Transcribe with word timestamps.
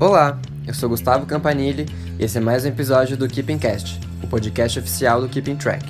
Olá, 0.00 0.40
eu 0.66 0.72
sou 0.72 0.88
Gustavo 0.88 1.26
Campanile 1.26 1.84
e 2.18 2.24
esse 2.24 2.38
é 2.38 2.40
mais 2.40 2.64
um 2.64 2.68
episódio 2.68 3.18
do 3.18 3.28
Keeping 3.28 3.58
Cast, 3.58 4.00
o 4.24 4.26
podcast 4.26 4.78
oficial 4.78 5.20
do 5.20 5.28
Keeping 5.28 5.56
Track. 5.56 5.84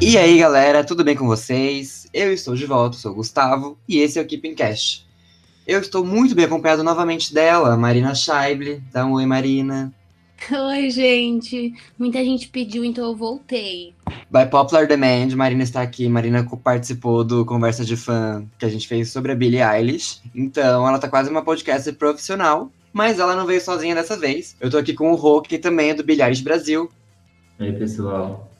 E 0.00 0.16
aí 0.16 0.38
galera, 0.38 0.84
tudo 0.84 1.02
bem 1.02 1.16
com 1.16 1.26
vocês? 1.26 2.06
Eu 2.14 2.32
estou 2.32 2.54
de 2.54 2.66
volta, 2.66 2.96
sou 2.96 3.12
Gustavo 3.12 3.76
e 3.88 3.98
esse 3.98 4.16
é 4.16 4.22
o 4.22 4.26
Keeping 4.26 4.54
Cast. 4.54 5.04
Eu 5.66 5.80
estou 5.80 6.04
muito 6.04 6.32
bem 6.32 6.44
acompanhado 6.44 6.84
novamente 6.84 7.34
dela, 7.34 7.76
Marina 7.76 8.14
Scheible. 8.14 8.80
Dá 8.92 9.04
um 9.04 9.14
oi, 9.14 9.26
Marina. 9.26 9.92
Oi, 10.50 10.90
gente. 10.90 11.74
Muita 11.98 12.22
gente 12.24 12.48
pediu, 12.48 12.84
então 12.84 13.04
eu 13.04 13.16
voltei. 13.16 13.94
By 14.30 14.46
popular 14.50 14.86
demand, 14.86 15.34
Marina 15.34 15.62
está 15.62 15.82
aqui. 15.82 16.08
Marina 16.08 16.46
participou 16.62 17.24
do 17.24 17.44
Conversa 17.44 17.84
de 17.84 17.96
Fã 17.96 18.46
que 18.58 18.64
a 18.64 18.68
gente 18.68 18.86
fez 18.86 19.10
sobre 19.10 19.32
a 19.32 19.34
Billie 19.34 19.62
Eilish. 19.62 20.20
Então, 20.34 20.86
ela 20.86 20.98
tá 20.98 21.08
quase 21.08 21.30
uma 21.30 21.42
podcast 21.42 21.90
profissional. 21.92 22.70
Mas 22.92 23.18
ela 23.18 23.36
não 23.36 23.44
veio 23.44 23.60
sozinha 23.60 23.94
dessa 23.94 24.16
vez. 24.16 24.56
Eu 24.60 24.70
tô 24.70 24.78
aqui 24.78 24.94
com 24.94 25.12
o 25.12 25.16
Rô, 25.16 25.42
que 25.42 25.58
também 25.58 25.90
é 25.90 25.94
do 25.94 26.04
Billie 26.04 26.22
Eilish 26.22 26.42
Brasil. 26.42 26.90
E 27.58 27.64
aí, 27.64 27.72
pessoal. 27.72 28.50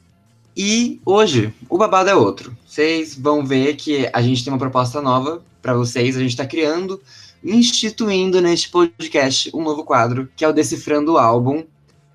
E 0.56 1.00
hoje, 1.04 1.52
o 1.68 1.76
babado 1.76 2.08
é 2.08 2.14
outro. 2.14 2.56
Vocês 2.66 3.14
vão 3.14 3.44
ver 3.44 3.76
que 3.76 4.08
a 4.12 4.22
gente 4.22 4.42
tem 4.42 4.52
uma 4.52 4.58
proposta 4.58 5.02
nova 5.02 5.42
para 5.60 5.74
vocês. 5.74 6.16
A 6.16 6.20
gente 6.20 6.30
está 6.30 6.46
criando, 6.46 7.00
instituindo 7.42 8.40
neste 8.40 8.68
podcast 8.68 9.50
um 9.54 9.62
novo 9.62 9.84
quadro, 9.84 10.28
que 10.36 10.44
é 10.44 10.48
o 10.48 10.52
Decifrando 10.52 11.14
o 11.14 11.18
Álbum, 11.18 11.64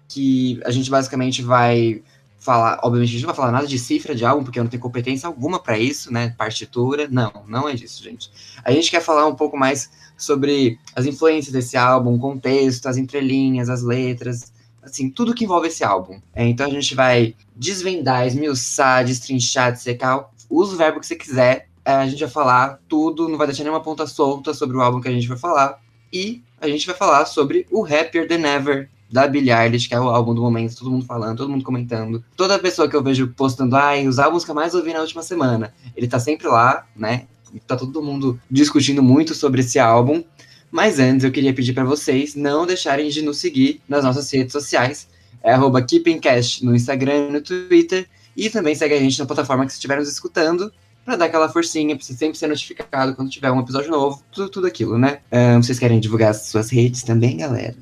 que 0.07 0.59
a 0.65 0.71
gente 0.71 0.89
basicamente 0.89 1.41
vai 1.41 2.01
falar, 2.41 2.79
obviamente 2.83 3.09
a 3.09 3.11
gente 3.13 3.21
não 3.21 3.27
vai 3.27 3.35
falar 3.35 3.51
nada 3.51 3.67
de 3.67 3.77
cifra 3.77 4.15
de 4.15 4.25
álbum, 4.25 4.43
porque 4.43 4.59
eu 4.59 4.63
não 4.63 4.69
tenho 4.69 4.81
competência 4.81 5.27
alguma 5.27 5.59
para 5.59 5.77
isso, 5.77 6.11
né? 6.11 6.33
Partitura, 6.37 7.07
não, 7.09 7.31
não 7.47 7.69
é 7.69 7.73
disso, 7.73 8.03
gente. 8.03 8.31
A 8.63 8.71
gente 8.71 8.89
quer 8.89 9.01
falar 9.01 9.27
um 9.27 9.35
pouco 9.35 9.55
mais 9.55 9.91
sobre 10.17 10.79
as 10.95 11.05
influências 11.05 11.53
desse 11.53 11.77
álbum, 11.77 12.17
contexto, 12.17 12.87
as 12.87 12.97
entrelinhas, 12.97 13.69
as 13.69 13.83
letras, 13.83 14.51
assim, 14.81 15.09
tudo 15.09 15.35
que 15.35 15.43
envolve 15.43 15.67
esse 15.67 15.83
álbum. 15.83 16.19
É, 16.33 16.47
então 16.47 16.65
a 16.65 16.69
gente 16.69 16.95
vai 16.95 17.35
desvendar, 17.55 18.25
esmiuçar, 18.25 19.05
destrinchar, 19.05 19.71
dissecar, 19.71 20.27
usa 20.49 20.73
o 20.73 20.77
verbo 20.77 20.99
que 20.99 21.05
você 21.05 21.15
quiser. 21.15 21.69
É, 21.83 21.93
a 21.93 22.07
gente 22.07 22.19
vai 22.19 22.29
falar 22.29 22.79
tudo, 22.87 23.27
não 23.27 23.37
vai 23.37 23.47
deixar 23.47 23.63
nenhuma 23.63 23.81
ponta 23.81 24.05
solta 24.05 24.53
sobre 24.53 24.77
o 24.77 24.81
álbum 24.81 25.01
que 25.01 25.07
a 25.07 25.11
gente 25.11 25.27
vai 25.27 25.37
falar. 25.37 25.79
E 26.13 26.41
a 26.59 26.67
gente 26.67 26.85
vai 26.85 26.95
falar 26.95 27.25
sobre 27.25 27.65
o 27.71 27.83
Happier 27.83 28.27
Than 28.27 28.45
Ever, 28.47 28.89
da 29.11 29.27
Billie 29.27 29.51
Eilish, 29.51 29.87
que 29.87 29.93
é 29.93 29.99
o 29.99 30.09
álbum 30.09 30.33
do 30.33 30.41
momento, 30.41 30.77
todo 30.77 30.89
mundo 30.89 31.05
falando, 31.05 31.37
todo 31.37 31.49
mundo 31.49 31.63
comentando. 31.63 32.23
Toda 32.37 32.57
pessoa 32.57 32.87
que 32.87 32.95
eu 32.95 33.03
vejo 33.03 33.27
postando, 33.27 33.75
ai, 33.75 34.07
os 34.07 34.17
álbuns 34.17 34.45
que 34.45 34.51
eu 34.51 34.55
mais 34.55 34.73
ouvi 34.73 34.93
na 34.93 35.01
última 35.01 35.21
semana, 35.21 35.73
ele 35.97 36.07
tá 36.07 36.17
sempre 36.19 36.47
lá, 36.47 36.85
né? 36.95 37.25
Tá 37.67 37.75
todo 37.75 38.01
mundo 38.01 38.39
discutindo 38.49 39.03
muito 39.03 39.35
sobre 39.35 39.59
esse 39.59 39.77
álbum. 39.77 40.23
Mas 40.71 40.99
antes 40.99 41.25
eu 41.25 41.31
queria 41.31 41.53
pedir 41.53 41.73
para 41.73 41.83
vocês 41.83 42.33
não 42.33 42.65
deixarem 42.65 43.09
de 43.09 43.21
nos 43.21 43.37
seguir 43.37 43.81
nas 43.89 44.05
nossas 44.05 44.31
redes 44.31 44.53
sociais. 44.53 45.09
É 45.43 45.51
arroba 45.51 45.81
KeepingCast 45.81 46.63
no 46.63 46.73
Instagram 46.73 47.27
e 47.27 47.31
no 47.33 47.41
Twitter. 47.41 48.07
E 48.37 48.49
também 48.49 48.73
segue 48.73 48.93
a 48.93 48.99
gente 48.99 49.19
na 49.19 49.25
plataforma 49.25 49.65
que 49.65 49.73
estiver 49.73 49.97
nos 49.97 50.07
escutando 50.07 50.71
para 51.11 51.17
dar 51.17 51.25
aquela 51.25 51.49
forcinha, 51.49 51.93
para 51.93 52.05
você 52.05 52.13
sempre 52.13 52.37
ser 52.37 52.47
notificado 52.47 53.13
quando 53.13 53.29
tiver 53.29 53.51
um 53.51 53.59
episódio 53.59 53.91
novo, 53.91 54.23
tudo, 54.31 54.49
tudo 54.49 54.67
aquilo, 54.67 54.97
né? 54.97 55.19
Um, 55.29 55.61
vocês 55.61 55.77
querem 55.77 55.99
divulgar 55.99 56.31
as 56.31 56.43
suas 56.47 56.69
redes 56.69 57.03
também, 57.03 57.37
galera? 57.37 57.75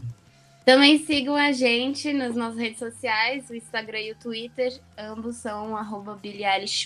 Também 0.65 1.03
sigam 1.05 1.35
a 1.35 1.51
gente 1.51 2.11
nas 2.11 2.35
nossas 2.35 2.57
redes 2.57 2.79
sociais, 2.79 3.47
o 3.49 3.55
Instagram 3.55 3.99
e 3.99 4.11
o 4.13 4.15
Twitter, 4.15 4.73
ambos 4.97 5.35
são 5.35 5.75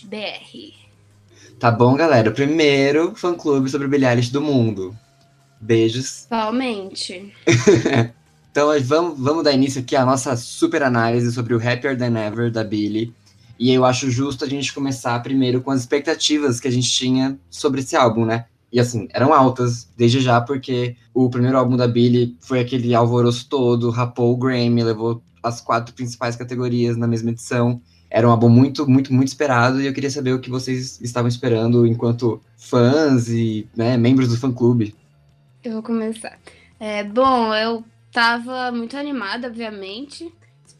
BR. 0.04 0.74
Tá 1.60 1.72
bom, 1.72 1.96
galera? 1.96 2.30
O 2.30 2.34
primeiro 2.34 3.16
fã-clube 3.16 3.70
sobre 3.70 3.88
Billie 3.88 4.08
Eilish 4.08 4.30
do 4.30 4.42
mundo. 4.42 4.94
Beijos. 5.62 6.26
Igualmente. 6.26 7.34
então 8.52 8.70
vamos, 8.82 9.18
vamos 9.18 9.44
dar 9.46 9.54
início 9.54 9.82
aqui 9.82 9.96
à 9.96 10.06
nossa 10.06 10.36
super 10.36 10.84
análise 10.84 11.32
sobre 11.32 11.54
o 11.54 11.58
Happier 11.58 11.98
Than 11.98 12.18
Ever 12.20 12.52
da 12.52 12.66
Billie. 12.66 13.14
E 13.64 13.72
eu 13.72 13.86
acho 13.86 14.12
justo 14.12 14.44
a 14.44 14.48
gente 14.50 14.74
começar 14.74 15.18
primeiro 15.24 15.62
com 15.62 15.72
as 15.72 15.80
expectativas 15.80 16.60
que 16.60 16.68
a 16.68 16.72
gente 16.72 16.92
tinha 16.92 17.40
sobre 17.50 17.80
esse 17.80 17.96
álbum, 17.96 18.26
né? 18.26 18.44
E 18.70 18.78
assim, 18.78 19.08
eram 19.14 19.34
altas 19.34 19.90
desde 19.96 20.20
já, 20.20 20.42
porque 20.42 20.98
o 21.14 21.30
primeiro 21.30 21.58
álbum 21.58 21.78
da 21.78 21.88
Billie 21.88 22.36
foi 22.42 22.60
aquele 22.60 22.94
alvoroço 22.94 23.48
todo, 23.48 23.90
rapou 23.90 24.34
o 24.34 24.36
Grammy, 24.36 24.84
levou 24.84 25.24
as 25.42 25.62
quatro 25.62 25.96
principais 25.96 26.36
categorias 26.36 26.98
na 26.98 27.08
mesma 27.08 27.30
edição. 27.30 27.82
Era 28.10 28.28
um 28.28 28.32
álbum 28.32 28.50
muito, 28.50 28.86
muito, 28.86 29.14
muito 29.14 29.30
esperado, 29.30 29.82
e 29.82 29.86
eu 29.86 29.94
queria 29.94 30.12
saber 30.12 30.34
o 30.34 30.42
que 30.42 30.50
vocês 30.50 31.00
estavam 31.00 31.30
esperando 31.30 31.88
enquanto 31.88 32.42
fãs 32.58 33.30
e 33.30 33.66
né, 33.74 33.96
membros 33.96 34.28
do 34.28 34.36
fã-clube. 34.36 34.94
Eu 35.64 35.72
vou 35.72 35.84
começar. 35.84 36.38
É, 36.78 37.02
bom, 37.06 37.56
eu 37.56 37.82
tava 38.12 38.74
muito 38.74 38.98
animada, 38.98 39.48
obviamente, 39.48 40.30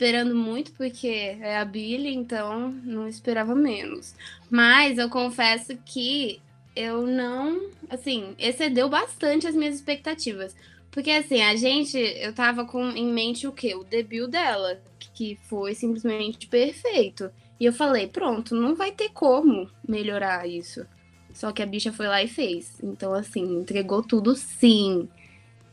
esperando 0.04 0.36
muito, 0.36 0.74
porque 0.74 1.38
é 1.40 1.58
a 1.58 1.64
Billie, 1.64 2.14
então 2.14 2.70
não 2.84 3.08
esperava 3.08 3.56
menos. 3.56 4.14
Mas 4.50 4.98
eu 4.98 5.10
confesso 5.10 5.78
que 5.86 6.42
eu 6.76 7.08
não, 7.08 7.70
assim, 7.90 8.36
excedeu 8.38 8.90
bastante 8.90 9.48
as 9.48 9.56
minhas 9.56 9.76
expectativas. 9.76 10.54
Porque, 10.92 11.10
assim, 11.10 11.42
a 11.42 11.56
gente, 11.56 11.98
eu 11.98 12.34
tava 12.34 12.66
com 12.66 12.90
em 12.90 13.08
mente 13.08 13.48
o 13.48 13.54
quê? 13.54 13.76
O 13.76 13.86
debut 13.86 14.30
dela, 14.30 14.78
que 15.14 15.40
foi 15.44 15.74
simplesmente 15.74 16.48
perfeito. 16.48 17.32
E 17.58 17.64
eu 17.66 17.72
falei, 17.72 18.06
pronto, 18.08 18.54
não 18.54 18.76
vai 18.76 18.92
ter 18.92 19.10
como 19.10 19.70
melhorar 19.88 20.46
isso. 20.46 20.86
Só 21.34 21.54
que 21.54 21.64
a 21.64 21.66
bicha 21.66 21.94
foi 21.94 22.08
lá 22.08 22.22
e 22.22 22.28
fez. 22.28 22.74
Então, 22.84 23.14
assim, 23.14 23.42
entregou 23.42 24.04
tudo 24.04 24.36
sim. 24.36 25.08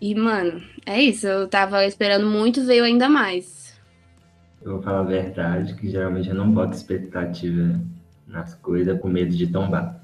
E, 0.00 0.14
mano, 0.14 0.62
é 0.86 1.02
isso. 1.02 1.26
Eu 1.26 1.48
tava 1.48 1.84
esperando 1.84 2.26
muito, 2.26 2.64
veio 2.64 2.84
ainda 2.84 3.08
mais. 3.08 3.59
Eu 4.62 4.72
vou 4.72 4.82
falar 4.82 5.00
a 5.00 5.04
verdade, 5.04 5.74
que 5.74 5.90
geralmente 5.90 6.28
eu 6.28 6.34
não 6.34 6.50
boto 6.50 6.74
expectativa 6.74 7.80
nas 8.26 8.54
coisas 8.54 9.00
com 9.00 9.08
medo 9.08 9.34
de 9.34 9.46
tombar. 9.46 10.00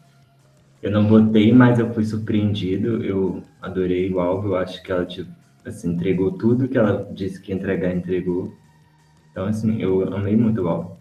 Eu 0.83 0.91
não 0.91 1.07
botei, 1.07 1.53
mas 1.53 1.79
eu 1.79 1.93
fui 1.93 2.05
surpreendido. 2.05 3.05
Eu 3.05 3.43
adorei 3.61 4.13
o 4.13 4.21
álbum. 4.21 4.49
Eu 4.49 4.57
acho 4.57 4.83
que 4.83 4.93
ela 4.93 5.05
tipo, 5.05 5.31
assim, 5.65 5.93
entregou 5.93 6.33
tudo 6.33 6.69
que 6.69 6.79
ela 6.79 7.09
disse 7.13 7.41
que 7.41 7.53
ia 7.53 7.57
entregar, 7.57 7.95
entregou. 7.95 8.55
Então, 9.31 9.47
assim, 9.47 9.81
eu 9.83 10.15
amei 10.15 10.37
muito 10.37 10.63
o 10.63 10.69
álbum. 10.69 10.97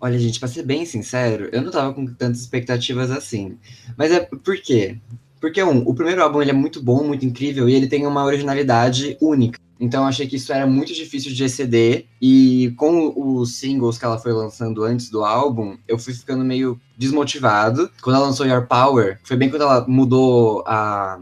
Olha, 0.00 0.18
gente, 0.18 0.38
pra 0.38 0.48
ser 0.48 0.64
bem 0.64 0.84
sincero, 0.84 1.48
eu 1.52 1.62
não 1.62 1.70
tava 1.70 1.94
com 1.94 2.04
tantas 2.06 2.40
expectativas 2.40 3.10
assim. 3.10 3.56
Mas 3.96 4.10
é 4.10 4.20
por 4.20 4.56
quê? 4.60 4.98
Porque, 5.42 5.60
um, 5.60 5.82
o 5.88 5.92
primeiro 5.92 6.22
álbum 6.22 6.40
ele 6.40 6.52
é 6.52 6.54
muito 6.54 6.80
bom, 6.80 7.02
muito 7.02 7.26
incrível, 7.26 7.68
e 7.68 7.74
ele 7.74 7.88
tem 7.88 8.06
uma 8.06 8.24
originalidade 8.24 9.16
única. 9.20 9.58
Então, 9.80 10.04
eu 10.04 10.08
achei 10.08 10.24
que 10.24 10.36
isso 10.36 10.52
era 10.52 10.68
muito 10.68 10.94
difícil 10.94 11.32
de 11.32 11.42
exceder. 11.42 12.06
E 12.20 12.72
com 12.76 13.12
os 13.16 13.56
singles 13.56 13.98
que 13.98 14.04
ela 14.04 14.20
foi 14.20 14.32
lançando 14.32 14.84
antes 14.84 15.10
do 15.10 15.24
álbum, 15.24 15.76
eu 15.88 15.98
fui 15.98 16.14
ficando 16.14 16.44
meio 16.44 16.80
desmotivado. 16.96 17.90
Quando 18.00 18.14
ela 18.14 18.26
lançou 18.26 18.46
Your 18.46 18.68
Power, 18.68 19.18
foi 19.24 19.36
bem 19.36 19.50
quando 19.50 19.62
ela 19.62 19.84
mudou 19.88 20.62
a, 20.64 21.18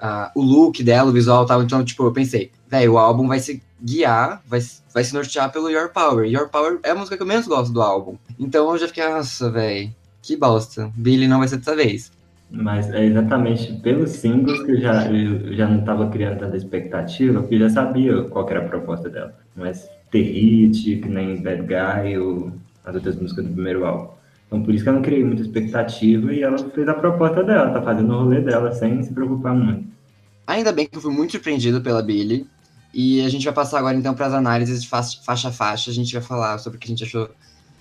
a, 0.00 0.32
o 0.34 0.40
look 0.40 0.82
dela, 0.82 1.10
o 1.10 1.12
visual 1.12 1.44
e 1.44 1.46
tal. 1.46 1.62
Então, 1.62 1.84
tipo, 1.84 2.04
eu 2.04 2.12
pensei, 2.12 2.50
velho, 2.70 2.94
o 2.94 2.98
álbum 2.98 3.28
vai 3.28 3.38
se 3.38 3.62
guiar, 3.82 4.42
vai, 4.46 4.60
vai 4.94 5.04
se 5.04 5.12
nortear 5.12 5.52
pelo 5.52 5.68
Your 5.68 5.90
Power. 5.90 6.26
Your 6.26 6.48
Power 6.48 6.80
é 6.82 6.92
a 6.92 6.94
música 6.94 7.18
que 7.18 7.22
eu 7.22 7.26
menos 7.26 7.46
gosto 7.46 7.70
do 7.70 7.82
álbum. 7.82 8.16
Então 8.40 8.70
eu 8.70 8.78
já 8.78 8.88
fiquei, 8.88 9.06
nossa, 9.06 9.50
velho, 9.50 9.94
que 10.22 10.38
bosta. 10.38 10.90
Billy 10.96 11.28
não 11.28 11.40
vai 11.40 11.48
ser 11.48 11.58
dessa 11.58 11.76
vez. 11.76 12.10
Mas 12.52 12.90
é 12.90 13.06
exatamente 13.06 13.72
pelos 13.80 14.10
singles 14.10 14.62
que 14.62 14.72
eu 14.72 14.80
já, 14.80 15.10
eu 15.10 15.54
já 15.54 15.66
não 15.66 15.80
estava 15.80 16.08
criando 16.10 16.38
tanta 16.38 16.56
expectativa, 16.56 17.40
porque 17.40 17.54
eu 17.54 17.60
já 17.60 17.70
sabia 17.70 18.22
qual 18.24 18.48
era 18.50 18.60
a 18.60 18.68
proposta 18.68 19.08
dela. 19.08 19.34
Mas 19.56 19.88
ter 20.10 20.22
hit, 20.22 20.96
que 20.96 21.08
nem 21.08 21.42
Bad 21.42 21.62
Guy 21.62 22.18
ou 22.18 22.52
as 22.84 22.94
outras 22.94 23.16
músicas 23.16 23.46
do 23.46 23.52
primeiro 23.52 23.86
álbum. 23.86 24.08
Então 24.46 24.62
por 24.62 24.74
isso 24.74 24.84
que 24.84 24.90
eu 24.90 24.94
não 24.94 25.02
criei 25.02 25.24
muita 25.24 25.40
expectativa 25.40 26.32
e 26.32 26.42
ela 26.42 26.58
fez 26.58 26.86
a 26.86 26.94
proposta 26.94 27.42
dela, 27.42 27.70
tá 27.70 27.80
fazendo 27.80 28.12
o 28.12 28.18
rolê 28.18 28.42
dela 28.42 28.70
sem 28.72 29.02
se 29.02 29.12
preocupar 29.14 29.54
muito. 29.54 29.90
Ainda 30.46 30.72
bem 30.72 30.86
que 30.86 30.96
eu 30.96 31.00
fui 31.00 31.12
muito 31.12 31.32
surpreendido 31.32 31.80
pela 31.80 32.02
Billy. 32.02 32.46
E 32.92 33.24
a 33.24 33.28
gente 33.30 33.44
vai 33.44 33.54
passar 33.54 33.78
agora 33.78 33.96
então 33.96 34.12
para 34.12 34.26
as 34.26 34.34
análises 34.34 34.82
de 34.82 34.88
faixa 34.88 35.48
a 35.48 35.52
faixa. 35.52 35.90
A 35.90 35.94
gente 35.94 36.12
vai 36.12 36.22
falar 36.22 36.58
sobre 36.58 36.76
o 36.76 36.80
que 36.80 36.86
a 36.86 36.90
gente 36.90 37.04
achou 37.04 37.30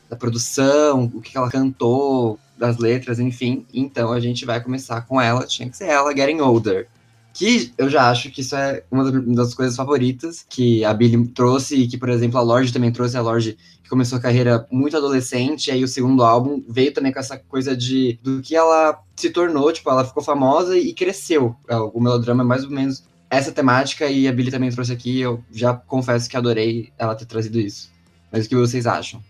da 0.10 0.16
produção, 0.16 1.12
o 1.14 1.22
que 1.22 1.38
ela 1.38 1.50
cantou, 1.50 2.40
das 2.62 2.78
letras, 2.78 3.20
enfim. 3.20 3.66
Então 3.74 4.14
a 4.14 4.20
gente 4.20 4.46
vai 4.46 4.62
começar 4.64 5.02
com 5.02 5.20
ela, 5.20 5.48
tinha 5.48 5.68
que 5.68 5.76
ser 5.76 5.86
ela, 5.86 6.16
Getting 6.16 6.40
Older. 6.40 6.88
Que 7.34 7.74
eu 7.78 7.90
já 7.90 8.10
acho 8.10 8.30
que 8.30 8.42
isso 8.42 8.56
é 8.56 8.84
uma 8.92 9.10
das 9.10 9.54
coisas 9.54 9.76
favoritas 9.76 10.46
que 10.48 10.86
a 10.86 10.94
Billy 10.94 11.28
trouxe 11.30 11.76
e 11.76 11.88
que, 11.88 11.98
por 11.98 12.10
exemplo, 12.10 12.38
a 12.38 12.42
Lorde 12.42 12.72
também 12.72 12.92
trouxe. 12.92 13.18
A 13.18 13.22
Lorde 13.22 13.58
que 13.82 13.90
começou 13.90 14.18
a 14.18 14.22
carreira 14.22 14.68
muito 14.70 14.96
adolescente, 14.96 15.68
e 15.68 15.72
aí 15.72 15.84
o 15.84 15.88
segundo 15.88 16.24
álbum 16.24 16.62
veio 16.70 16.94
também 16.94 17.12
com 17.12 17.20
essa 17.20 17.38
coisa 17.38 17.76
de 17.76 18.20
do 18.22 18.42
que 18.42 18.56
ela 18.56 19.02
se 19.16 19.30
tornou, 19.30 19.72
tipo, 19.72 19.90
ela 19.90 20.06
ficou 20.06 20.22
famosa 20.22 20.78
e 20.78 20.94
cresceu. 20.94 21.56
É, 21.68 21.76
o 21.78 22.00
melodrama 22.00 22.44
é 22.44 22.46
mais 22.46 22.64
ou 22.64 22.70
menos 22.70 23.04
essa 23.30 23.52
temática, 23.52 24.08
e 24.08 24.28
a 24.28 24.32
Billy 24.34 24.52
também 24.52 24.70
trouxe 24.70 24.92
aqui. 24.92 25.22
Eu 25.22 25.42
já 25.52 25.74
confesso 25.74 26.30
que 26.30 26.38
adorei 26.38 26.92
ela 26.98 27.16
ter 27.16 27.26
trazido 27.26 27.60
isso. 27.60 27.90
Mas 28.30 28.46
o 28.46 28.50
que 28.50 28.56
vocês 28.56 28.86
acham? 28.86 29.24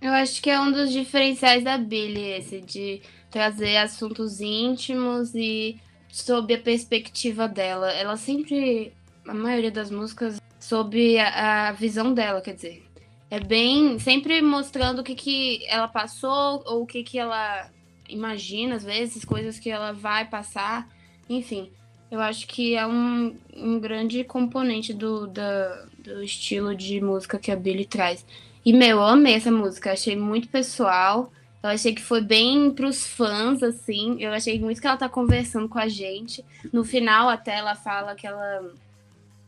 Eu 0.00 0.12
acho 0.12 0.42
que 0.42 0.50
é 0.50 0.60
um 0.60 0.70
dos 0.70 0.92
diferenciais 0.92 1.64
da 1.64 1.78
Billie, 1.78 2.32
esse 2.32 2.60
de 2.60 3.00
trazer 3.30 3.76
assuntos 3.78 4.40
íntimos 4.40 5.34
e 5.34 5.80
sob 6.10 6.54
a 6.54 6.58
perspectiva 6.58 7.48
dela. 7.48 7.90
Ela 7.92 8.16
sempre, 8.16 8.92
a 9.26 9.34
maioria 9.34 9.70
das 9.70 9.90
músicas, 9.90 10.40
sob 10.60 11.18
a, 11.18 11.68
a 11.68 11.72
visão 11.72 12.12
dela, 12.14 12.40
quer 12.40 12.54
dizer. 12.54 12.86
É 13.30 13.40
bem, 13.40 13.98
sempre 13.98 14.40
mostrando 14.40 15.00
o 15.00 15.04
que, 15.04 15.14
que 15.14 15.66
ela 15.66 15.88
passou 15.88 16.62
ou 16.64 16.82
o 16.82 16.86
que, 16.86 17.02
que 17.02 17.18
ela 17.18 17.70
imagina, 18.08 18.76
às 18.76 18.84
vezes, 18.84 19.24
coisas 19.24 19.58
que 19.58 19.68
ela 19.68 19.92
vai 19.92 20.26
passar. 20.26 20.88
Enfim, 21.28 21.70
eu 22.10 22.20
acho 22.20 22.46
que 22.46 22.76
é 22.76 22.86
um, 22.86 23.36
um 23.54 23.80
grande 23.80 24.22
componente 24.22 24.94
do, 24.94 25.26
da, 25.26 25.86
do 25.98 26.22
estilo 26.22 26.74
de 26.74 27.00
música 27.00 27.38
que 27.38 27.50
a 27.50 27.56
Billie 27.56 27.84
traz. 27.84 28.24
E, 28.66 28.72
meu, 28.72 28.96
eu 28.98 29.02
amei 29.04 29.34
essa 29.34 29.52
música, 29.52 29.92
achei 29.92 30.16
muito 30.16 30.48
pessoal. 30.48 31.32
Eu 31.62 31.70
achei 31.70 31.94
que 31.94 32.02
foi 32.02 32.20
bem 32.20 32.72
pros 32.72 33.06
fãs, 33.06 33.62
assim. 33.62 34.20
Eu 34.20 34.32
achei 34.32 34.58
muito 34.58 34.80
que 34.80 34.86
ela 34.88 34.96
tá 34.96 35.08
conversando 35.08 35.68
com 35.68 35.78
a 35.78 35.86
gente. 35.86 36.44
No 36.72 36.84
final, 36.84 37.28
até 37.28 37.58
ela 37.58 37.76
fala 37.76 38.16
que 38.16 38.26
ela 38.26 38.74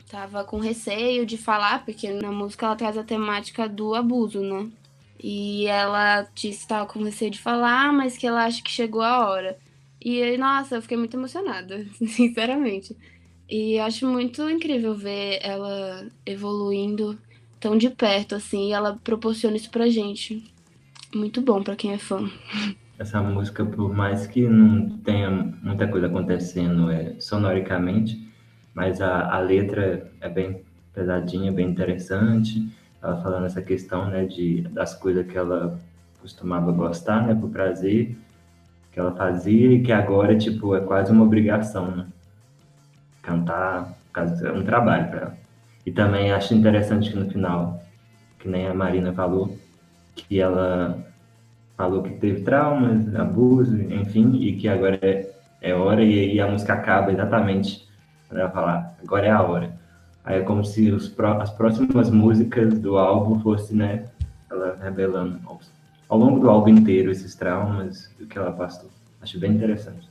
tava 0.08 0.44
com 0.44 0.60
receio 0.60 1.26
de 1.26 1.36
falar, 1.36 1.84
porque 1.84 2.12
na 2.12 2.30
música 2.30 2.66
ela 2.66 2.76
traz 2.76 2.96
a 2.96 3.02
temática 3.02 3.68
do 3.68 3.92
abuso, 3.92 4.40
né? 4.40 4.70
E 5.20 5.66
ela 5.66 6.28
disse 6.32 6.60
que 6.60 6.68
tava 6.68 6.86
com 6.86 7.02
receio 7.02 7.32
de 7.32 7.40
falar, 7.40 7.92
mas 7.92 8.16
que 8.16 8.24
ela 8.24 8.44
acha 8.44 8.62
que 8.62 8.70
chegou 8.70 9.02
a 9.02 9.28
hora. 9.28 9.58
E, 10.00 10.36
nossa, 10.36 10.76
eu 10.76 10.82
fiquei 10.82 10.96
muito 10.96 11.16
emocionada, 11.16 11.84
sinceramente. 12.06 12.96
E 13.50 13.80
acho 13.80 14.06
muito 14.06 14.48
incrível 14.48 14.94
ver 14.94 15.40
ela 15.42 16.06
evoluindo 16.24 17.18
tão 17.60 17.76
de 17.76 17.90
perto, 17.90 18.34
assim, 18.34 18.68
e 18.68 18.72
ela 18.72 18.98
proporciona 19.02 19.56
isso 19.56 19.70
pra 19.70 19.88
gente. 19.88 20.44
Muito 21.14 21.40
bom 21.40 21.62
para 21.62 21.76
quem 21.76 21.92
é 21.92 21.98
fã. 21.98 22.28
Essa 22.98 23.22
música, 23.22 23.64
por 23.64 23.94
mais 23.94 24.26
que 24.26 24.46
não 24.48 24.88
tenha 24.98 25.30
muita 25.30 25.86
coisa 25.86 26.06
acontecendo 26.06 26.90
é, 26.90 27.14
sonoricamente, 27.20 28.28
mas 28.74 29.00
a, 29.00 29.34
a 29.34 29.38
letra 29.38 30.10
é 30.20 30.28
bem 30.28 30.62
pesadinha, 30.92 31.52
bem 31.52 31.68
interessante. 31.68 32.68
Ela 33.02 33.22
falando 33.22 33.46
essa 33.46 33.62
questão, 33.62 34.10
né, 34.10 34.24
de, 34.24 34.62
das 34.62 34.94
coisas 34.94 35.26
que 35.26 35.38
ela 35.38 35.78
costumava 36.20 36.72
gostar, 36.72 37.26
né, 37.26 37.34
por 37.34 37.50
prazer, 37.50 38.16
que 38.92 38.98
ela 38.98 39.14
fazia 39.14 39.72
e 39.72 39.82
que 39.82 39.92
agora, 39.92 40.36
tipo, 40.36 40.74
é 40.74 40.80
quase 40.80 41.12
uma 41.12 41.24
obrigação, 41.24 41.90
né? 41.90 42.06
Cantar, 43.22 43.96
é 44.16 44.52
um 44.52 44.64
trabalho 44.64 45.08
para 45.08 45.20
ela. 45.20 45.47
E 45.88 45.90
também 45.90 46.30
acho 46.30 46.52
interessante 46.52 47.08
que 47.08 47.16
no 47.16 47.30
final, 47.30 47.82
que 48.38 48.46
nem 48.46 48.66
a 48.66 48.74
Marina 48.74 49.10
falou, 49.10 49.56
que 50.14 50.38
ela 50.38 51.02
falou 51.78 52.02
que 52.02 52.10
teve 52.10 52.42
traumas, 52.42 53.14
abuso, 53.14 53.74
enfim, 53.74 54.36
e 54.36 54.52
que 54.56 54.68
agora 54.68 54.98
é, 55.00 55.32
é 55.62 55.74
hora, 55.74 56.04
e 56.04 56.12
aí 56.12 56.40
a 56.42 56.46
música 56.46 56.74
acaba 56.74 57.10
exatamente 57.10 57.88
quando 58.28 58.40
ela 58.40 58.50
falar, 58.50 58.98
agora 59.02 59.28
é 59.28 59.30
a 59.30 59.40
hora. 59.40 59.72
Aí 60.22 60.40
é 60.40 60.42
como 60.42 60.62
se 60.62 60.90
os, 60.90 61.10
as 61.40 61.50
próximas 61.52 62.10
músicas 62.10 62.78
do 62.78 62.98
álbum 62.98 63.40
fossem, 63.40 63.78
né, 63.78 64.04
ela 64.50 64.76
revelando 64.82 65.40
ao 66.06 66.18
longo 66.18 66.38
do 66.38 66.50
álbum 66.50 66.68
inteiro 66.68 67.10
esses 67.10 67.34
traumas, 67.34 68.14
o 68.20 68.26
que 68.26 68.36
ela 68.36 68.52
passou. 68.52 68.90
Acho 69.22 69.40
bem 69.40 69.52
interessante. 69.52 70.06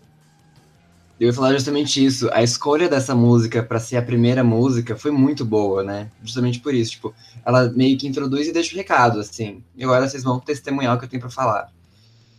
Eu 1.19 1.28
ia 1.28 1.34
falar 1.34 1.54
justamente 1.54 2.04
isso. 2.04 2.30
A 2.31 2.44
escolha 2.44 2.88
dessa 2.88 3.16
música 3.16 3.64
para 3.64 3.80
ser 3.80 3.98
a 3.98 4.02
primeira 4.02 4.44
música 4.44 4.96
foi 4.96 5.10
muito 5.10 5.44
boa, 5.44 5.84
né? 5.84 6.12
Justamente 6.24 6.60
por 6.60 6.75
isso. 6.75 6.92
Tipo, 6.92 7.14
ela 7.44 7.69
meio 7.72 7.98
que 7.98 8.08
introduz 8.08 8.48
e 8.48 8.54
deixa 8.54 8.74
o 8.74 8.78
recado, 8.78 9.19
assim. 9.19 9.64
E 9.75 9.84
agora 9.84 10.08
vocês 10.08 10.24
vão 10.24 10.40
testemunhar 10.40 10.96
o 10.96 11.00
que 11.00 11.06
eu 11.06 11.10
tenho 11.10 11.22
para 11.22 11.31
falar. 11.31 11.72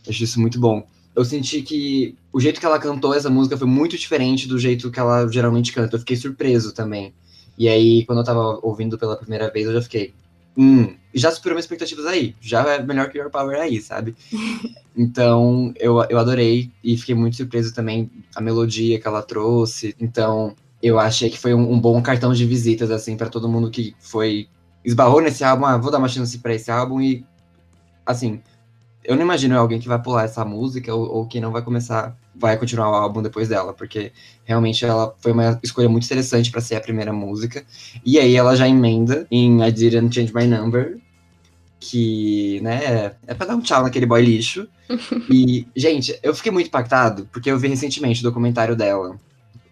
Eu 0.07 0.11
acho 0.11 0.23
isso 0.23 0.41
muito 0.41 0.61
bom. 0.61 0.87
Eu 1.15 1.25
senti 1.25 1.63
que 1.63 2.15
o 2.33 2.39
jeito 2.39 2.61
que 2.61 2.67
ela 2.67 2.79
cantou 2.79 3.13
essa 3.13 3.29
música 3.29 3.57
foi 3.57 3.67
muito 3.67 3.99
diferente 3.99 4.47
do 4.47 4.57
jeito 4.57 4.93
que 4.93 5.01
ela 5.01 5.27
geralmente 5.27 5.73
canta. 5.73 5.97
Eu 5.97 6.01
fiquei 6.01 6.17
surpreso 6.17 6.73
também. 6.73 7.13
E 7.59 7.69
aí, 7.69 8.05
quando 8.07 8.19
eu 8.19 8.25
tava 8.25 8.61
ouvindo 8.63 8.97
pela 8.97 9.17
primeira 9.17 9.51
vez, 9.51 9.67
eu 9.67 9.73
já 9.73 9.83
fiquei. 9.83 10.15
Hum, 10.59 10.97
já 11.15 11.31
superou 11.31 11.55
minhas 11.55 11.67
expectativas 11.67 12.05
aí. 12.05 12.35
Já 12.41 12.69
é 12.69 12.83
melhor 12.83 13.09
que 13.09 13.17
Your 13.17 13.31
Power 13.31 13.57
aí, 13.61 13.81
sabe? 13.81 14.17
Então, 15.01 15.73
eu, 15.77 16.03
eu 16.11 16.19
adorei 16.19 16.73
e 16.83 16.97
fiquei 16.99 17.15
muito 17.15 17.37
surpreso 17.37 17.73
também 17.73 18.11
a 18.35 18.41
melodia 18.41 19.01
que 19.01 19.07
ela 19.07 19.23
trouxe. 19.23 19.95
Então, 20.01 20.57
eu 20.83 20.99
achei 20.99 21.31
que 21.31 21.39
foi 21.39 21.55
um, 21.55 21.73
um 21.73 21.81
bom 21.81 22.03
cartão 22.03 22.33
de 22.33 22.45
visitas, 22.45 22.91
assim, 22.91 23.17
para 23.17 23.29
todo 23.29 23.49
mundo 23.49 23.71
que 23.71 23.95
foi. 24.01 24.49
esbarrou 24.85 25.21
nesse 25.21 25.45
álbum. 25.45 25.67
Ah, 25.67 25.77
vou 25.77 25.93
dar 25.93 25.99
uma 25.99 26.09
chance 26.09 26.37
pra 26.39 26.53
esse 26.53 26.69
álbum 26.69 27.01
e. 27.01 27.25
Assim, 28.05 28.43
eu 29.05 29.15
não 29.15 29.23
imagino 29.23 29.57
alguém 29.57 29.79
que 29.79 29.87
vai 29.87 30.03
pular 30.03 30.25
essa 30.25 30.45
música 30.45 30.93
ou, 30.93 31.09
ou 31.09 31.27
que 31.29 31.41
não 31.41 31.53
vai 31.53 31.63
começar 31.63 32.18
vai 32.39 32.57
continuar 32.57 32.91
o 32.91 32.95
álbum 32.95 33.21
depois 33.21 33.49
dela, 33.49 33.75
porque 33.75 34.13
realmente 34.45 34.85
ela 34.85 35.15
foi 35.19 35.33
uma 35.33 35.59
escolha 35.63 35.89
muito 35.89 36.05
interessante 36.05 36.51
para 36.51 36.61
ser 36.61 36.77
a 36.77 36.81
primeira 36.81 37.13
música. 37.13 37.65
E 38.05 38.19
aí 38.19 38.37
ela 38.37 38.55
já 38.55 38.69
emenda 38.69 39.27
em 39.31 39.63
I 39.63 39.73
Didn't 39.73 40.15
Change 40.15 40.35
My 40.35 40.47
Number, 40.47 40.99
que, 41.81 42.61
né, 42.61 43.13
é 43.27 43.35
pra 43.35 43.47
dar 43.47 43.57
um 43.57 43.61
tchau 43.61 43.83
naquele 43.83 44.07
boy 44.07 44.23
lixo. 44.23 44.69
e, 45.31 45.67
gente, 45.77 46.19
eu 46.23 46.35
fiquei 46.35 46.53
muito 46.53 46.69
impactado, 46.69 47.29
porque 47.33 47.51
eu 47.51 47.59
vi 47.59 47.69
recentemente 47.69 48.21
o 48.21 48.25
documentário 48.25 48.77
dela, 48.77 49.19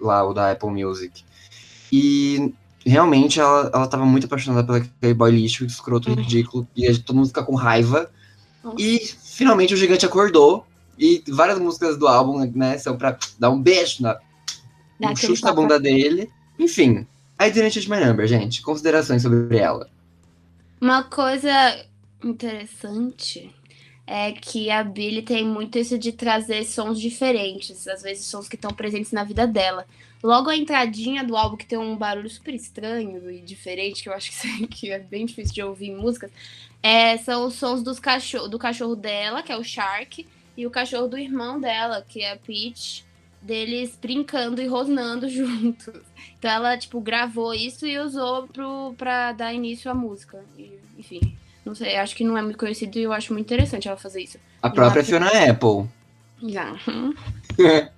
lá, 0.00 0.24
o 0.24 0.34
da 0.34 0.50
Apple 0.50 0.70
Music. 0.70 1.24
E 1.92 2.52
realmente 2.84 3.40
ela, 3.40 3.70
ela 3.72 3.86
tava 3.86 4.04
muito 4.04 4.26
apaixonada 4.26 4.64
pelo 4.64 4.78
aquele 4.78 5.14
boy 5.14 5.30
lixo, 5.30 5.64
escroto, 5.64 6.10
uhum. 6.10 6.16
ridículo, 6.16 6.66
e 6.76 6.92
todo 6.98 7.16
mundo 7.16 7.28
fica 7.28 7.42
com 7.42 7.54
raiva. 7.54 8.10
E 8.76 8.98
finalmente 9.22 9.74
o 9.74 9.76
gigante 9.76 10.04
acordou 10.04 10.66
e 10.98 11.22
várias 11.28 11.58
músicas 11.58 11.96
do 11.98 12.06
álbum, 12.08 12.44
né, 12.54 12.78
são 12.78 12.96
pra 12.96 13.18
dar 13.38 13.50
um 13.50 13.60
beijo 13.60 14.02
na. 14.02 14.18
Dá 14.98 15.10
um 15.10 15.16
chute 15.16 15.42
na 15.42 15.52
bunda 15.52 15.78
dele. 15.78 16.30
Enfim, 16.58 17.06
I 17.40 17.50
Didn't 17.50 17.72
Change 17.72 17.90
My 17.90 18.04
Number, 18.04 18.26
gente. 18.26 18.62
Considerações 18.62 19.22
sobre 19.22 19.58
ela. 19.58 19.90
Uma 20.80 21.02
coisa 21.02 21.84
interessante 22.24 23.54
é 24.06 24.32
que 24.32 24.70
a 24.70 24.82
Billie 24.84 25.22
tem 25.22 25.44
muito 25.44 25.78
isso 25.78 25.98
de 25.98 26.12
trazer 26.12 26.64
sons 26.64 26.98
diferentes, 27.00 27.86
às 27.88 28.02
vezes 28.02 28.24
sons 28.24 28.48
que 28.48 28.54
estão 28.54 28.70
presentes 28.70 29.12
na 29.12 29.24
vida 29.24 29.46
dela. 29.46 29.84
Logo 30.22 30.48
a 30.48 30.56
entradinha 30.56 31.22
do 31.22 31.36
álbum, 31.36 31.56
que 31.56 31.66
tem 31.66 31.78
um 31.78 31.96
barulho 31.96 32.30
super 32.30 32.54
estranho 32.54 33.30
e 33.30 33.40
diferente, 33.40 34.02
que 34.02 34.08
eu 34.08 34.14
acho 34.14 34.30
que 34.70 34.90
é 34.90 34.98
bem 34.98 35.26
difícil 35.26 35.54
de 35.54 35.62
ouvir 35.62 35.88
em 35.88 35.96
músicas, 35.96 36.30
é, 36.82 37.18
são 37.18 37.46
os 37.46 37.54
sons 37.54 37.82
dos 37.82 37.98
cachorro, 37.98 38.48
do 38.48 38.58
cachorro 38.58 38.94
dela, 38.94 39.42
que 39.42 39.52
é 39.52 39.56
o 39.56 39.64
Shark, 39.64 40.26
e 40.56 40.66
o 40.66 40.70
cachorro 40.70 41.08
do 41.08 41.18
irmão 41.18 41.60
dela, 41.60 42.04
que 42.06 42.22
é 42.22 42.32
a 42.32 42.36
Peach, 42.36 43.04
deles 43.42 43.98
brincando 44.00 44.60
e 44.60 44.66
rosnando 44.66 45.28
juntos. 45.30 46.00
Então 46.38 46.50
ela, 46.50 46.76
tipo, 46.76 47.00
gravou 47.00 47.54
isso 47.54 47.86
e 47.86 47.98
usou 47.98 48.48
pro, 48.48 48.94
pra 48.96 49.32
dar 49.32 49.52
início 49.52 49.90
à 49.90 49.94
música. 49.94 50.42
E, 50.58 50.72
enfim, 50.98 51.36
não 51.64 51.74
sei, 51.74 51.96
acho 51.96 52.16
que 52.16 52.24
não 52.24 52.36
é 52.36 52.42
muito 52.42 52.58
conhecido 52.58 52.98
e 52.98 53.02
eu 53.02 53.12
acho 53.12 53.32
muito 53.32 53.46
interessante 53.46 53.88
ela 53.88 53.96
fazer 53.96 54.22
isso. 54.22 54.38
A 54.62 54.70
própria 54.70 55.04
Fiona 55.04 55.28
Apple. 55.28 55.88
Já. 56.42 56.74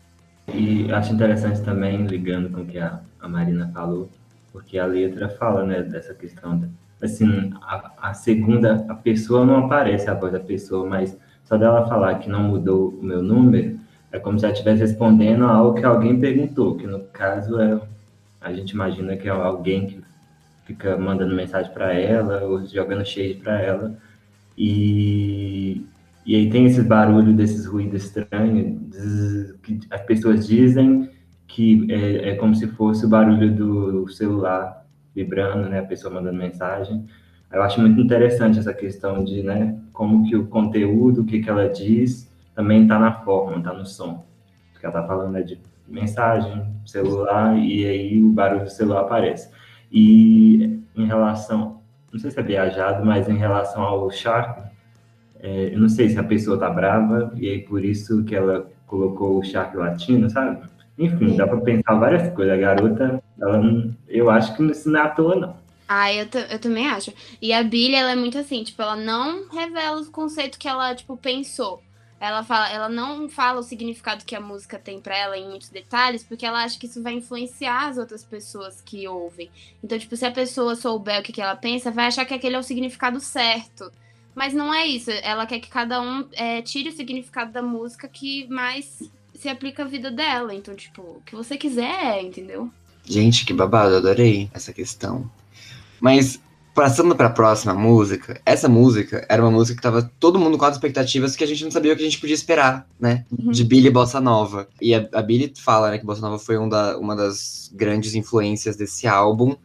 e 0.55 0.93
acho 0.93 1.12
interessante 1.12 1.62
também, 1.62 2.07
ligando 2.07 2.50
com 2.50 2.62
o 2.62 2.67
que 2.67 2.79
a, 2.79 3.00
a 3.21 3.29
Marina 3.29 3.71
falou, 3.73 4.09
porque 4.53 4.79
a 4.79 4.87
letra 4.87 5.29
fala, 5.29 5.65
né, 5.65 5.83
dessa 5.83 6.15
questão, 6.15 6.69
assim, 7.03 7.50
a, 7.62 8.11
a 8.11 8.15
segunda, 8.15 8.85
a 8.88 8.95
pessoa 8.95 9.45
não 9.45 9.67
aparece 9.67 10.09
a 10.09 10.15
voz 10.15 10.33
da 10.33 10.41
pessoa, 10.41 10.88
mas 10.88 11.17
só 11.49 11.57
dela 11.57 11.88
falar 11.88 12.17
que 12.17 12.28
não 12.28 12.43
mudou 12.43 12.90
o 12.90 13.02
meu 13.02 13.23
número, 13.23 13.78
é 14.12 14.19
como 14.19 14.38
se 14.38 14.45
ela 14.45 14.52
estivesse 14.52 14.83
respondendo 14.83 15.45
a 15.45 15.50
algo 15.50 15.78
que 15.78 15.85
alguém 15.85 16.21
perguntou, 16.21 16.76
que 16.76 16.87
no 16.87 17.00
caso 17.05 17.59
é 17.59 17.81
a 18.40 18.52
gente 18.52 18.71
imagina 18.71 19.17
que 19.17 19.26
é 19.26 19.31
alguém 19.31 19.87
que 19.87 20.00
fica 20.67 20.97
mandando 20.99 21.35
mensagem 21.35 21.73
para 21.73 21.95
ela 21.95 22.45
ou 22.45 22.64
jogando 22.67 23.05
shade 23.05 23.40
para 23.43 23.61
ela. 23.61 23.99
E, 24.57 25.85
e 26.25 26.37
aí 26.37 26.50
tem 26.50 26.67
esses 26.67 26.85
barulhos, 26.85 27.35
desses 27.35 27.64
ruídos 27.64 28.05
estranhos, 28.05 28.78
que 29.62 29.81
as 29.90 30.02
pessoas 30.02 30.47
dizem 30.47 31.11
que 31.47 31.87
é, 31.90 32.31
é 32.31 32.35
como 32.37 32.55
se 32.55 32.67
fosse 32.69 33.07
o 33.07 33.09
barulho 33.09 33.55
do 33.55 34.09
celular 34.11 34.87
vibrando, 35.14 35.69
né? 35.69 35.81
A 35.81 35.85
pessoa 35.85 36.12
mandando 36.12 36.38
mensagem. 36.38 37.07
Eu 37.52 37.62
acho 37.62 37.81
muito 37.81 38.00
interessante 38.00 38.59
essa 38.59 38.75
questão 38.75 39.25
de, 39.25 39.43
né, 39.43 39.78
como 39.93 40.28
que 40.28 40.37
o 40.37 40.47
conteúdo, 40.47 41.23
o 41.23 41.25
que, 41.25 41.40
que 41.40 41.49
ela 41.49 41.69
diz, 41.69 42.31
também 42.55 42.83
está 42.83 42.99
na 42.99 43.12
forma, 43.12 43.59
está 43.59 43.73
no 43.73 43.87
som. 43.87 44.25
Porque 44.73 44.85
ela 44.85 44.95
está 44.97 45.07
falando 45.07 45.33
né, 45.33 45.43
de 45.43 45.59
mensagem, 45.87 46.67
celular, 46.85 47.57
e 47.57 47.87
aí 47.87 48.23
o 48.23 48.28
barulho 48.28 48.64
do 48.64 48.71
celular 48.71 49.00
aparece. 49.00 49.50
E 49.90 50.83
em 50.95 51.07
relação, 51.07 51.81
não 52.12 52.19
sei 52.19 52.31
se 52.31 52.38
é 52.38 52.43
viajado, 52.43 53.05
mas 53.05 53.28
em 53.28 53.37
relação 53.37 53.83
ao 53.83 54.11
Shark, 54.11 54.62
é, 55.40 55.75
eu 55.75 55.78
não 55.78 55.88
sei 55.88 56.09
se 56.11 56.19
a 56.19 56.25
pessoa 56.25 56.57
está 56.57 56.69
brava, 56.69 57.33
e 57.37 57.49
aí 57.49 57.61
por 57.61 57.85
isso 57.85 58.25
que 58.25 58.35
ela 58.35 58.71
colocou 58.87 59.38
o 59.38 59.45
Shark 59.45 59.76
latino, 59.76 60.28
sabe? 60.28 60.59
Enfim, 60.99 61.37
dá 61.37 61.47
para 61.47 61.61
pensar 61.61 61.95
várias 61.95 62.28
coisas. 62.35 62.55
A 62.55 62.57
garota, 62.57 63.23
ela, 63.40 63.62
eu 64.09 64.28
acho 64.28 64.57
que 64.57 64.62
não 64.62 64.99
é 64.99 65.02
à 65.02 65.09
toa, 65.09 65.37
não. 65.37 65.68
Ah, 65.88 66.12
eu, 66.12 66.28
eu 66.50 66.59
também 66.59 66.87
acho. 66.87 67.12
E 67.40 67.50
a 67.50 67.62
Billy, 67.62 67.95
ela 67.95 68.12
é 68.12 68.16
muito 68.16 68.37
assim, 68.37 68.62
tipo, 68.62 68.83
ela 68.83 68.95
não 68.95 69.49
revela 69.49 70.00
o 70.00 70.11
conceito 70.11 70.59
que 70.59 70.68
ela, 70.68 70.95
tipo, 70.95 71.16
pensou. 71.16 71.83
Ela, 72.21 72.42
fala, 72.42 72.68
ela 72.68 72.88
não 72.88 73.28
fala 73.28 73.61
o 73.61 73.62
significado 73.62 74.25
que 74.25 74.35
a 74.35 74.40
música 74.40 74.76
tem 74.76 75.00
para 75.00 75.16
ela 75.16 75.38
em 75.38 75.49
muitos 75.49 75.68
detalhes, 75.68 76.25
porque 76.25 76.45
ela 76.45 76.64
acha 76.64 76.78
que 76.78 76.87
isso 76.87 77.00
vai 77.02 77.14
influenciar 77.14 77.88
as 77.88 77.97
outras 77.97 78.25
pessoas 78.25 78.80
que 78.80 79.07
ouvem. 79.07 79.49
Então, 79.83 79.99
tipo, 79.99 80.16
se 80.16 80.26
a 80.26 80.30
pessoa 80.30 80.75
souber 80.75 81.21
o 81.21 81.23
que, 81.23 81.33
que 81.33 81.40
ela 81.40 81.57
pensa, 81.57 81.92
vai 81.92 82.07
achar 82.07 82.26
que 82.26 82.35
aquele 82.35 82.57
é 82.57 82.59
o 82.59 82.62
significado 82.62 83.21
certo. 83.21 83.90
Mas 84.35 84.52
não 84.52 84.75
é 84.75 84.87
isso. 84.87 85.11
Ela 85.11 85.47
quer 85.47 85.61
que 85.61 85.68
cada 85.68 86.02
um 86.02 86.28
é, 86.33 86.61
tire 86.61 86.90
o 86.90 86.97
significado 86.97 87.52
da 87.52 87.62
música 87.62 88.09
que 88.09 88.47
mais 88.49 89.00
se 89.35 89.49
aplica 89.49 89.85
à 89.85 89.87
vida 89.87 90.11
dela. 90.11 90.52
Então, 90.52 90.75
tipo, 90.75 91.02
o 91.02 91.23
que 91.25 91.37
você 91.37 91.57
quiser, 91.57 92.23
entendeu? 92.23 92.68
Gente, 93.04 93.47
que 93.47 93.54
babado, 93.54 93.97
adorei 93.97 94.50
essa 94.52 94.73
questão. 94.73 95.30
Mas 96.00 96.40
passando 96.78 97.17
para 97.17 97.26
a 97.26 97.31
próxima 97.31 97.75
música, 97.75 98.40
essa 98.47 98.69
música 98.69 99.26
era 99.28 99.43
uma 99.43 99.50
música 99.50 99.75
que 99.75 99.83
tava 99.83 100.09
todo 100.21 100.38
mundo 100.38 100.57
com 100.57 100.64
as 100.64 100.76
expectativas 100.76 101.35
que 101.35 101.43
a 101.43 101.47
gente 101.47 101.64
não 101.64 101.73
sabia 101.73 101.93
o 101.93 101.97
que 101.97 102.02
a 102.02 102.05
gente 102.05 102.21
podia 102.21 102.37
esperar, 102.37 102.87
né? 103.00 103.25
Uhum. 103.37 103.50
De 103.50 103.64
Billy 103.64 103.90
Bossa 103.90 104.21
Nova. 104.21 104.69
E 104.81 104.95
a, 104.95 105.05
a 105.12 105.21
Billy 105.21 105.52
fala, 105.57 105.90
né, 105.90 105.99
que 105.99 106.07
Bossa 106.07 106.21
Nova 106.21 106.38
foi 106.38 106.57
um 106.57 106.69
da, 106.69 106.97
uma 106.97 107.17
das 107.17 107.69
grandes 107.75 108.14
influências 108.14 108.76
desse 108.76 109.09
álbum. 109.09 109.57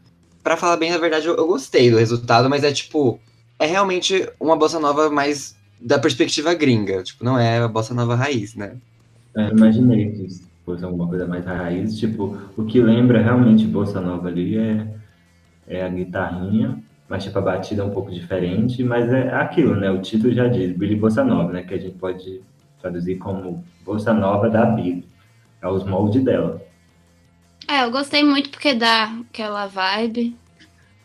Para 0.43 0.57
falar 0.57 0.75
bem 0.77 0.91
a 0.91 0.97
verdade, 0.97 1.27
eu, 1.27 1.35
eu, 1.35 1.45
gostei 1.45 1.91
do 1.91 1.97
resultado, 1.97 2.49
mas 2.49 2.63
é 2.63 2.71
tipo, 2.71 3.19
é 3.59 3.67
realmente 3.67 4.27
uma 4.39 4.57
Bossa 4.57 4.79
Nova 4.79 5.07
mais 5.11 5.55
da 5.79 5.99
perspectiva 5.99 6.55
gringa, 6.55 7.03
tipo, 7.03 7.23
não 7.23 7.37
é 7.37 7.59
a 7.59 7.67
Bossa 7.67 7.93
Nova 7.93 8.15
raiz, 8.15 8.55
né? 8.55 8.77
É, 9.37 9.49
imaginei 9.49 10.11
que 10.13 10.27
fosse 10.65 10.83
alguma 10.83 11.07
coisa 11.07 11.27
mais 11.27 11.45
raiz, 11.45 11.95
tipo, 11.95 12.35
o 12.57 12.65
que 12.65 12.81
lembra 12.81 13.21
realmente 13.21 13.67
Bossa 13.67 14.01
Nova 14.01 14.29
ali 14.29 14.57
é, 14.57 14.87
é 15.67 15.83
a 15.83 15.89
guitarrinha 15.89 16.83
mas 17.13 17.23
tipo 17.23 17.37
a 17.37 17.41
batida 17.41 17.83
é 17.83 17.85
um 17.85 17.91
pouco 17.91 18.09
diferente, 18.11 18.83
mas 18.83 19.11
é 19.13 19.31
aquilo, 19.35 19.75
né? 19.75 19.91
O 19.91 20.01
título 20.01 20.33
já 20.33 20.47
diz, 20.47 20.75
Billy 20.75 20.95
Bossa 20.95 21.23
Nova, 21.23 21.53
né? 21.53 21.61
Que 21.61 21.75
a 21.75 21.77
gente 21.77 21.95
pode 21.97 22.41
traduzir 22.81 23.17
como 23.17 23.63
Bossa 23.85 24.13
Nova 24.13 24.49
da 24.49 24.65
Billy. 24.65 25.07
É 25.61 25.67
os 25.67 25.83
moldes 25.83 26.23
dela. 26.23 26.59
É, 27.67 27.83
eu 27.83 27.91
gostei 27.91 28.23
muito 28.23 28.49
porque 28.49 28.73
dá 28.73 29.13
aquela 29.29 29.67
vibe. 29.67 30.35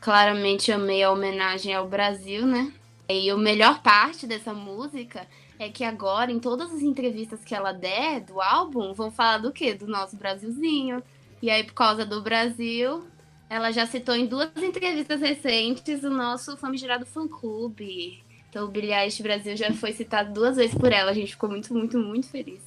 Claramente 0.01 0.73
amei 0.73 1.03
a 1.03 1.11
homenagem 1.11 1.75
ao 1.75 1.87
Brasil, 1.87 2.47
né? 2.47 2.73
E 3.09 3.29
a 3.29 3.37
melhor 3.37 3.83
parte 3.83 4.27
dessa 4.27 4.55
música 4.55 5.27
é 5.59 5.69
que 5.69 5.85
agora, 5.85 6.33
em 6.33 6.39
todas 6.39 6.73
as 6.73 6.81
entrevistas 6.81 7.45
que 7.45 7.55
ela 7.55 7.73
der 7.73 8.21
do 8.21 8.41
álbum, 8.41 8.95
vão 8.95 9.11
falar 9.11 9.39
do 9.39 9.53
quê? 9.53 9.75
Do 9.75 9.87
nosso 9.87 10.17
Brasilzinho. 10.17 11.03
E 11.43 11.51
aí, 11.51 11.65
por 11.65 11.75
causa 11.75 12.07
do 12.07 12.23
Brasil, 12.23 13.05
ela 13.49 13.73
já 13.73 13.87
citou 13.87 14.15
em 14.15 14.27
duas 14.27 14.51
entrevistas 14.57 15.21
recentes 15.21 16.03
o 16.03 16.11
nosso 16.11 16.57
famigerado 16.57 17.07
fã-clube. 17.07 18.23
Então, 18.51 18.67
o 18.67 18.69
Billie 18.69 18.93
Eilish 18.93 19.23
Brasil 19.23 19.57
já 19.57 19.73
foi 19.73 19.93
citado 19.93 20.33
duas 20.33 20.57
vezes 20.57 20.75
por 20.75 20.93
ela. 20.93 21.11
A 21.11 21.15
gente 21.15 21.33
ficou 21.33 21.49
muito, 21.49 21.73
muito, 21.73 21.99
muito 21.99 22.29
feliz. 22.29 22.61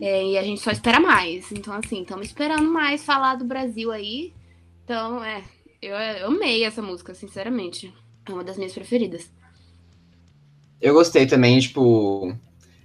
É, 0.00 0.24
e 0.24 0.38
a 0.38 0.42
gente 0.42 0.60
só 0.60 0.70
espera 0.70 1.00
mais. 1.00 1.50
Então, 1.50 1.74
assim, 1.74 2.02
estamos 2.02 2.26
esperando 2.26 2.68
mais 2.68 3.04
falar 3.04 3.36
do 3.36 3.44
Brasil 3.44 3.90
aí. 3.90 4.32
Então, 4.84 5.22
é, 5.22 5.42
eu, 5.82 5.94
eu 5.94 6.28
amei 6.28 6.64
essa 6.64 6.82
música, 6.82 7.14
sinceramente. 7.14 7.92
É 8.26 8.32
uma 8.32 8.44
das 8.44 8.56
minhas 8.56 8.72
preferidas. 8.72 9.30
Eu 10.80 10.94
gostei 10.94 11.26
também, 11.26 11.58
tipo. 11.58 12.32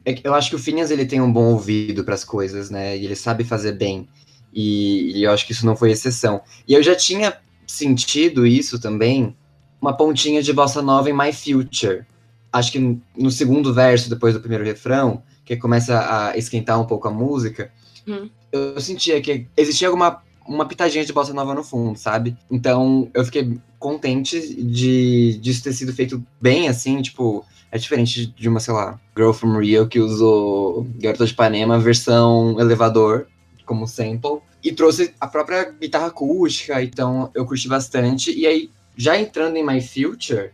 É 0.06 0.16
eu 0.24 0.34
acho 0.34 0.50
que 0.50 0.56
o 0.56 0.60
Phineas 0.60 0.92
ele 0.92 1.06
tem 1.06 1.22
um 1.22 1.32
bom 1.32 1.54
ouvido 1.54 2.04
para 2.04 2.16
as 2.16 2.24
coisas, 2.24 2.70
né? 2.70 2.98
E 2.98 3.06
ele 3.06 3.16
sabe 3.16 3.44
fazer 3.44 3.74
bem. 3.74 4.08
E, 4.54 5.18
e 5.18 5.24
eu 5.24 5.32
acho 5.32 5.46
que 5.46 5.52
isso 5.52 5.66
não 5.66 5.76
foi 5.76 5.92
exceção. 5.92 6.42
E 6.68 6.74
eu 6.74 6.84
já 6.84 6.96
tinha 6.96 7.38
sentido 7.66 8.46
isso 8.46 8.80
também, 8.80 9.36
uma 9.82 9.96
pontinha 9.96 10.42
de 10.42 10.54
bossa 10.54 10.82
nova 10.82 11.10
em 11.10 11.18
My 11.18 11.34
Future. 11.34 12.06
Acho 12.52 12.72
que 12.72 13.00
no 13.18 13.32
segundo 13.32 13.74
verso, 13.74 14.10
depois 14.10 14.34
do 14.34 14.40
primeiro 14.40 14.64
refrão, 14.64 15.24
que 15.44 15.58
começa 15.58 16.00
a 16.00 16.38
esquentar 16.38 16.80
um 16.80 16.86
pouco 16.86 17.08
a 17.08 17.12
música, 17.12 17.72
hum. 18.08 18.30
eu 18.52 18.80
sentia 18.80 19.20
que 19.22 19.48
existia 19.58 19.88
alguma 19.88 20.22
uma 20.46 20.66
pitadinha 20.66 21.06
de 21.06 21.14
bossa 21.14 21.34
nova 21.34 21.54
no 21.56 21.64
fundo, 21.64 21.98
sabe? 21.98 22.38
Então 22.52 23.10
eu 23.14 23.24
fiquei 23.24 23.58
contente 23.80 24.40
de 24.62 25.38
disso 25.42 25.64
ter 25.64 25.74
sido 25.74 25.94
feito 25.94 26.24
bem 26.42 26.68
assim, 26.68 27.02
tipo, 27.02 27.46
é 27.72 27.78
diferente 27.78 28.28
de 28.28 28.50
uma, 28.50 28.60
sei 28.60 28.74
lá, 28.74 29.00
Girl 29.16 29.32
from 29.32 29.58
Rio 29.60 29.88
que 29.88 30.00
usou 30.00 30.86
Garota 31.00 31.26
de 31.26 31.32
Ipanema 31.32 31.80
versão 31.80 32.60
elevador 32.60 33.28
como 33.74 33.88
sample, 33.88 34.40
e 34.64 34.72
trouxe 34.72 35.14
a 35.20 35.28
própria 35.28 35.72
guitarra 35.72 36.08
acústica, 36.08 36.82
então 36.82 37.30
eu 37.34 37.46
curti 37.46 37.68
bastante. 37.68 38.32
E 38.32 38.46
aí, 38.46 38.70
já 38.96 39.20
entrando 39.20 39.58
em 39.58 39.66
My 39.66 39.82
Future, 39.82 40.52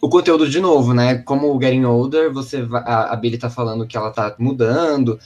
o 0.00 0.08
conteúdo 0.08 0.48
de 0.48 0.58
novo, 0.58 0.92
né? 0.92 1.18
Como 1.18 1.54
o 1.54 1.60
Getting 1.60 1.84
Older, 1.84 2.32
você 2.32 2.66
a, 2.72 3.12
a 3.12 3.16
Billy 3.16 3.38
tá 3.38 3.48
falando 3.48 3.86
que 3.86 3.96
ela 3.96 4.10
tá 4.10 4.34
mudando, 4.38 5.18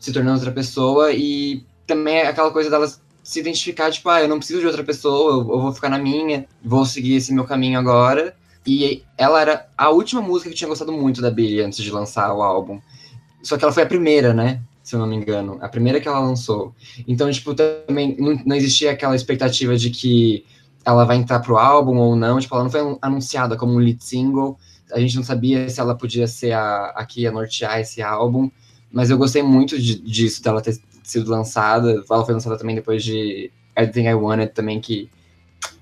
se 0.00 0.12
tornando 0.12 0.38
outra 0.38 0.52
pessoa, 0.52 1.12
e 1.12 1.66
também 1.86 2.16
é 2.16 2.28
aquela 2.28 2.50
coisa 2.50 2.70
dela 2.70 2.90
se 3.22 3.40
identificar, 3.40 3.90
tipo, 3.90 4.08
ah, 4.08 4.22
eu 4.22 4.28
não 4.28 4.38
preciso 4.38 4.60
de 4.60 4.66
outra 4.66 4.82
pessoa, 4.82 5.32
eu, 5.32 5.38
eu 5.38 5.60
vou 5.60 5.72
ficar 5.72 5.88
na 5.88 5.98
minha, 5.98 6.46
vou 6.64 6.84
seguir 6.86 7.16
esse 7.16 7.32
meu 7.34 7.44
caminho 7.44 7.78
agora. 7.78 8.34
E 8.66 9.02
ela 9.18 9.40
era 9.40 9.66
a 9.76 9.90
última 9.90 10.22
música 10.22 10.48
que 10.48 10.54
eu 10.54 10.58
tinha 10.58 10.68
gostado 10.68 10.92
muito 10.92 11.20
da 11.20 11.30
Billy 11.30 11.60
antes 11.60 11.82
de 11.82 11.90
lançar 11.90 12.32
o 12.32 12.42
álbum. 12.42 12.80
Só 13.42 13.58
que 13.58 13.64
ela 13.64 13.72
foi 13.72 13.82
a 13.82 13.86
primeira, 13.86 14.32
né? 14.32 14.60
Se 14.82 14.94
eu 14.94 14.98
não 14.98 15.06
me 15.06 15.16
engano. 15.16 15.58
A 15.60 15.68
primeira 15.68 16.00
que 16.00 16.08
ela 16.08 16.18
lançou. 16.18 16.74
Então, 17.06 17.30
tipo, 17.30 17.54
também 17.54 18.16
não, 18.18 18.56
existia 18.56 18.90
aquela 18.90 19.14
expectativa 19.14 19.76
de 19.76 19.90
que 19.90 20.44
ela 20.84 21.04
vai 21.04 21.16
entrar 21.16 21.40
pro 21.40 21.56
álbum 21.56 21.96
ou 21.98 22.16
não. 22.16 22.40
Tipo, 22.40 22.54
ela 22.54 22.64
não 22.64 22.70
foi 22.70 22.98
anunciada 23.00 23.56
como 23.56 23.74
um 23.74 23.78
lead 23.78 24.02
single. 24.02 24.58
A 24.92 24.98
gente 24.98 25.16
não 25.16 25.22
sabia 25.22 25.68
se 25.68 25.80
ela 25.80 25.94
podia 25.94 26.26
ser 26.26 26.52
a, 26.52 26.86
a 26.96 27.06
que 27.06 27.22
ia 27.22 27.30
nortear 27.30 27.78
esse 27.78 28.02
álbum. 28.02 28.50
Mas 28.90 29.08
eu 29.08 29.16
gostei 29.16 29.42
muito 29.42 29.78
de, 29.78 29.98
disso, 30.00 30.42
dela 30.42 30.60
ter 30.60 30.78
sido 31.02 31.30
lançada. 31.30 32.02
Ela 32.10 32.24
foi 32.24 32.34
lançada 32.34 32.58
também 32.58 32.74
depois 32.74 33.04
de 33.04 33.50
Everything 33.76 34.08
I 34.08 34.14
Wanted, 34.14 34.52
também, 34.52 34.80
que 34.80 35.08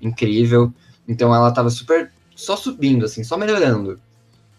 incrível. 0.01 0.71
Então 1.07 1.33
ela 1.33 1.51
tava 1.51 1.69
super 1.69 2.11
só 2.35 2.55
subindo, 2.55 3.05
assim, 3.05 3.23
só 3.23 3.37
melhorando. 3.37 3.93
O 3.93 3.99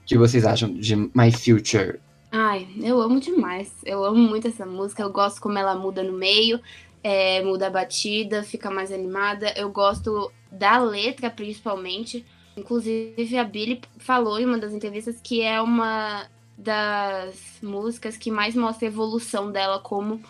que 0.05 0.19
vocês 0.19 0.45
acham 0.45 0.73
de 0.75 0.97
My 0.97 1.31
Future? 1.33 2.01
Ai, 2.35 2.67
eu 2.83 2.99
amo 2.99 3.21
demais. 3.21 3.71
Eu 3.85 4.03
amo 4.03 4.17
muito 4.17 4.49
essa 4.49 4.65
música. 4.65 5.03
Eu 5.03 5.13
gosto 5.13 5.39
como 5.39 5.59
ela 5.59 5.75
muda 5.75 6.03
no 6.03 6.15
meio, 6.15 6.59
é, 7.05 7.43
muda 7.43 7.67
a 7.67 7.71
batida, 7.71 8.43
fica 8.43 8.71
mais 8.71 8.91
animada. 8.91 9.53
Eu 9.55 9.71
gosto 9.71 10.33
da 10.51 10.79
letra, 10.79 11.29
principalmente. 11.29 12.25
Inclusive, 12.57 13.37
a 13.37 13.45
Billy 13.45 13.83
falou 13.99 14.41
em 14.41 14.47
uma 14.47 14.57
das 14.57 14.73
entrevistas 14.73 15.21
que 15.23 15.43
é 15.43 15.61
uma 15.61 16.27
das 16.57 17.59
músicas 17.63 18.17
que 18.17 18.31
mais 18.31 18.55
mostra 18.55 18.89
a 18.89 18.91
evolução 18.91 19.53
dela 19.53 19.79
como 19.79 20.23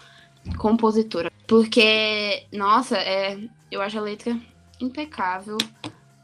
compositora. 0.59 1.30
Porque, 1.47 2.47
nossa, 2.52 2.99
é, 2.99 3.38
eu 3.71 3.80
acho 3.80 3.99
a 3.99 4.02
letra 4.02 4.37
impecável. 4.80 5.56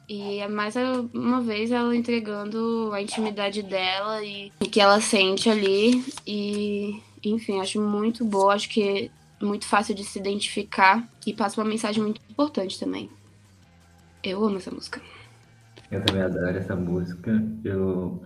E 0.09 0.39
é 0.39 0.49
mais 0.49 0.75
uma 1.13 1.43
vez 1.43 1.71
ela 1.71 1.95
entregando 1.95 2.91
a 2.95 3.03
intimidade 3.03 3.63
dela 3.63 4.25
e 4.25 4.51
o 4.59 4.65
que 4.65 4.81
ela 4.81 5.01
sente 5.03 5.51
ali. 5.51 6.03
E, 6.27 6.99
enfim, 7.23 7.61
acho 7.61 7.79
muito 7.79 8.25
boa, 8.25 8.55
acho 8.55 8.71
que 8.71 9.11
é 9.41 9.45
muito 9.45 9.67
fácil 9.67 9.95
de 9.95 10.03
se 10.03 10.19
identificar 10.19 11.07
e 11.27 11.35
passa 11.35 11.61
uma 11.61 11.69
mensagem 11.69 12.03
muito 12.03 12.23
importante 12.31 12.81
também. 12.81 13.11
Eu 14.25 14.43
amo 14.43 14.57
essa 14.57 14.71
música. 14.71 15.01
Eu 15.91 16.03
também 16.03 16.23
adoro 16.23 16.57
essa 16.57 16.75
música. 16.75 17.45
Eu 17.63 18.23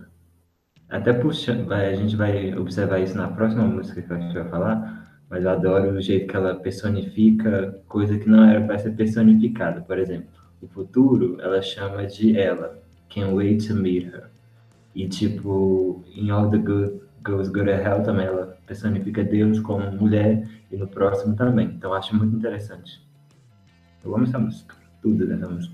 até 0.89 1.11
puxando, 1.11 1.71
a 1.71 1.93
gente 1.95 2.15
vai 2.15 2.55
observar 2.55 2.99
isso 2.99 3.17
na 3.17 3.27
próxima 3.27 3.65
música 3.65 4.01
que 4.01 4.13
a 4.13 4.19
gente 4.19 4.33
vai 4.33 4.47
falar, 4.49 5.21
mas 5.29 5.43
eu 5.43 5.49
adoro 5.49 5.91
o 5.91 6.01
jeito 6.01 6.27
que 6.27 6.35
ela 6.35 6.55
personifica 6.55 7.81
coisa 7.87 8.17
que 8.17 8.29
não 8.29 8.45
era 8.45 8.65
para 8.65 8.79
ser 8.79 8.91
personificada. 8.91 9.81
Por 9.81 9.97
exemplo, 9.97 10.29
o 10.63 10.67
futuro, 10.67 11.37
ela 11.41 11.61
chama 11.61 12.05
de 12.05 12.37
ela. 12.37 12.81
Can't 13.09 13.33
wait 13.33 13.67
to 13.67 13.75
meet 13.75 14.05
her. 14.05 14.29
E, 14.95 15.07
tipo, 15.07 16.03
em 16.15 16.29
All 16.29 16.49
the 16.49 16.57
Good 16.57 17.01
Goes 17.23 17.47
Good 17.47 17.65
to 17.65 17.71
Hell 17.71 18.03
também, 18.03 18.25
ela 18.25 18.57
personifica 18.65 19.23
Deus 19.23 19.59
como 19.59 19.91
mulher 19.91 20.47
e 20.71 20.75
no 20.75 20.87
próximo 20.87 21.35
também. 21.35 21.67
Então, 21.67 21.93
acho 21.93 22.15
muito 22.15 22.35
interessante. 22.35 23.01
Eu 24.03 24.15
amo 24.15 24.25
essa 24.25 24.39
música. 24.39 24.75
Tudo 25.01 25.25
dessa 25.25 25.47
música. 25.47 25.73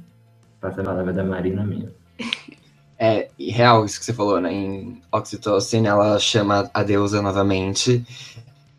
Passa 0.61 0.81
a 0.81 0.83
palavra 0.83 1.13
da 1.13 1.23
Marina 1.23 1.63
minha. 1.63 1.91
É 3.01 3.29
real 3.39 3.85
isso 3.85 3.97
que 3.97 4.03
você 4.03 4.11
falou, 4.11 4.41
né? 4.41 4.51
Em 4.51 5.01
Oxytocin, 5.09 5.85
ela 5.85 6.19
chama 6.19 6.69
a 6.73 6.83
deusa 6.83 7.21
novamente. 7.21 8.05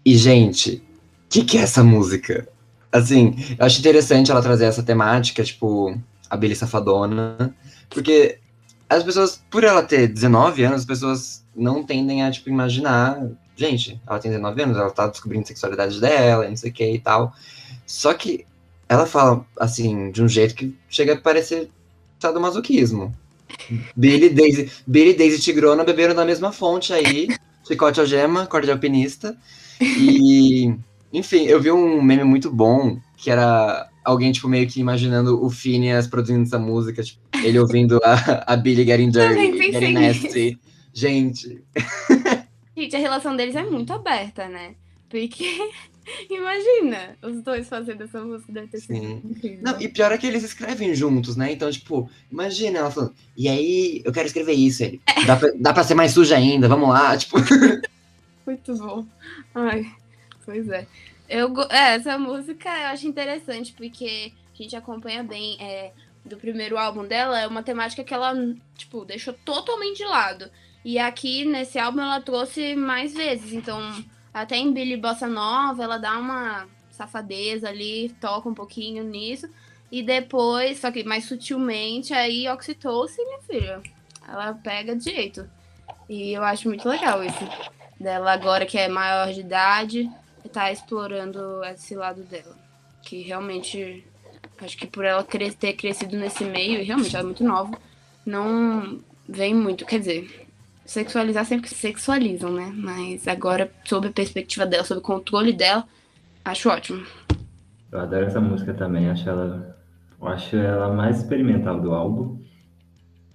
E, 0.05 0.15
gente, 0.15 0.85
o 1.25 1.29
que, 1.31 1.43
que 1.43 1.57
é 1.57 1.63
essa 1.63 1.83
música? 1.83 2.47
Assim, 2.93 3.35
eu 3.59 3.65
acho 3.65 3.79
interessante 3.79 4.31
ela 4.31 4.43
trazer 4.43 4.65
essa 4.65 4.83
temática, 4.83 5.45
tipo, 5.45 5.97
a 6.29 6.37
Billy 6.37 6.57
Safadona, 6.57 7.55
porque 7.89 8.39
as 8.89 9.03
pessoas, 9.05 9.43
por 9.51 9.63
ela 9.63 9.83
ter 9.83 10.09
19 10.09 10.65
anos, 10.65 10.81
as 10.81 10.87
pessoas 10.87 11.45
não 11.55 11.85
tendem 11.85 12.25
a, 12.25 12.31
tipo, 12.31 12.49
imaginar, 12.49 13.25
gente, 13.57 14.01
ela 14.07 14.19
tem 14.19 14.31
19 14.31 14.63
anos, 14.63 14.77
ela 14.77 14.91
tá 14.91 15.07
descobrindo 15.07 15.45
a 15.45 15.47
sexualidade 15.47 16.01
dela, 16.01 16.49
não 16.49 16.57
sei 16.57 16.71
o 16.71 16.75
que 16.75 16.95
e 16.95 16.99
tal. 16.99 17.33
Só 17.87 18.13
que 18.15 18.45
ela 18.89 19.07
fala, 19.07 19.47
assim, 19.59 20.11
de 20.11 20.23
um 20.23 20.29
jeito 20.29 20.55
que 20.55 20.77
chega 20.89 21.15
a 21.15 21.17
parecer 21.17 21.71
masoquismo. 22.41 23.15
Billy, 23.97 24.29
Daisy, 24.29 24.71
Billy, 24.87 25.15
Daisy 25.15 25.41
Tigrona 25.41 25.85
beberam 25.85 26.15
da 26.15 26.25
mesma 26.25 26.53
fonte 26.53 26.93
aí. 26.93 27.29
Chicote 27.67 28.01
algema, 28.01 28.47
corda 28.47 28.73
alpinista. 28.73 29.37
E, 29.81 30.75
enfim, 31.13 31.45
eu 31.47 31.61
vi 31.61 31.71
um 31.71 32.01
meme 32.03 32.25
muito 32.25 32.51
bom, 32.51 32.99
que 33.17 33.31
era 33.31 33.89
alguém, 34.05 34.33
tipo, 34.33 34.49
meio 34.49 34.69
que 34.69 34.81
imaginando 34.81 35.45
o 35.45 35.51
Phineas 35.51 36.07
produzindo 36.07 36.43
essa 36.43 36.59
música, 36.59 37.03
tipo, 37.03 37.21
ele 37.43 37.59
ouvindo 37.59 38.01
a, 38.05 38.53
a 38.53 38.57
Billy 38.57 38.85
getting 38.85 39.11
dirty, 39.11 39.73
getting 39.73 39.93
nasty. 39.93 40.59
Gente. 40.93 41.63
Gente, 42.77 42.97
a 42.97 42.99
relação 42.99 43.37
deles 43.37 43.55
é 43.55 43.63
muito 43.63 43.93
aberta, 43.93 44.49
né? 44.49 44.75
Porque, 45.09 45.45
imagina, 46.31 47.17
os 47.23 47.43
dois 47.43 47.69
fazendo 47.69 48.05
essa 48.05 48.21
música 48.21 48.53
deve 48.53 48.69
ter 48.69 48.81
sido 48.81 48.95
incrível. 48.97 49.63
Não, 49.63 49.81
e 49.81 49.89
pior 49.89 50.13
é 50.13 50.19
que 50.19 50.27
eles 50.27 50.43
escrevem 50.43 50.95
juntos, 50.95 51.37
né? 51.37 51.53
Então, 51.53 51.71
tipo, 51.71 52.09
imagina 52.31 52.79
ela 52.79 52.91
falando, 52.91 53.15
e 53.37 53.49
aí, 53.49 54.03
eu 54.05 54.13
quero 54.13 54.27
escrever 54.27 54.53
isso, 54.53 54.83
ele. 54.83 55.01
Dá 55.27 55.37
pra, 55.37 55.51
dá 55.57 55.73
pra 55.73 55.85
ser 55.85 55.95
mais 55.95 56.13
suja 56.13 56.37
ainda, 56.37 56.69
vamos 56.69 56.89
lá, 56.89 57.17
tipo. 57.17 57.37
Muito 58.47 58.75
bom. 58.77 59.07
Ai, 59.55 59.87
pois 60.51 60.69
é. 60.69 60.85
Eu, 61.29 61.55
é, 61.71 61.95
essa 61.95 62.19
música 62.19 62.69
eu 62.69 62.89
acho 62.89 63.07
interessante, 63.07 63.73
porque 63.73 64.33
a 64.53 64.57
gente 64.61 64.75
acompanha 64.75 65.23
bem 65.23 65.57
é, 65.61 65.93
do 66.25 66.37
primeiro 66.37 66.77
álbum 66.77 67.07
dela, 67.07 67.39
é 67.39 67.47
uma 67.47 67.63
temática 67.63 68.03
que 68.03 68.13
ela, 68.13 68.35
tipo, 68.77 69.05
deixou 69.05 69.33
totalmente 69.33 69.99
de 69.99 70.05
lado. 70.05 70.51
E 70.85 70.99
aqui, 70.99 71.45
nesse 71.45 71.79
álbum, 71.79 72.01
ela 72.01 72.21
trouxe 72.21 72.75
mais 72.75 73.15
vezes. 73.15 73.53
Então, 73.53 73.79
até 74.35 74.57
em 74.57 74.73
Billy 74.73 74.97
Bossa 74.97 75.29
Nova, 75.29 75.85
ela 75.85 75.99
dá 75.99 76.19
uma 76.19 76.67
safadeza 76.91 77.69
ali, 77.69 78.09
toca 78.21 78.49
um 78.49 78.55
pouquinho 78.55 79.05
nisso. 79.05 79.49
E 79.93 80.03
depois, 80.03 80.81
só 80.81 80.91
que 80.91 81.05
mais 81.05 81.27
sutilmente, 81.27 82.13
aí 82.13 82.49
Oxytocin, 82.49 83.25
minha 83.25 83.43
filha, 83.43 83.83
ela 84.27 84.53
pega 84.55 84.97
de 84.97 85.05
jeito. 85.05 85.49
E 86.09 86.33
eu 86.33 86.43
acho 86.43 86.69
muito 86.69 86.89
legal 86.89 87.23
isso. 87.23 87.49
Dela 88.01 88.33
agora 88.33 88.67
que 88.67 88.79
é 88.79 88.89
maior 88.89 89.33
de 89.33 89.41
idade, 89.41 90.11
tá 90.51 90.71
explorando 90.71 91.65
esse 91.65 91.95
lado 91.95 92.23
dela. 92.23 92.57
Que 93.03 93.23
realmente, 93.23 94.05
acho 94.61 94.77
que 94.77 94.87
por 94.87 95.05
ela 95.05 95.23
ter 95.23 95.73
crescido 95.75 96.17
nesse 96.17 96.45
meio, 96.45 96.81
e 96.81 96.85
realmente 96.85 97.15
ela 97.15 97.25
é 97.25 97.27
muito 97.27 97.45
nova, 97.45 97.79
não 98.27 99.01
vem 99.29 99.55
muito. 99.55 99.87
Quer 99.87 100.01
dizer, 100.01 100.47
sexualizar 100.85 101.45
sempre 101.45 101.69
que 101.69 101.75
sexualizam, 101.75 102.53
né? 102.53 102.73
Mas 102.75 103.27
agora, 103.27 103.73
sob 103.85 104.09
a 104.09 104.13
perspectiva 104.13 104.67
dela, 104.67 104.85
sob 104.85 105.01
o 105.01 105.03
controle 105.03 105.53
dela, 105.53 105.85
acho 106.45 106.69
ótimo. 106.69 107.07
Eu 107.91 108.01
adoro 108.01 108.27
essa 108.27 108.41
música 108.41 108.75
também, 108.75 109.09
acho 109.09 109.29
ela, 109.29 109.77
acho 110.23 110.57
ela 110.57 110.93
mais 110.93 111.19
experimental 111.19 111.81
do 111.81 111.93
álbum. 111.93 112.41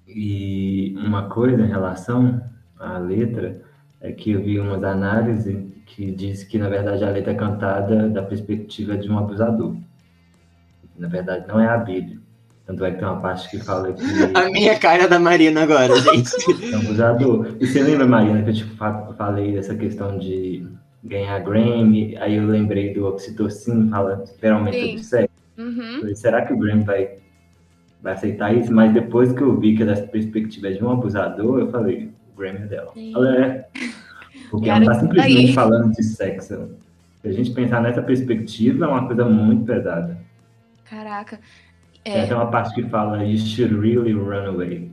E 0.08 0.96
uma 0.98 1.30
coisa 1.30 1.62
em 1.62 1.68
relação 1.68 2.42
à 2.80 2.98
letra 2.98 3.65
é 4.06 4.12
que 4.12 4.32
eu 4.32 4.42
vi 4.42 4.60
umas 4.60 4.84
análises 4.84 5.58
que 5.88 6.12
diz 6.12 6.44
que 6.44 6.60
na 6.60 6.70
verdade 6.70 7.04
a 7.04 7.10
letra 7.10 7.32
é 7.32 7.36
cantada 7.36 8.08
da 8.08 8.22
perspectiva 8.22 8.96
de 8.96 9.10
um 9.10 9.18
abusador. 9.18 9.76
Na 10.98 11.08
verdade 11.08 11.48
não 11.48 11.60
é 11.60 11.68
a 11.68 11.78
Bíblia. 11.78 12.20
Tanto 12.68 12.84
é 12.84 12.92
que 12.92 12.98
tem 12.98 13.08
uma 13.08 13.20
parte 13.20 13.50
que 13.50 13.60
fala 13.64 13.94
que. 13.94 14.02
A 14.34 14.50
minha 14.50 14.78
cara 14.80 15.08
da 15.08 15.20
Marina 15.20 15.64
agora, 15.64 15.96
gente. 16.00 16.32
É 16.72 16.78
um 16.78 16.80
abusador. 16.80 17.56
E 17.60 17.68
você 17.68 17.82
lembra, 17.84 18.08
Marina, 18.08 18.42
que 18.42 18.50
eu 18.50 18.54
tipo, 18.54 18.76
falei 19.16 19.52
dessa 19.54 19.76
questão 19.76 20.18
de 20.18 20.68
ganhar 21.04 21.40
Grammy? 21.42 22.18
Aí 22.18 22.36
eu 22.36 22.48
lembrei 22.48 22.92
do 22.92 23.06
Oxitocin, 23.06 23.90
fala 23.90 24.24
literalmente 24.26 24.80
sobre 24.80 25.04
sexo. 25.04 25.36
Uhum. 25.60 26.00
Falei, 26.00 26.16
será 26.16 26.44
que 26.44 26.54
o 26.54 26.58
Grammy 26.58 26.84
vai, 26.84 27.18
vai 28.02 28.14
aceitar 28.14 28.56
isso? 28.56 28.74
Mas 28.74 28.92
depois 28.92 29.32
que 29.32 29.42
eu 29.42 29.60
vi 29.60 29.76
que 29.76 29.84
é 29.84 29.86
da 29.86 29.96
perspectiva 29.96 30.72
de 30.72 30.84
um 30.84 30.90
abusador, 30.90 31.60
eu 31.60 31.70
falei, 31.70 32.15
Grammy 32.36 32.60
é 32.60 32.68
dela. 32.68 32.92
Ela 32.96 33.38
é. 33.38 33.68
Porque 34.50 34.68
Cara, 34.68 34.84
ela 34.84 34.94
tá 34.94 35.00
simplesmente 35.00 35.48
aí. 35.48 35.54
falando 35.54 35.92
de 35.92 36.04
sexo. 36.04 36.70
Se 37.22 37.28
a 37.28 37.32
gente 37.32 37.52
pensar 37.52 37.82
nessa 37.82 38.02
perspectiva, 38.02 38.86
é 38.86 38.88
uma 38.88 39.08
coisa 39.08 39.26
muito 39.26 39.66
pesada. 39.66 40.18
Caraca. 40.84 41.40
É. 42.04 42.28
Tem 42.28 42.36
uma 42.36 42.52
parte 42.52 42.76
que 42.76 42.88
fala 42.88 43.24
You 43.24 43.38
should 43.40 43.76
really 43.76 44.14
run 44.14 44.48
away. 44.48 44.92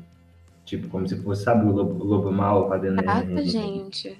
Tipo, 0.64 0.88
como 0.88 1.07
se 1.07 1.16
fosse, 1.23 1.45
sabe, 1.45 1.66
o 1.66 1.73
lobo, 1.73 2.03
lobo 2.05 2.33
mal 2.33 2.69
fazendo. 2.69 3.03
Caraca, 3.03 3.45
gente. 3.45 4.16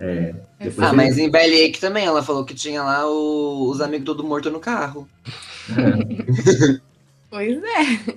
É. 0.00 0.34
Ah, 0.78 0.92
mas 0.92 1.18
em 1.18 1.28
Bellyache 1.28 1.80
também 1.80 2.06
ela 2.06 2.22
falou 2.22 2.44
que 2.44 2.54
tinha 2.54 2.82
lá 2.82 3.06
o, 3.10 3.68
os 3.68 3.80
amigos 3.80 4.06
todo 4.06 4.24
morto 4.24 4.50
no 4.50 4.60
carro. 4.60 5.08
É. 5.70 6.78
pois 7.28 7.58
é. 7.62 8.16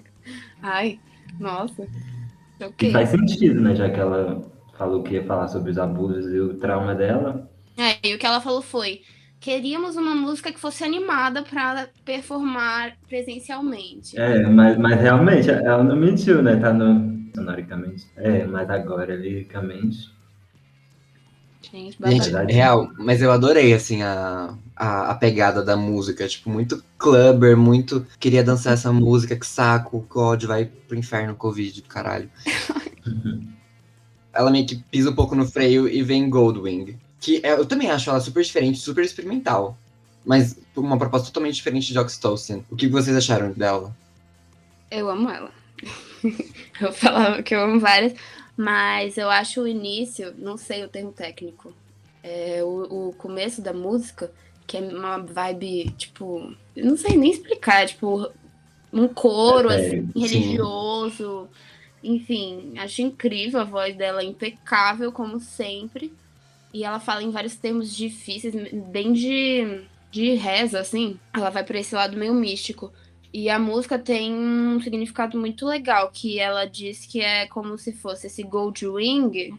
Ai, 0.61 0.99
nossa. 1.39 1.87
Okay. 2.61 2.89
E 2.89 2.91
faz 2.93 3.09
sentido, 3.09 3.61
né? 3.61 3.75
Já 3.75 3.89
que 3.89 3.99
ela 3.99 4.41
falou 4.77 5.03
que 5.03 5.15
ia 5.15 5.23
falar 5.23 5.47
sobre 5.47 5.71
os 5.71 5.77
abusos 5.77 6.31
e 6.31 6.39
o 6.39 6.53
trauma 6.55 6.95
dela. 6.95 7.49
É, 7.77 8.07
e 8.07 8.13
o 8.13 8.17
que 8.19 8.25
ela 8.25 8.41
falou 8.41 8.61
foi: 8.61 9.01
queríamos 9.39 9.95
uma 9.95 10.15
música 10.15 10.51
que 10.51 10.59
fosse 10.59 10.83
animada 10.83 11.43
para 11.43 11.89
performar 12.05 12.97
presencialmente. 13.07 14.19
É, 14.19 14.47
mas, 14.47 14.77
mas 14.77 14.99
realmente 14.99 15.49
ela 15.49 15.83
não 15.83 15.95
mentiu, 15.95 16.41
né? 16.41 16.55
Tá 16.57 16.71
no 16.71 17.11
sonoricamente. 17.33 18.05
É, 18.15 18.45
mas 18.45 18.69
agora 18.69 19.15
liricamente. 19.15 20.11
Gente, 21.71 21.97
Gente, 22.05 22.29
real, 22.51 22.91
mas 22.97 23.21
eu 23.21 23.31
adorei, 23.31 23.73
assim, 23.73 24.01
a, 24.03 24.53
a, 24.75 25.11
a, 25.11 25.15
pegada 25.15 25.63
da 25.63 25.77
música. 25.77 26.27
Tipo, 26.27 26.49
muito 26.49 26.83
clubber, 26.97 27.55
muito. 27.55 28.05
Queria 28.19 28.43
dançar 28.43 28.73
essa 28.73 28.91
música, 28.91 29.37
que 29.37 29.47
saco, 29.47 30.05
que 30.11 30.19
ódio, 30.19 30.49
vai 30.49 30.65
pro 30.65 30.97
inferno, 30.97 31.33
Covid, 31.33 31.81
caralho. 31.83 32.29
Ela 34.33 34.51
meio 34.51 34.65
que 34.65 34.75
pisa 34.91 35.11
um 35.11 35.15
pouco 35.15 35.33
no 35.33 35.47
freio 35.47 35.87
e 35.87 36.03
vem 36.03 36.29
Goldwing. 36.29 36.97
Que 37.21 37.39
é, 37.43 37.53
eu 37.53 37.65
também 37.65 37.89
acho 37.89 38.09
ela 38.09 38.19
super 38.19 38.43
diferente, 38.43 38.79
super 38.79 39.03
experimental. 39.03 39.77
Mas 40.25 40.57
uma 40.75 40.97
proposta 40.97 41.27
totalmente 41.27 41.55
diferente 41.55 41.91
de 41.91 41.99
Oxytocin. 41.99 42.63
O 42.69 42.75
que 42.75 42.87
vocês 42.87 43.15
acharam 43.15 43.51
dela? 43.51 43.95
Eu 44.89 45.09
amo 45.09 45.29
ela. 45.29 45.51
eu 46.81 46.93
falava 46.93 47.43
que 47.43 47.53
eu 47.53 47.61
amo 47.61 47.79
várias, 47.79 48.13
mas 48.55 49.17
eu 49.17 49.29
acho 49.29 49.61
o 49.61 49.67
início, 49.67 50.33
não 50.37 50.57
sei 50.57 50.83
o 50.83 50.89
termo 50.89 51.11
técnico, 51.11 51.73
é, 52.23 52.63
o, 52.63 53.09
o 53.09 53.13
começo 53.13 53.61
da 53.61 53.73
música, 53.73 54.31
que 54.67 54.77
é 54.77 54.81
uma 54.81 55.17
vibe, 55.17 55.91
tipo, 55.97 56.53
não 56.75 56.95
sei 56.95 57.17
nem 57.17 57.31
explicar, 57.31 57.87
tipo, 57.87 58.31
um 58.93 59.07
coro, 59.07 59.69
é, 59.69 59.75
assim, 59.75 60.11
religioso. 60.15 61.47
Enfim, 62.03 62.73
acho 62.77 63.01
incrível 63.01 63.61
a 63.61 63.65
voz 63.65 63.95
dela, 63.95 64.23
impecável, 64.23 65.11
como 65.11 65.39
sempre. 65.39 66.13
E 66.73 66.83
ela 66.83 66.99
fala 66.99 67.23
em 67.23 67.31
vários 67.31 67.55
termos 67.55 67.95
difíceis, 67.95 68.55
bem 68.89 69.13
de, 69.13 69.81
de 70.09 70.33
reza, 70.35 70.79
assim. 70.79 71.19
Ela 71.33 71.49
vai 71.49 71.63
para 71.63 71.79
esse 71.79 71.93
lado 71.93 72.17
meio 72.17 72.33
místico. 72.33 72.91
E 73.33 73.49
a 73.49 73.57
música 73.57 73.97
tem 73.97 74.33
um 74.33 74.81
significado 74.81 75.39
muito 75.39 75.65
legal, 75.65 76.11
que 76.11 76.39
ela 76.39 76.65
diz 76.65 77.05
que 77.05 77.21
é 77.21 77.47
como 77.47 77.77
se 77.77 77.93
fosse 77.93 78.27
esse 78.27 78.43
Gold 78.43 78.85
Wing, 78.85 79.53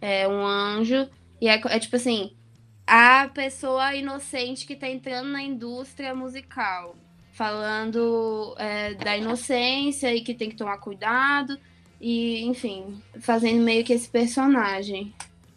é 0.00 0.26
um 0.26 0.46
anjo, 0.46 1.08
e 1.40 1.48
é, 1.48 1.60
é 1.66 1.78
tipo 1.78 1.96
assim, 1.96 2.32
a 2.86 3.28
pessoa 3.28 3.94
inocente 3.94 4.66
que 4.66 4.76
tá 4.76 4.88
entrando 4.88 5.28
na 5.28 5.42
indústria 5.42 6.14
musical, 6.14 6.96
falando 7.32 8.54
é, 8.58 8.94
da 8.94 9.16
inocência 9.16 10.14
e 10.14 10.22
que 10.22 10.34
tem 10.34 10.48
que 10.48 10.56
tomar 10.56 10.78
cuidado, 10.78 11.58
e 12.00 12.42
enfim, 12.44 13.02
fazendo 13.20 13.62
meio 13.62 13.84
que 13.84 13.92
esse 13.92 14.08
personagem. 14.08 15.12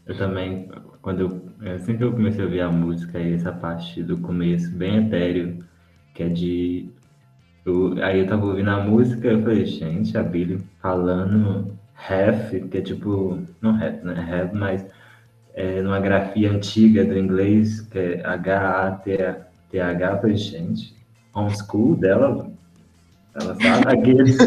Eu 0.05 0.17
também, 0.17 0.69
quando 1.01 1.19
eu, 1.61 1.73
assim 1.75 1.97
que 1.97 2.03
eu 2.03 2.11
comecei 2.11 2.41
a 2.41 2.45
ouvir 2.45 2.61
a 2.61 2.69
música, 2.69 3.19
essa 3.19 3.51
parte 3.51 4.01
do 4.01 4.17
começo, 4.17 4.71
bem 4.71 5.05
etéreo, 5.05 5.59
que 6.13 6.23
é 6.23 6.29
de. 6.29 6.89
Eu, 7.67 7.95
aí 8.01 8.19
eu 8.19 8.27
tava 8.27 8.45
ouvindo 8.45 8.69
a 8.69 8.79
música 8.79 9.27
eu 9.27 9.41
falei, 9.41 9.65
gente, 9.65 10.17
a 10.17 10.23
Billy 10.23 10.59
falando 10.81 11.73
half, 12.09 12.49
que 12.71 12.77
é 12.77 12.81
tipo. 12.81 13.39
Não 13.61 13.71
half, 13.71 14.03
né? 14.03 14.15
Have, 14.31 14.57
mas 14.57 14.85
é, 15.53 15.81
numa 15.81 15.99
grafia 15.99 16.51
antiga 16.51 17.03
do 17.03 17.17
inglês, 17.17 17.81
que 17.81 17.99
é 17.99 18.25
H-A-T-H, 18.25 20.11
eu 20.11 20.21
falei, 20.21 20.37
gente, 20.37 20.95
homeschool 21.33 21.95
dela, 21.95 22.49
ela 23.35 23.55
sabe 23.55 23.83
aquele. 23.93 24.37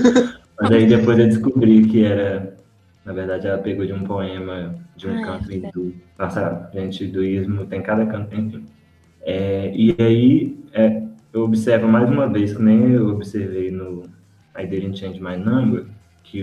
mas 0.61 0.71
aí 0.71 0.87
depois 0.87 1.19
eu 1.19 1.29
descobri 1.29 1.87
que 1.87 2.05
era 2.05 2.57
na 3.05 3.13
verdade, 3.13 3.47
ela 3.47 3.59
pegou 3.59 3.85
de 3.87 3.93
um 3.93 4.05
poema 4.05 4.75
de 4.97 5.09
um 5.09 5.19
ah, 5.19 5.27
canto 5.27 5.53
hindu. 5.53 5.95
Nossa, 6.19 6.71
gente, 6.73 7.05
hinduísmo 7.05 7.67
tem 7.67 7.83
cada 7.83 8.07
canto, 8.07 8.35
enfim. 8.35 8.67
É, 9.23 9.73
e 9.75 9.97
aí, 9.99 10.59
é, 10.73 11.03
eu 11.33 11.43
observo 11.43 11.87
mais 11.87 12.09
uma 12.09 12.29
vez, 12.29 12.57
que 12.57 12.62
nem 12.62 12.93
eu 12.93 13.09
observei 13.09 13.71
no 13.71 14.05
I 14.59 14.66
Didn't 14.66 14.99
Change 14.99 15.21
My 15.21 15.37
Number, 15.37 15.87
que 16.25 16.43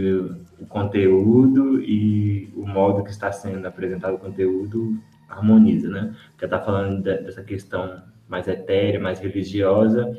o, 0.59 0.65
conteúdo 0.67 1.79
e 1.81 2.49
o 2.55 2.65
modo 2.65 3.03
que 3.03 3.11
está 3.11 3.31
sendo 3.31 3.65
apresentado 3.67 4.15
o 4.15 4.19
conteúdo 4.19 4.97
harmoniza, 5.29 5.89
né? 5.89 6.15
Porque 6.31 6.45
está 6.45 6.59
falando 6.59 7.03
de, 7.03 7.17
dessa 7.17 7.43
questão 7.43 8.01
mais 8.27 8.47
etérea, 8.47 8.99
mais 8.99 9.19
religiosa, 9.19 10.17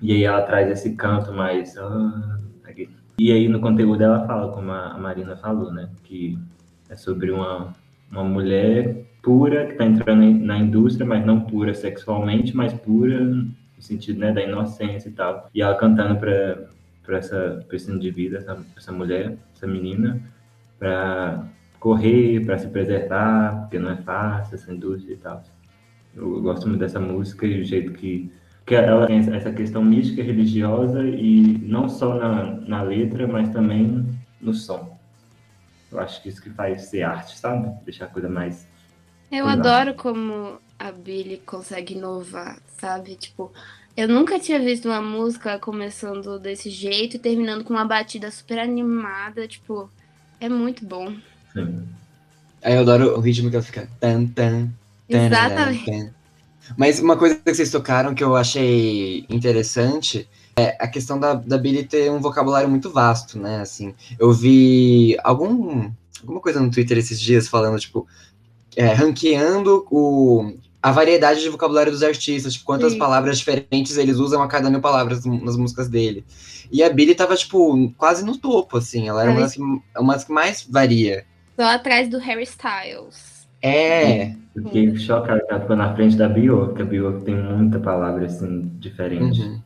e 0.00 0.12
aí 0.12 0.24
ela 0.24 0.42
traz 0.42 0.70
esse 0.70 0.96
canto 0.96 1.32
mais... 1.32 1.76
Ah, 1.76 2.38
E 3.18 3.32
aí 3.32 3.48
no 3.48 3.60
conteúdo 3.60 4.02
ela 4.02 4.26
fala, 4.26 4.52
como 4.52 4.70
a 4.72 4.96
Marina 4.96 5.36
falou, 5.36 5.72
né? 5.72 5.90
Que 6.04 6.38
é 6.88 6.96
sobre 6.96 7.30
uma, 7.30 7.74
uma 8.10 8.24
mulher 8.24 9.04
pura 9.22 9.66
que 9.66 9.72
está 9.72 9.84
entrando 9.84 10.22
na 10.44 10.58
indústria, 10.58 11.06
mas 11.06 11.24
não 11.24 11.40
pura 11.42 11.74
sexualmente, 11.74 12.56
mas 12.56 12.72
pura 12.72 13.44
no 13.80 13.82
sentido 13.82 14.20
né, 14.20 14.30
da 14.30 14.42
inocência 14.42 15.08
e 15.08 15.12
tal. 15.12 15.48
E 15.54 15.62
ela 15.62 15.74
cantando 15.74 16.20
para 16.20 16.68
para 17.02 17.16
essa 17.16 17.64
pra 17.66 17.76
esse 17.76 17.90
indivíduo, 17.90 18.38
essa, 18.38 18.56
essa 18.76 18.92
mulher, 18.92 19.36
essa 19.56 19.66
menina, 19.66 20.20
para 20.78 21.44
correr, 21.80 22.44
para 22.44 22.58
se 22.58 22.68
preservar, 22.68 23.62
porque 23.62 23.78
não 23.78 23.90
é 23.90 23.96
fácil 23.96 24.54
essa 24.54 24.72
indústria 24.72 25.14
e 25.14 25.16
tal. 25.16 25.42
Eu 26.14 26.40
gosto 26.42 26.68
muito 26.68 26.78
dessa 26.80 27.00
música 27.00 27.46
e 27.46 27.60
o 27.60 27.64
jeito 27.64 27.92
que, 27.92 28.30
que 28.66 28.74
ela 28.74 29.06
tem 29.06 29.18
essa 29.18 29.50
questão 29.50 29.82
mística 29.82 30.22
religiosa 30.22 31.02
e 31.02 31.58
não 31.62 31.88
só 31.88 32.14
na, 32.14 32.44
na 32.60 32.82
letra, 32.82 33.26
mas 33.26 33.48
também 33.48 34.06
no 34.40 34.52
som. 34.52 34.96
Eu 35.90 35.98
acho 35.98 36.22
que 36.22 36.28
isso 36.28 36.42
que 36.42 36.50
faz 36.50 36.82
ser 36.82 37.02
arte, 37.02 37.36
sabe? 37.38 37.72
Deixar 37.84 38.04
a 38.04 38.08
coisa 38.08 38.28
mais. 38.28 38.68
Eu 39.32 39.48
adoro 39.48 39.94
como 39.94 40.60
a 40.80 40.90
Billy 40.90 41.42
consegue 41.44 41.94
inovar, 41.94 42.58
sabe? 42.80 43.14
Tipo, 43.14 43.52
eu 43.94 44.08
nunca 44.08 44.40
tinha 44.40 44.58
visto 44.58 44.86
uma 44.86 45.02
música 45.02 45.58
começando 45.58 46.38
desse 46.38 46.70
jeito 46.70 47.16
e 47.16 47.18
terminando 47.18 47.62
com 47.64 47.74
uma 47.74 47.84
batida 47.84 48.30
super 48.30 48.58
animada, 48.58 49.46
tipo, 49.46 49.90
é 50.40 50.48
muito 50.48 50.82
bom. 50.86 51.14
Sim. 51.52 51.86
Aí 52.62 52.74
eu 52.74 52.80
adoro 52.80 53.18
o 53.18 53.20
ritmo 53.20 53.50
que 53.50 53.56
ela 53.56 53.62
fica. 53.62 53.90
Tan, 54.00 54.26
tan, 54.26 54.70
Exatamente. 55.06 55.84
tan. 55.84 56.10
Mas 56.78 56.98
uma 56.98 57.16
coisa 57.16 57.34
que 57.34 57.54
vocês 57.54 57.70
tocaram 57.70 58.14
que 58.14 58.24
eu 58.24 58.34
achei 58.34 59.26
interessante 59.28 60.26
é 60.56 60.76
a 60.80 60.88
questão 60.88 61.20
da, 61.20 61.34
da 61.34 61.58
Billy 61.58 61.84
ter 61.84 62.10
um 62.10 62.20
vocabulário 62.20 62.70
muito 62.70 62.90
vasto, 62.90 63.38
né? 63.38 63.60
Assim, 63.60 63.94
eu 64.18 64.32
vi 64.32 65.16
algum, 65.22 65.90
alguma 66.20 66.40
coisa 66.40 66.58
no 66.58 66.70
Twitter 66.70 66.96
esses 66.96 67.20
dias 67.20 67.48
falando, 67.48 67.78
tipo, 67.78 68.06
é, 68.76 68.92
ranqueando 68.92 69.86
o, 69.90 70.54
a 70.82 70.90
variedade 70.92 71.40
de 71.42 71.48
vocabulário 71.48 71.92
dos 71.92 72.02
artistas, 72.02 72.54
tipo, 72.54 72.64
quantas 72.64 72.92
Sim. 72.92 72.98
palavras 72.98 73.38
diferentes 73.38 73.96
eles 73.98 74.16
usam 74.16 74.42
a 74.42 74.48
cada 74.48 74.70
mil 74.70 74.80
palavras 74.80 75.24
nas 75.24 75.56
músicas 75.56 75.88
dele. 75.88 76.24
E 76.72 76.82
a 76.82 76.88
Billy 76.90 77.14
tava, 77.14 77.36
tipo, 77.36 77.92
quase 77.96 78.24
no 78.24 78.36
topo, 78.38 78.78
assim. 78.78 79.08
Ela 79.08 79.22
era 79.22 79.30
uma 79.30 79.40
das, 79.40 79.54
que, 79.54 79.60
uma 79.60 80.14
das 80.14 80.24
que 80.24 80.32
mais 80.32 80.62
varia. 80.68 81.24
Só 81.56 81.64
atrás 81.66 82.08
do 82.08 82.18
Harry 82.18 82.44
Styles. 82.44 83.46
É, 83.62 84.32
Eu 84.54 84.64
fiquei 84.64 84.96
chocado 84.96 85.44
que 85.44 85.52
ela 85.52 85.60
ficou 85.60 85.76
na 85.76 85.94
frente 85.94 86.16
da 86.16 86.28
Bjork, 86.28 86.80
a 86.80 86.84
Bjork 86.84 87.24
tem 87.24 87.36
muita 87.36 87.78
palavra 87.78 88.24
assim, 88.26 88.62
diferente. 88.78 89.40
Uhum. 89.42 89.60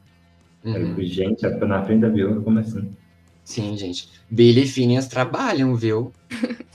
Eu 0.64 0.86
Uhum. 0.86 0.94
fui, 0.94 1.04
gente, 1.06 1.44
ela 1.44 1.54
ficou 1.54 1.68
na 1.68 1.84
frente 1.84 2.00
da 2.00 2.08
Bjork, 2.08 2.42
como 2.42 2.58
assim? 2.58 2.90
Sim, 3.44 3.76
gente. 3.76 4.08
Billy 4.30 4.62
e 4.62 4.68
Phineas 4.68 5.06
trabalham, 5.06 5.76
viu? 5.76 6.12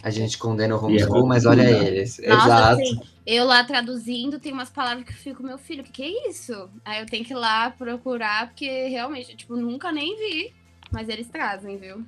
A 0.01 0.09
gente 0.09 0.37
condena 0.37 0.75
o 0.75 0.79
é 0.79 0.81
homeschool, 0.81 1.25
mas 1.25 1.45
olha 1.45 1.63
eles. 1.63 2.19
Nossa, 2.19 2.45
Exato. 2.45 2.81
assim, 2.81 2.99
eu 3.25 3.43
lá 3.45 3.63
traduzindo, 3.63 4.39
tem 4.39 4.53
umas 4.53 4.69
palavras 4.69 5.03
que 5.03 5.11
eu 5.11 5.17
fico, 5.17 5.43
meu 5.43 5.57
filho, 5.57 5.81
o 5.81 5.83
que, 5.83 5.91
que 5.91 6.03
é 6.03 6.29
isso? 6.29 6.69
Aí 6.85 7.01
eu 7.01 7.05
tenho 7.05 7.25
que 7.25 7.33
ir 7.33 7.35
lá 7.35 7.69
procurar, 7.71 8.47
porque 8.47 8.87
realmente, 8.87 9.35
tipo, 9.35 9.55
nunca 9.55 9.91
nem 9.91 10.15
vi. 10.17 10.53
Mas 10.91 11.09
eles 11.09 11.27
trazem, 11.27 11.77
viu? 11.77 12.03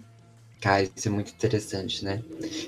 Cara, 0.59 0.83
isso 0.83 1.07
é 1.07 1.11
muito 1.11 1.31
interessante, 1.31 2.03
né? 2.03 2.21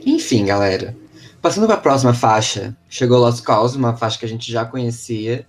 Enfim, 0.05 0.45
galera. 0.45 0.95
Passando 1.41 1.67
para 1.67 1.75
a 1.75 1.79
próxima 1.79 2.13
faixa, 2.13 2.75
chegou 2.89 3.19
Lost 3.19 3.43
Cause, 3.43 3.77
uma 3.77 3.95
faixa 3.95 4.17
que 4.17 4.25
a 4.25 4.29
gente 4.29 4.51
já 4.51 4.65
conhecia. 4.65 5.47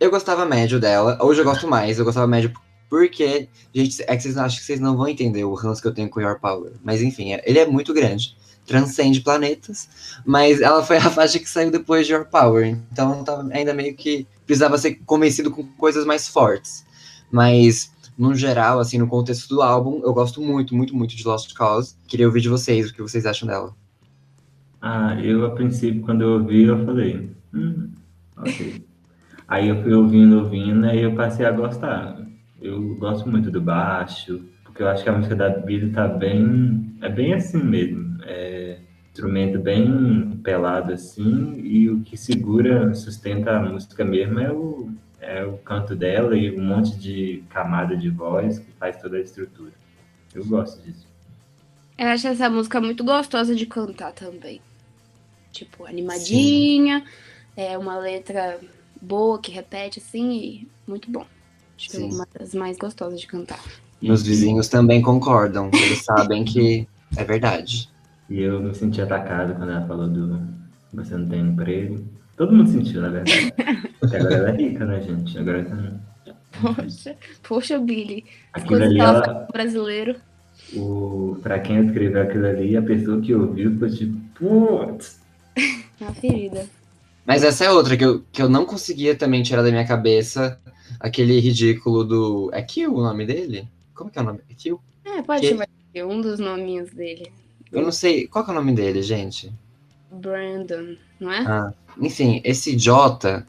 Eu 0.00 0.10
gostava 0.10 0.44
médio 0.44 0.78
dela. 0.78 1.18
Hoje 1.20 1.40
eu 1.40 1.44
gosto 1.44 1.66
mais. 1.66 1.98
Eu 1.98 2.04
gostava 2.04 2.26
médio 2.26 2.52
porque, 2.88 3.48
gente, 3.74 4.02
é 4.06 4.16
que 4.16 4.22
vocês 4.22 4.36
acham 4.36 4.58
que 4.58 4.64
vocês 4.64 4.80
não 4.80 4.96
vão 4.96 5.08
entender 5.08 5.44
o 5.44 5.54
ranço 5.54 5.82
que 5.82 5.88
eu 5.88 5.94
tenho 5.94 6.08
com 6.08 6.20
Your 6.20 6.38
Power. 6.40 6.72
Mas 6.82 7.02
enfim, 7.02 7.32
é- 7.34 7.42
ele 7.46 7.58
é 7.58 7.66
muito 7.66 7.92
grande. 7.92 8.36
Transcende 8.66 9.20
planetas. 9.20 9.88
Mas 10.24 10.60
ela 10.60 10.82
foi 10.82 10.96
a 10.98 11.10
faixa 11.10 11.38
que 11.38 11.48
saiu 11.48 11.70
depois 11.70 12.06
de 12.06 12.12
Your 12.12 12.26
Power. 12.26 12.78
Então 12.92 13.22
tava 13.24 13.48
ainda 13.52 13.74
meio 13.74 13.94
que 13.94 14.26
precisava 14.46 14.78
ser 14.78 14.94
convencido 15.06 15.50
com 15.50 15.64
coisas 15.64 16.04
mais 16.06 16.28
fortes. 16.28 16.84
Mas, 17.30 17.92
no 18.16 18.34
geral, 18.34 18.78
assim, 18.80 18.96
no 18.98 19.06
contexto 19.06 19.48
do 19.48 19.60
álbum, 19.62 20.00
eu 20.02 20.14
gosto 20.14 20.40
muito, 20.40 20.74
muito, 20.74 20.96
muito 20.96 21.14
de 21.14 21.24
Lost 21.26 21.52
Cause. 21.52 21.94
Queria 22.06 22.26
ouvir 22.26 22.40
de 22.40 22.48
vocês 22.48 22.88
o 22.90 22.94
que 22.94 23.02
vocês 23.02 23.26
acham 23.26 23.46
dela. 23.46 23.74
Ah, 24.80 25.14
eu 25.22 25.44
a 25.44 25.50
princípio, 25.50 26.00
quando 26.02 26.22
eu 26.22 26.30
ouvi, 26.34 26.62
eu 26.62 26.84
falei, 26.86 27.30
hum, 27.52 27.90
ok. 28.36 28.82
Aí 29.46 29.68
eu 29.68 29.82
fui 29.82 29.92
ouvindo, 29.92 30.38
ouvindo, 30.38 30.86
aí 30.86 31.02
eu 31.02 31.14
passei 31.14 31.44
a 31.44 31.50
gostar. 31.50 32.16
Eu 32.60 32.96
gosto 32.96 33.28
muito 33.28 33.50
do 33.50 33.60
baixo, 33.60 34.44
porque 34.64 34.82
eu 34.82 34.88
acho 34.88 35.02
que 35.02 35.08
a 35.08 35.12
música 35.12 35.36
da 35.36 35.48
Billy 35.48 35.90
tá 35.92 36.08
bem, 36.08 36.96
é 37.00 37.08
bem 37.08 37.34
assim 37.34 37.62
mesmo. 37.62 38.18
É 38.24 38.78
instrumento 39.18 39.58
bem 39.58 40.38
pelado 40.44 40.92
assim, 40.92 41.60
e 41.60 41.90
o 41.90 42.00
que 42.02 42.16
segura, 42.16 42.94
sustenta 42.94 43.56
a 43.56 43.60
música 43.60 44.04
mesmo 44.04 44.38
é 44.38 44.52
o, 44.52 44.90
é 45.20 45.44
o 45.44 45.58
canto 45.58 45.96
dela 45.96 46.36
e 46.36 46.56
um 46.56 46.62
monte 46.62 46.96
de 46.96 47.42
camada 47.50 47.96
de 47.96 48.08
voz 48.08 48.60
que 48.60 48.70
faz 48.78 49.00
toda 49.00 49.16
a 49.16 49.20
estrutura. 49.20 49.72
Eu 50.32 50.46
gosto 50.46 50.80
disso. 50.82 51.04
Eu 51.98 52.06
acho 52.06 52.28
essa 52.28 52.48
música 52.48 52.80
muito 52.80 53.02
gostosa 53.02 53.56
de 53.56 53.66
cantar 53.66 54.12
também. 54.12 54.60
Tipo, 55.50 55.84
animadinha, 55.84 57.04
é 57.56 57.76
uma 57.76 57.98
letra 57.98 58.60
boa 59.02 59.40
que 59.40 59.50
repete 59.50 59.98
assim 59.98 60.30
e 60.30 60.68
muito 60.86 61.10
bom. 61.10 61.26
Acho 61.78 61.90
que 61.90 61.96
é 61.96 62.00
uma 62.06 62.26
das 62.36 62.54
mais 62.54 62.76
gostosas 62.76 63.20
de 63.20 63.26
cantar. 63.28 63.62
Meus 64.02 64.22
vizinhos 64.24 64.66
também 64.68 65.00
concordam. 65.00 65.70
Eles 65.72 66.04
sabem 66.04 66.44
que 66.44 66.88
é 67.16 67.22
verdade. 67.22 67.88
E 68.28 68.42
eu 68.42 68.60
me 68.60 68.74
senti 68.74 69.00
atacado 69.00 69.54
quando 69.54 69.70
ela 69.70 69.86
falou 69.86 70.08
do 70.08 70.40
você 70.92 71.16
não 71.16 71.28
tem 71.28 71.40
emprego. 71.40 72.04
Todo 72.36 72.52
mundo 72.54 72.70
sentiu, 72.70 73.00
na 73.00 73.10
verdade. 73.10 73.52
Porque 74.00 74.16
agora 74.16 74.34
ela 74.34 74.50
é 74.50 74.56
rica, 74.56 74.84
né, 74.84 75.00
gente? 75.00 75.38
Agora 75.38 75.64
tá... 75.64 76.34
Poxa, 76.60 77.16
poxa, 77.42 77.78
Billy. 77.78 78.24
As 78.52 78.62
Aquilo 78.62 78.80
coisas 78.80 78.86
ali, 78.88 78.96
que 78.96 79.00
ela 79.00 79.44
pro 79.44 79.52
brasileiro. 79.52 80.16
o, 80.76 81.36
pra 81.42 81.60
quem 81.60 81.84
escreveu 81.86 82.22
aquilo 82.22 82.46
ali, 82.46 82.76
a 82.76 82.82
pessoa 82.82 83.20
que 83.20 83.34
ouviu 83.34 83.72
ficou 83.72 83.88
tipo, 83.90 84.18
putz. 84.34 85.20
Uma 86.00 86.12
ferida. 86.14 86.66
Mas 87.28 87.44
essa 87.44 87.64
é 87.64 87.70
outra 87.70 87.94
que 87.96 88.04
eu, 88.04 88.24
que 88.32 88.40
eu 88.42 88.48
não 88.48 88.64
conseguia 88.64 89.14
também 89.14 89.42
tirar 89.42 89.62
da 89.62 89.70
minha 89.70 89.86
cabeça. 89.86 90.58
Aquele 90.98 91.38
ridículo 91.38 92.02
do. 92.02 92.50
É 92.52 92.62
Kill 92.62 92.92
o 92.94 93.02
nome 93.02 93.26
dele? 93.26 93.68
Como 93.94 94.10
que 94.10 94.18
é 94.18 94.22
o 94.22 94.24
nome? 94.24 94.40
É 94.50 94.54
Kill? 94.54 94.80
É, 95.04 95.20
pode 95.22 95.42
Que- 95.42 95.48
chamar 95.50 95.68
de 95.94 96.02
um 96.02 96.20
dos 96.22 96.38
nominhos 96.40 96.90
dele. 96.90 97.30
Eu 97.70 97.82
não 97.82 97.92
sei. 97.92 98.26
Qual 98.26 98.42
que 98.44 98.50
é 98.50 98.54
o 98.54 98.56
nome 98.56 98.72
dele, 98.72 99.02
gente? 99.02 99.52
Brandon, 100.10 100.96
não 101.20 101.30
é? 101.30 101.40
Ah, 101.46 101.72
enfim, 102.00 102.40
esse 102.42 102.72
idiota. 102.72 103.46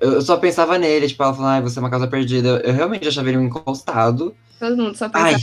Eu 0.00 0.20
só 0.20 0.36
pensava 0.36 0.76
nele, 0.76 1.06
tipo, 1.06 1.22
ela 1.22 1.32
falando, 1.32 1.50
ai, 1.52 1.62
você 1.62 1.78
é 1.78 1.82
uma 1.82 1.88
casa 1.88 2.08
perdida. 2.08 2.48
Eu, 2.48 2.56
eu 2.58 2.72
realmente 2.74 3.06
achava 3.08 3.28
ele 3.28 3.38
um 3.38 3.44
encostado. 3.46 4.34
Todo 4.58 4.76
mundo 4.76 4.96
só 4.96 5.08
pensa. 5.08 5.24
Ai. 5.24 5.34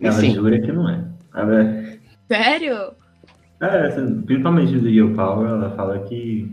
Ela 0.00 0.18
Enfim, 0.18 0.34
jura 0.34 0.60
que 0.60 0.72
não 0.72 0.90
é. 0.90 1.04
Ela, 1.34 1.98
Sério? 2.28 2.92
é, 3.60 3.86
essa- 3.88 4.22
principalmente 4.26 4.76
do 4.78 4.88
Yo 4.88 5.14
Power, 5.14 5.48
ela 5.48 5.70
fala 5.76 6.00
que 6.00 6.50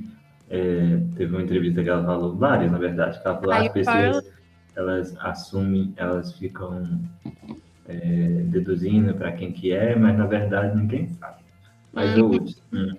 é, 0.52 1.00
teve 1.16 1.34
uma 1.34 1.42
entrevista 1.42 1.82
que 1.82 1.90
ela 1.90 2.04
falou, 2.04 2.36
várias, 2.36 2.70
na 2.70 2.78
verdade, 2.78 3.22
que 3.22 3.28
ela 3.28 3.40
falou, 3.40 3.54
as 3.54 3.70
pessoas, 3.70 4.32
elas 4.76 5.18
assumem, 5.20 5.94
elas 5.96 6.34
ficam 6.34 7.00
é, 7.88 7.98
deduzindo 8.48 9.14
pra 9.14 9.32
quem 9.32 9.54
que 9.54 9.72
é, 9.72 9.96
mas 9.96 10.18
na 10.18 10.26
verdade 10.26 10.78
ninguém 10.78 11.08
sabe. 11.08 11.42
Mas 11.94 12.18
eu 12.18 12.30
uso. 12.30 12.58
Hum. 12.74 12.94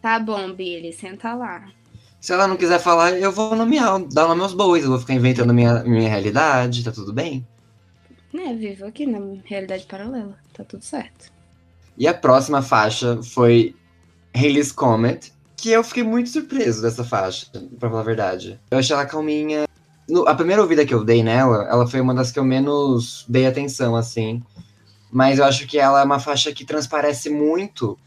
Tá 0.00 0.20
bom, 0.20 0.52
Billy, 0.52 0.92
senta 0.92 1.34
lá. 1.34 1.66
se 2.20 2.32
ela 2.32 2.46
não 2.46 2.56
quiser 2.56 2.78
falar, 2.78 3.18
eu 3.18 3.32
vou 3.32 3.56
nomear, 3.56 3.98
dar 4.12 4.28
nome 4.28 4.42
aos 4.42 4.54
bois. 4.54 4.84
Eu 4.84 4.90
vou 4.90 5.00
ficar 5.00 5.14
inventando 5.14 5.52
minha, 5.52 5.82
minha 5.82 6.08
realidade, 6.08 6.84
tá 6.84 6.92
tudo 6.92 7.12
bem? 7.12 7.44
Né, 8.32 8.54
vivo 8.54 8.86
aqui 8.86 9.04
na 9.04 9.18
realidade 9.44 9.84
paralela. 9.86 10.36
Tá 10.52 10.62
tudo 10.62 10.84
certo. 10.84 11.32
E 11.98 12.06
a 12.06 12.14
próxima 12.14 12.62
faixa 12.62 13.20
foi 13.22 13.74
Halley's 14.34 14.72
Comet, 14.72 15.33
que 15.64 15.70
eu 15.70 15.82
fiquei 15.82 16.02
muito 16.02 16.28
surpreso 16.28 16.82
dessa 16.82 17.02
faixa, 17.02 17.46
pra 17.80 17.88
falar 17.88 18.02
a 18.02 18.04
verdade. 18.04 18.60
Eu 18.70 18.76
achei 18.76 18.92
ela 18.94 19.06
calminha. 19.06 19.66
No- 20.06 20.28
a 20.28 20.34
primeira 20.34 20.60
ouvida 20.60 20.84
que 20.84 20.92
eu 20.92 21.02
dei 21.02 21.22
nela, 21.22 21.66
ela 21.70 21.86
foi 21.86 22.02
uma 22.02 22.12
das 22.12 22.30
que 22.30 22.38
eu 22.38 22.44
menos 22.44 23.24
dei 23.26 23.46
atenção, 23.46 23.96
assim. 23.96 24.42
Mas 25.10 25.38
eu 25.38 25.44
acho 25.46 25.66
que 25.66 25.78
ela 25.78 26.02
é 26.02 26.04
uma 26.04 26.20
faixa 26.20 26.52
que 26.52 26.66
transparece 26.66 27.30
muito 27.30 27.98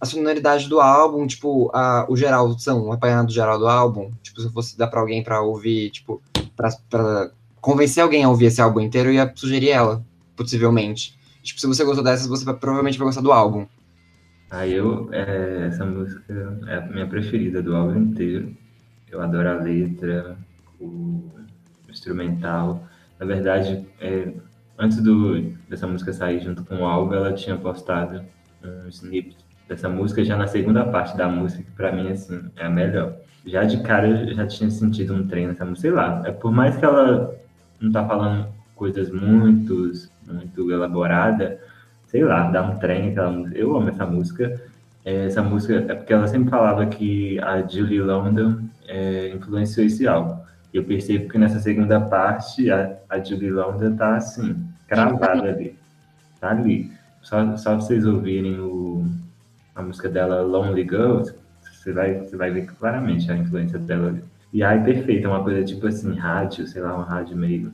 a 0.00 0.06
sonoridade 0.06 0.70
do 0.70 0.80
álbum, 0.80 1.26
tipo, 1.26 1.70
a, 1.74 2.06
o 2.08 2.16
geral, 2.16 2.58
são, 2.58 2.86
o 2.86 2.92
apanhado 2.94 3.30
geral 3.30 3.58
do 3.58 3.68
álbum. 3.68 4.10
Tipo, 4.22 4.40
se 4.40 4.46
eu 4.46 4.50
fosse 4.50 4.78
dar 4.78 4.86
pra 4.86 5.00
alguém 5.00 5.22
pra 5.22 5.42
ouvir, 5.42 5.90
tipo, 5.90 6.22
pra, 6.56 6.70
pra 6.88 7.30
convencer 7.60 8.02
alguém 8.02 8.24
a 8.24 8.30
ouvir 8.30 8.46
esse 8.46 8.62
álbum 8.62 8.80
inteiro, 8.80 9.10
eu 9.10 9.14
ia 9.16 9.30
sugerir 9.36 9.68
ela, 9.68 10.02
possivelmente. 10.34 11.14
Tipo, 11.42 11.60
se 11.60 11.66
você 11.66 11.84
gostou 11.84 12.02
dessas, 12.02 12.26
você 12.26 12.50
provavelmente 12.54 12.96
vai 12.96 13.04
gostar 13.06 13.20
do 13.20 13.32
álbum. 13.32 13.66
Aí 14.52 14.74
eu, 14.74 15.08
é, 15.12 15.68
essa 15.68 15.82
música 15.86 16.58
é 16.66 16.76
a 16.76 16.80
minha 16.82 17.06
preferida 17.06 17.62
do 17.62 17.74
álbum 17.74 17.98
inteiro. 17.98 18.54
Eu 19.10 19.22
adoro 19.22 19.48
a 19.48 19.54
letra, 19.54 20.36
o 20.78 21.24
instrumental. 21.88 22.86
Na 23.18 23.24
verdade, 23.24 23.86
é, 23.98 24.30
antes 24.78 25.02
do, 25.02 25.40
dessa 25.70 25.86
música 25.86 26.12
sair 26.12 26.40
junto 26.40 26.62
com 26.64 26.82
o 26.82 26.84
álbum, 26.84 27.14
ela 27.14 27.32
tinha 27.32 27.56
postado 27.56 28.22
um 28.62 28.88
snip 28.90 29.34
dessa 29.66 29.88
música 29.88 30.22
já 30.22 30.36
na 30.36 30.46
segunda 30.46 30.84
parte 30.84 31.16
da 31.16 31.26
música, 31.28 31.62
que 31.62 31.70
pra 31.70 31.90
mim, 31.90 32.10
assim, 32.10 32.42
é 32.56 32.66
a 32.66 32.70
melhor. 32.70 33.16
Já 33.46 33.64
de 33.64 33.82
cara 33.82 34.06
eu 34.06 34.34
já 34.34 34.46
tinha 34.46 34.68
sentido 34.70 35.14
um 35.14 35.26
trem 35.26 35.46
nessa 35.46 35.64
música, 35.64 35.80
sei 35.80 35.90
lá. 35.92 36.22
É 36.26 36.30
por 36.30 36.52
mais 36.52 36.76
que 36.76 36.84
ela 36.84 37.34
não 37.80 37.90
tá 37.90 38.06
falando 38.06 38.48
coisas 38.76 39.10
muito, 39.10 39.92
muito 40.30 40.70
elaborada, 40.70 41.58
sei 42.12 42.22
lá, 42.22 42.48
dá 42.50 42.62
um 42.62 42.76
trem 42.76 43.10
aquela. 43.10 43.32
Eu 43.54 43.76
amo 43.76 43.88
essa 43.88 44.06
música. 44.06 44.60
É, 45.04 45.26
essa 45.26 45.42
música 45.42 45.74
é 45.88 45.94
porque 45.94 46.12
ela 46.12 46.28
sempre 46.28 46.50
falava 46.50 46.86
que 46.86 47.40
a 47.40 47.66
Julie 47.66 48.00
London 48.00 48.60
é, 48.86 49.30
influenciou 49.30 49.86
esse 49.86 50.06
álbum. 50.06 50.40
Eu 50.72 50.84
percebo 50.84 51.28
que 51.28 51.38
nessa 51.38 51.58
segunda 51.58 52.00
parte 52.00 52.70
a, 52.70 52.96
a 53.08 53.18
Julie 53.18 53.50
London 53.50 53.96
tá 53.96 54.16
assim, 54.16 54.64
cravada 54.86 55.48
ali. 55.48 55.76
Tá 56.38 56.50
ali. 56.50 56.92
Só, 57.20 57.56
só 57.56 57.74
vocês 57.76 58.06
ouvirem 58.06 58.60
o, 58.60 59.04
a 59.74 59.82
música 59.82 60.08
dela 60.08 60.42
Lonely 60.42 60.82
Girl, 60.82 61.22
você 61.62 61.92
vai, 61.92 62.20
você 62.20 62.36
vai 62.36 62.50
ver 62.50 62.66
claramente 62.66 63.30
a 63.30 63.36
influência 63.36 63.78
dela 63.78 64.08
ali. 64.08 64.24
E 64.52 64.62
aí, 64.62 64.82
perfeito, 64.84 65.26
é 65.26 65.30
uma 65.30 65.42
coisa 65.42 65.64
tipo 65.64 65.86
assim, 65.86 66.14
rádio, 66.14 66.66
sei 66.66 66.82
lá, 66.82 66.96
um 66.96 67.02
rádio 67.02 67.36
meio. 67.36 67.72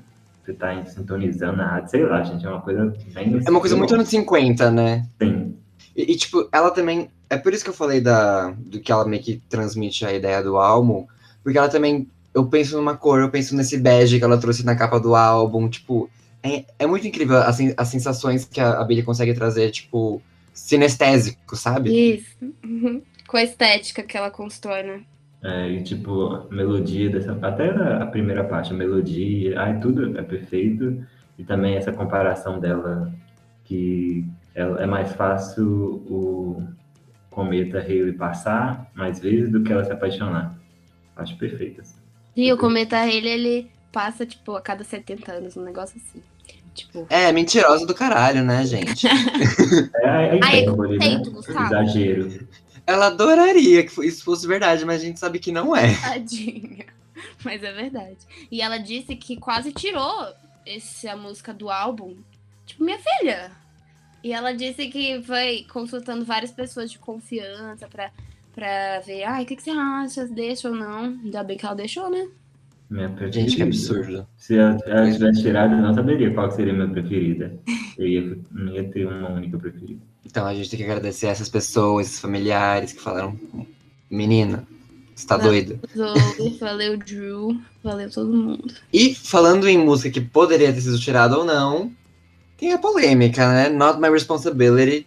Você 0.49 0.55
tá 0.55 0.83
sintonizando 0.87 1.61
a 1.61 1.67
rádio, 1.67 1.91
sei 1.91 2.07
lá, 2.07 2.23
gente, 2.23 2.47
é 2.47 2.49
uma 2.49 2.63
coisa 2.63 2.87
bem. 3.13 3.39
É 3.47 3.51
uma 3.51 3.61
coisa 3.61 3.77
muito 3.77 3.95
anos 3.95 4.09
50, 4.09 4.71
né? 4.71 5.07
Sim. 5.21 5.55
E, 5.95 6.13
e, 6.13 6.17
tipo, 6.17 6.49
ela 6.51 6.71
também. 6.71 7.11
É 7.29 7.37
por 7.37 7.53
isso 7.53 7.63
que 7.63 7.69
eu 7.69 7.75
falei 7.75 8.01
da, 8.01 8.49
do 8.53 8.81
que 8.81 8.91
ela 8.91 9.07
meio 9.07 9.23
que 9.23 9.43
transmite 9.47 10.07
a 10.07 10.13
ideia 10.15 10.43
do 10.43 10.57
álbum, 10.57 11.07
porque 11.45 11.59
ela 11.59 11.69
também. 11.69 12.09
Eu 12.33 12.47
penso 12.47 12.79
numa 12.79 12.97
cor, 12.97 13.21
eu 13.21 13.31
penso 13.31 13.55
nesse 13.55 13.77
bege 13.77 14.19
que 14.19 14.25
ela 14.25 14.39
trouxe 14.39 14.65
na 14.65 14.75
capa 14.75 14.99
do 14.99 15.15
álbum, 15.15 15.69
tipo. 15.69 16.09
É, 16.43 16.65
é 16.79 16.87
muito 16.87 17.07
incrível 17.07 17.37
as, 17.37 17.59
as 17.77 17.89
sensações 17.89 18.47
que 18.47 18.59
a, 18.59 18.81
a 18.81 18.85
Billy 18.85 19.03
consegue 19.03 19.35
trazer, 19.35 19.71
tipo, 19.71 20.23
sinestésico, 20.55 21.57
sabe? 21.57 22.15
Isso. 22.15 22.37
Uhum. 22.65 23.03
Com 23.27 23.37
a 23.37 23.43
estética 23.43 24.03
que 24.03 24.17
ela 24.17 24.31
constrói, 24.31 24.83
né? 24.83 25.03
É, 25.43 25.69
e 25.69 25.83
tipo, 25.83 26.27
a 26.27 26.47
melodia 26.51 27.09
dessa. 27.11 27.39
Até 27.43 27.71
a 27.71 28.07
primeira 28.07 28.43
parte, 28.45 28.73
a 28.73 28.77
melodia, 28.77 29.61
ai, 29.61 29.79
tudo 29.81 30.19
é 30.19 30.23
perfeito. 30.23 31.05
E 31.39 31.45
também 31.45 31.77
essa 31.77 31.93
comparação 31.93 32.59
dela, 32.59 33.13
que 33.65 34.25
é, 34.55 34.63
é 34.63 34.87
mais 34.87 35.13
fácil 35.13 36.03
o 36.11 36.63
cometa 37.31 37.79
Halley 37.79 38.13
passar 38.13 38.91
mais 38.95 39.21
vezes 39.21 39.51
do 39.51 39.63
que 39.63 39.73
ela 39.73 39.85
se 39.85 39.93
apaixonar. 39.93 40.59
Acho 41.15 41.37
perfeito. 41.37 41.81
Assim. 41.83 41.99
E 42.37 42.53
o 42.53 42.59
cometa 42.59 42.97
Halley, 42.97 43.29
ele 43.29 43.71
passa, 43.93 44.27
tipo, 44.27 44.57
a 44.57 44.61
cada 44.61 44.83
70 44.83 45.33
anos, 45.33 45.57
um 45.57 45.63
negócio 45.63 46.01
assim. 46.05 46.21
Tipo... 46.75 47.07
É, 47.11 47.33
mentirosa 47.33 47.87
do 47.87 47.95
caralho, 47.95 48.45
né, 48.45 48.65
gente? 48.65 49.07
é, 49.07 49.11
é, 50.07 50.37
é, 50.37 50.41
Ai, 50.43 50.61
é 50.61 50.67
né? 50.67 51.23
Gustavo. 51.31 51.65
Exagero. 51.65 52.49
Ela 52.89 53.09
adoraria 53.09 53.85
que 53.85 54.03
isso 54.03 54.25
fosse 54.25 54.47
verdade, 54.47 54.83
mas 54.87 55.03
a 55.03 55.05
gente 55.05 55.21
sabe 55.21 55.39
que 55.39 55.53
não 55.53 55.77
é. 55.77 55.95
Tadinha. 56.01 56.87
Mas 57.45 57.63
é 57.63 57.71
verdade. 57.71 58.17
E 58.51 58.63
ela 58.63 58.79
disse 58.79 59.15
que 59.15 59.37
quase 59.37 59.73
tirou 59.73 60.27
essa 60.67 61.15
música 61.15 61.53
do 61.53 61.69
álbum. 61.69 62.17
Tipo, 62.65 62.85
minha 62.85 62.99
filha. 62.99 63.53
E 64.25 64.33
ela 64.33 64.55
disse 64.55 64.89
que 64.89 65.23
foi 65.23 65.67
consultando 65.71 66.25
várias 66.25 66.51
pessoas 66.51 66.91
de 66.91 66.99
confiança 66.99 67.87
pra, 67.89 68.11
pra 68.55 69.01
ver, 69.01 69.23
ai, 69.25 69.43
o 69.43 69.47
que, 69.47 69.57
que 69.57 69.63
você 69.63 69.71
acha? 69.71 70.27
Deixa 70.27 70.71
ou 70.71 70.75
não? 70.75 71.05
Ainda 71.23 71.45
bem 71.45 71.59
que 71.59 71.67
ela 71.67 71.75
deixou, 71.75 72.09
né? 72.09 72.27
Minha 72.89 73.11
preferida. 73.11 73.39
Gente, 73.39 73.57
que 73.57 73.63
absurdo. 73.65 74.27
Se 74.39 74.57
ela, 74.57 74.79
ela 74.87 75.13
tivesse 75.13 75.43
tirado, 75.43 75.75
eu 75.75 75.83
não 75.83 75.93
saberia 75.93 76.33
qual 76.33 76.51
seria 76.51 76.73
a 76.73 76.77
minha 76.77 76.89
preferida. 76.89 77.55
Eu 77.99 78.07
ia, 78.07 78.39
não 78.51 78.73
ia 78.73 78.91
ter 78.91 79.07
uma 79.07 79.29
única 79.29 79.59
preferida. 79.59 80.01
Então 80.25 80.47
a 80.47 80.55
gente 80.55 80.71
tem 80.71 80.79
que 80.79 80.85
agradecer 80.85 81.27
a 81.27 81.31
essas 81.31 81.49
pessoas, 81.49 82.07
esses 82.07 82.21
familiares 82.21 82.93
que 82.93 83.01
falaram: 83.01 83.39
Menina, 84.11 84.67
você 85.15 85.27
tá 85.27 85.37
doida? 85.37 85.81
Valeu, 86.61 86.97
Drew. 86.97 87.61
Valeu 87.83 88.11
todo 88.11 88.33
mundo. 88.33 88.75
E 88.93 89.15
falando 89.15 89.69
em 89.69 89.79
música 89.79 90.11
que 90.11 90.21
poderia 90.21 90.73
ter 90.73 90.81
sido 90.81 90.99
tirada 90.99 91.37
ou 91.37 91.45
não, 91.45 91.93
tem 92.57 92.73
a 92.73 92.79
polêmica, 92.79 93.49
né? 93.49 93.69
Not 93.69 94.01
My 94.01 94.11
Responsibility, 94.11 95.07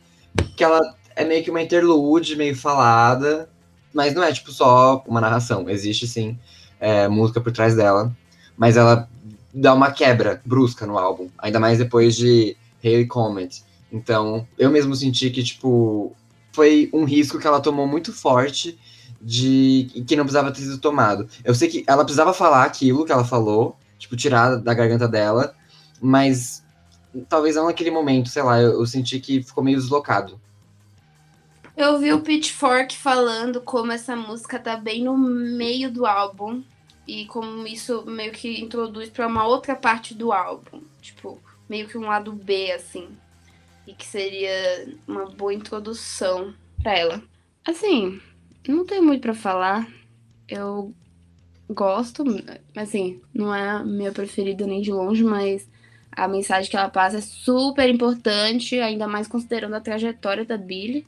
que 0.57 0.63
ela 0.63 0.81
é 1.15 1.23
meio 1.23 1.43
que 1.43 1.49
uma 1.49 1.61
interlude, 1.61 2.35
meio 2.35 2.55
falada, 2.55 3.49
mas 3.93 4.13
não 4.13 4.23
é 4.23 4.31
tipo 4.31 4.51
só 4.51 5.03
uma 5.07 5.21
narração. 5.21 5.69
Existe 5.69 6.07
sim 6.07 6.37
é, 6.79 7.07
música 7.07 7.39
por 7.39 7.51
trás 7.51 7.75
dela, 7.75 8.11
mas 8.57 8.77
ela 8.77 9.07
dá 9.53 9.73
uma 9.73 9.91
quebra 9.91 10.41
brusca 10.45 10.85
no 10.85 10.97
álbum, 10.97 11.29
ainda 11.37 11.59
mais 11.59 11.77
depois 11.77 12.15
de 12.15 12.55
Haley 12.83 13.05
Comet. 13.05 13.63
Então, 13.91 14.47
eu 14.57 14.69
mesmo 14.69 14.95
senti 14.95 15.29
que, 15.29 15.43
tipo, 15.43 16.15
foi 16.51 16.89
um 16.93 17.03
risco 17.03 17.37
que 17.39 17.47
ela 17.47 17.59
tomou 17.59 17.87
muito 17.87 18.13
forte 18.13 18.79
de 19.21 20.03
que 20.07 20.15
não 20.15 20.23
precisava 20.23 20.51
ter 20.51 20.61
sido 20.61 20.79
tomado. 20.79 21.27
Eu 21.43 21.53
sei 21.53 21.67
que 21.67 21.83
ela 21.85 22.03
precisava 22.03 22.33
falar 22.33 22.63
aquilo 22.63 23.05
que 23.05 23.11
ela 23.11 23.25
falou, 23.25 23.77
tipo, 23.99 24.15
tirar 24.15 24.55
da 24.55 24.73
garganta 24.73 25.07
dela, 25.07 25.55
mas 26.01 26.63
talvez 27.29 27.55
não 27.55 27.65
naquele 27.65 27.91
momento, 27.91 28.29
sei 28.29 28.41
lá, 28.41 28.59
eu, 28.59 28.79
eu 28.79 28.85
senti 28.85 29.19
que 29.19 29.43
ficou 29.43 29.63
meio 29.63 29.77
deslocado. 29.77 30.39
Eu 31.75 31.99
vi 31.99 32.11
o 32.11 32.21
Pitchfork 32.21 32.97
falando 32.97 33.61
como 33.61 33.91
essa 33.91 34.15
música 34.15 34.59
tá 34.59 34.75
bem 34.75 35.03
no 35.03 35.17
meio 35.17 35.91
do 35.91 36.05
álbum 36.05 36.63
e 37.07 37.25
como 37.25 37.65
isso 37.65 38.03
meio 38.05 38.31
que 38.31 38.61
introduz 38.61 39.09
para 39.09 39.27
uma 39.27 39.45
outra 39.45 39.75
parte 39.75 40.13
do 40.13 40.31
álbum, 40.31 40.81
tipo, 41.01 41.39
meio 41.69 41.87
que 41.87 41.97
um 41.97 42.07
lado 42.07 42.33
B 42.33 42.71
assim, 42.71 43.09
e 43.87 43.93
que 43.93 44.05
seria 44.05 44.87
uma 45.07 45.25
boa 45.25 45.53
introdução 45.53 46.53
para 46.81 46.97
ela. 46.97 47.21
Assim, 47.65 48.19
não 48.67 48.85
tem 48.85 49.01
muito 49.01 49.21
para 49.21 49.33
falar. 49.33 49.87
Eu 50.47 50.93
gosto, 51.69 52.23
assim, 52.75 53.21
não 53.33 53.53
é 53.53 53.69
a 53.69 53.83
minha 53.83 54.11
preferida 54.11 54.65
nem 54.65 54.81
de 54.81 54.91
longe, 54.91 55.23
mas 55.23 55.67
a 56.11 56.27
mensagem 56.27 56.69
que 56.69 56.75
ela 56.75 56.89
passa 56.89 57.17
é 57.17 57.21
super 57.21 57.89
importante, 57.89 58.79
ainda 58.79 59.07
mais 59.07 59.27
considerando 59.27 59.75
a 59.75 59.81
trajetória 59.81 60.43
da 60.43 60.57
Billy. 60.57 61.05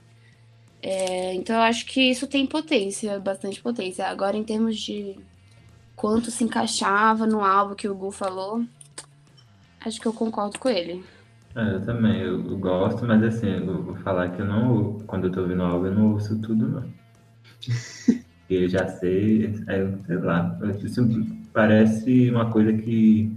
É, 0.81 1.33
então 1.33 1.55
eu 1.55 1.61
acho 1.61 1.85
que 1.85 2.01
isso 2.01 2.27
tem 2.27 2.45
potência, 2.45 3.19
bastante 3.19 3.61
potência. 3.61 4.05
Agora, 4.07 4.37
em 4.37 4.43
termos 4.43 4.77
de 4.79 5.17
quanto 5.95 6.31
se 6.31 6.43
encaixava 6.43 7.25
no 7.25 7.43
álbum 7.43 7.75
que 7.75 7.87
o 7.87 7.95
Gu 7.95 8.11
falou, 8.11 8.63
acho 9.81 9.99
que 9.99 10.05
eu 10.05 10.13
concordo 10.13 10.59
com 10.59 10.69
ele. 10.69 11.03
É, 11.55 11.75
eu 11.75 11.81
também, 11.81 12.21
eu, 12.21 12.43
eu, 12.45 12.57
gosto, 12.57 13.05
mas 13.05 13.23
assim, 13.23 13.47
eu 13.47 13.83
vou 13.83 13.95
falar 13.97 14.29
que 14.29 14.41
eu 14.41 14.45
não, 14.45 14.99
quando 15.05 15.27
eu 15.27 15.31
tô 15.31 15.41
ouvindo 15.41 15.61
o 15.61 15.65
álbum, 15.65 15.85
eu 15.85 15.93
não 15.93 16.13
ouço 16.13 16.39
tudo, 16.41 16.67
não. 16.67 16.83
eu 18.49 18.67
já 18.67 18.87
sei, 18.87 19.53
é, 19.67 19.87
sei 20.05 20.17
lá, 20.17 20.57
isso 20.83 21.07
parece 21.53 22.29
uma 22.29 22.49
coisa 22.51 22.73
que 22.73 23.31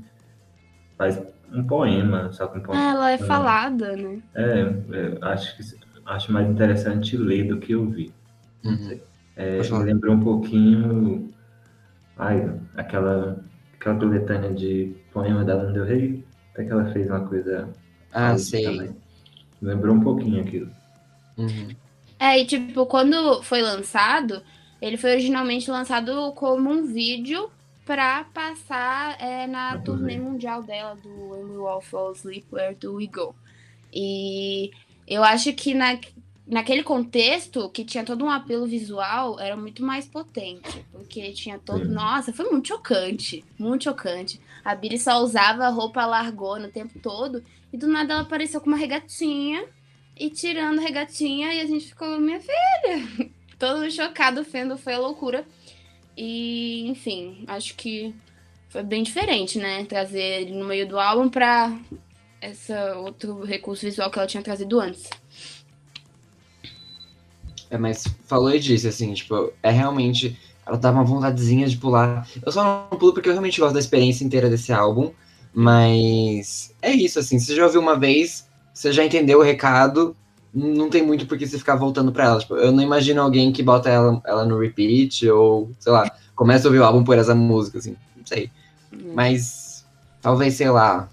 faz 0.96 1.22
um 1.52 1.64
poema, 1.64 2.32
só 2.32 2.46
com 2.46 2.58
um 2.58 2.62
poema. 2.62 2.82
Ah, 2.82 2.90
ela 2.92 3.10
é 3.12 3.18
falada, 3.18 3.96
né? 3.96 4.20
É, 4.34 4.60
é 4.60 5.18
acho 5.22 5.56
que 5.56 5.62
acho 6.06 6.32
mais 6.32 6.48
interessante 6.48 7.16
ler 7.16 7.48
do 7.48 7.58
que 7.58 7.74
ouvir. 7.74 8.12
Uhum. 8.64 8.98
É, 9.36 9.58
me 9.58 9.84
lembrou 9.84 10.14
um 10.14 10.20
pouquinho 10.20 11.30
ai, 12.16 12.58
aquela, 12.76 13.38
aquela 13.74 13.98
coletânea 13.98 14.52
de 14.52 14.96
poema 15.12 15.44
da 15.44 15.54
Lana 15.54 15.72
Del 15.72 15.84
Rey, 15.84 16.24
até 16.52 16.64
que 16.64 16.72
ela 16.72 16.86
fez 16.92 17.08
uma 17.08 17.20
coisa. 17.20 17.68
Ah, 18.18 18.38
sei. 18.38 18.64
Também. 18.64 18.96
Lembrou 19.60 19.94
um 19.94 20.00
pouquinho 20.00 20.40
aquilo. 20.40 20.70
Uhum. 21.36 21.68
É, 22.18 22.38
e 22.38 22.46
tipo, 22.46 22.86
quando 22.86 23.42
foi 23.42 23.60
lançado, 23.60 24.42
ele 24.80 24.96
foi 24.96 25.12
originalmente 25.12 25.70
lançado 25.70 26.32
como 26.32 26.70
um 26.70 26.86
vídeo 26.86 27.50
para 27.84 28.24
passar 28.24 29.20
é, 29.20 29.46
na 29.46 29.76
turnê 29.78 30.18
mundial 30.18 30.62
dela, 30.62 30.96
do 30.96 31.10
When 31.28 31.58
We 31.58 31.68
All 31.68 31.82
Fall 31.82 32.12
Asleep, 32.12 32.46
Where 32.50 32.74
Do 32.74 32.94
We 32.94 33.06
Go? 33.06 33.34
E 33.92 34.70
eu 35.06 35.22
acho 35.22 35.52
que 35.52 35.74
na, 35.74 35.98
naquele 36.46 36.82
contexto, 36.82 37.68
que 37.68 37.84
tinha 37.84 38.02
todo 38.02 38.24
um 38.24 38.30
apelo 38.30 38.66
visual, 38.66 39.38
era 39.38 39.56
muito 39.58 39.84
mais 39.84 40.06
potente. 40.06 40.86
Porque 40.90 41.32
tinha 41.32 41.58
todo. 41.58 41.84
Sim. 41.84 41.92
Nossa, 41.92 42.32
foi 42.32 42.50
muito 42.50 42.68
chocante. 42.68 43.44
Muito 43.58 43.84
chocante. 43.84 44.40
A 44.64 44.74
Billy 44.74 44.98
só 44.98 45.22
usava 45.22 45.68
roupa 45.68 46.06
largona 46.06 46.68
o 46.68 46.72
tempo 46.72 46.98
todo. 46.98 47.44
E 47.76 47.78
do 47.78 47.86
nada 47.86 48.14
ela 48.14 48.22
apareceu 48.22 48.58
com 48.58 48.68
uma 48.68 48.76
regatinha. 48.78 49.66
E 50.18 50.30
tirando 50.30 50.78
a 50.78 50.82
regatinha. 50.82 51.52
E 51.52 51.60
a 51.60 51.66
gente 51.66 51.88
ficou, 51.88 52.18
minha 52.18 52.40
filha. 52.40 53.30
todo 53.60 53.90
chocado, 53.90 54.42
vendo, 54.42 54.78
foi 54.78 54.94
a 54.94 54.98
loucura. 54.98 55.44
E, 56.16 56.88
enfim, 56.88 57.44
acho 57.46 57.74
que 57.74 58.14
foi 58.70 58.82
bem 58.82 59.02
diferente, 59.02 59.58
né? 59.58 59.84
Trazer 59.84 60.22
ele 60.22 60.52
no 60.52 60.64
meio 60.64 60.88
do 60.88 60.98
álbum 60.98 61.28
pra 61.28 61.78
essa 62.40 62.96
outro 62.96 63.44
recurso 63.44 63.84
visual 63.84 64.10
que 64.10 64.18
ela 64.18 64.26
tinha 64.26 64.42
trazido 64.42 64.80
antes. 64.80 65.10
É, 67.68 67.76
mas 67.76 68.06
falou 68.26 68.54
e 68.54 68.58
disse, 68.58 68.88
assim, 68.88 69.12
tipo, 69.12 69.52
é 69.62 69.70
realmente. 69.70 70.38
Ela 70.64 70.78
dá 70.78 70.90
uma 70.90 71.04
vontadezinha 71.04 71.68
de 71.68 71.76
pular. 71.76 72.26
Eu 72.44 72.50
só 72.50 72.88
não 72.90 72.98
pulo 72.98 73.12
porque 73.12 73.28
eu 73.28 73.34
realmente 73.34 73.60
gosto 73.60 73.74
da 73.74 73.80
experiência 73.80 74.24
inteira 74.24 74.48
desse 74.48 74.72
álbum. 74.72 75.12
Mas 75.58 76.70
é 76.82 76.92
isso, 76.92 77.18
assim, 77.18 77.38
você 77.38 77.56
já 77.56 77.64
ouviu 77.64 77.80
uma 77.80 77.98
vez, 77.98 78.46
você 78.74 78.92
já 78.92 79.02
entendeu 79.02 79.38
o 79.38 79.42
recado, 79.42 80.14
não 80.52 80.90
tem 80.90 81.02
muito 81.02 81.26
por 81.26 81.38
que 81.38 81.46
você 81.46 81.56
ficar 81.56 81.76
voltando 81.76 82.12
pra 82.12 82.24
ela. 82.26 82.38
Tipo, 82.38 82.56
eu 82.56 82.70
não 82.70 82.82
imagino 82.82 83.22
alguém 83.22 83.50
que 83.50 83.62
bota 83.62 83.88
ela, 83.88 84.20
ela 84.26 84.44
no 84.44 84.58
repeat, 84.58 85.26
ou, 85.30 85.70
sei 85.80 85.92
lá, 85.92 86.14
começa 86.34 86.66
a 86.66 86.68
ouvir 86.68 86.80
o 86.80 86.84
álbum 86.84 87.02
por 87.02 87.16
essa 87.16 87.34
música, 87.34 87.78
assim, 87.78 87.96
não 88.14 88.26
sei. 88.26 88.50
Mas 89.14 89.86
talvez, 90.20 90.52
sei 90.52 90.68
lá, 90.68 91.08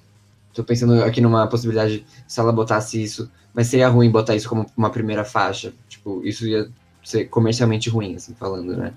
tô 0.54 0.62
pensando 0.62 1.02
aqui 1.06 1.22
numa 1.22 1.48
possibilidade, 1.48 2.06
se 2.28 2.38
ela 2.38 2.52
botasse 2.52 3.02
isso, 3.02 3.32
mas 3.54 3.68
seria 3.68 3.88
ruim 3.88 4.12
botar 4.12 4.36
isso 4.36 4.50
como 4.50 4.66
uma 4.76 4.90
primeira 4.90 5.24
faixa. 5.24 5.74
Tipo, 5.88 6.22
isso 6.26 6.46
ia 6.46 6.70
ser 7.02 7.30
comercialmente 7.30 7.90
ruim, 7.90 8.16
assim, 8.16 8.34
falando, 8.34 8.76
né? 8.76 8.92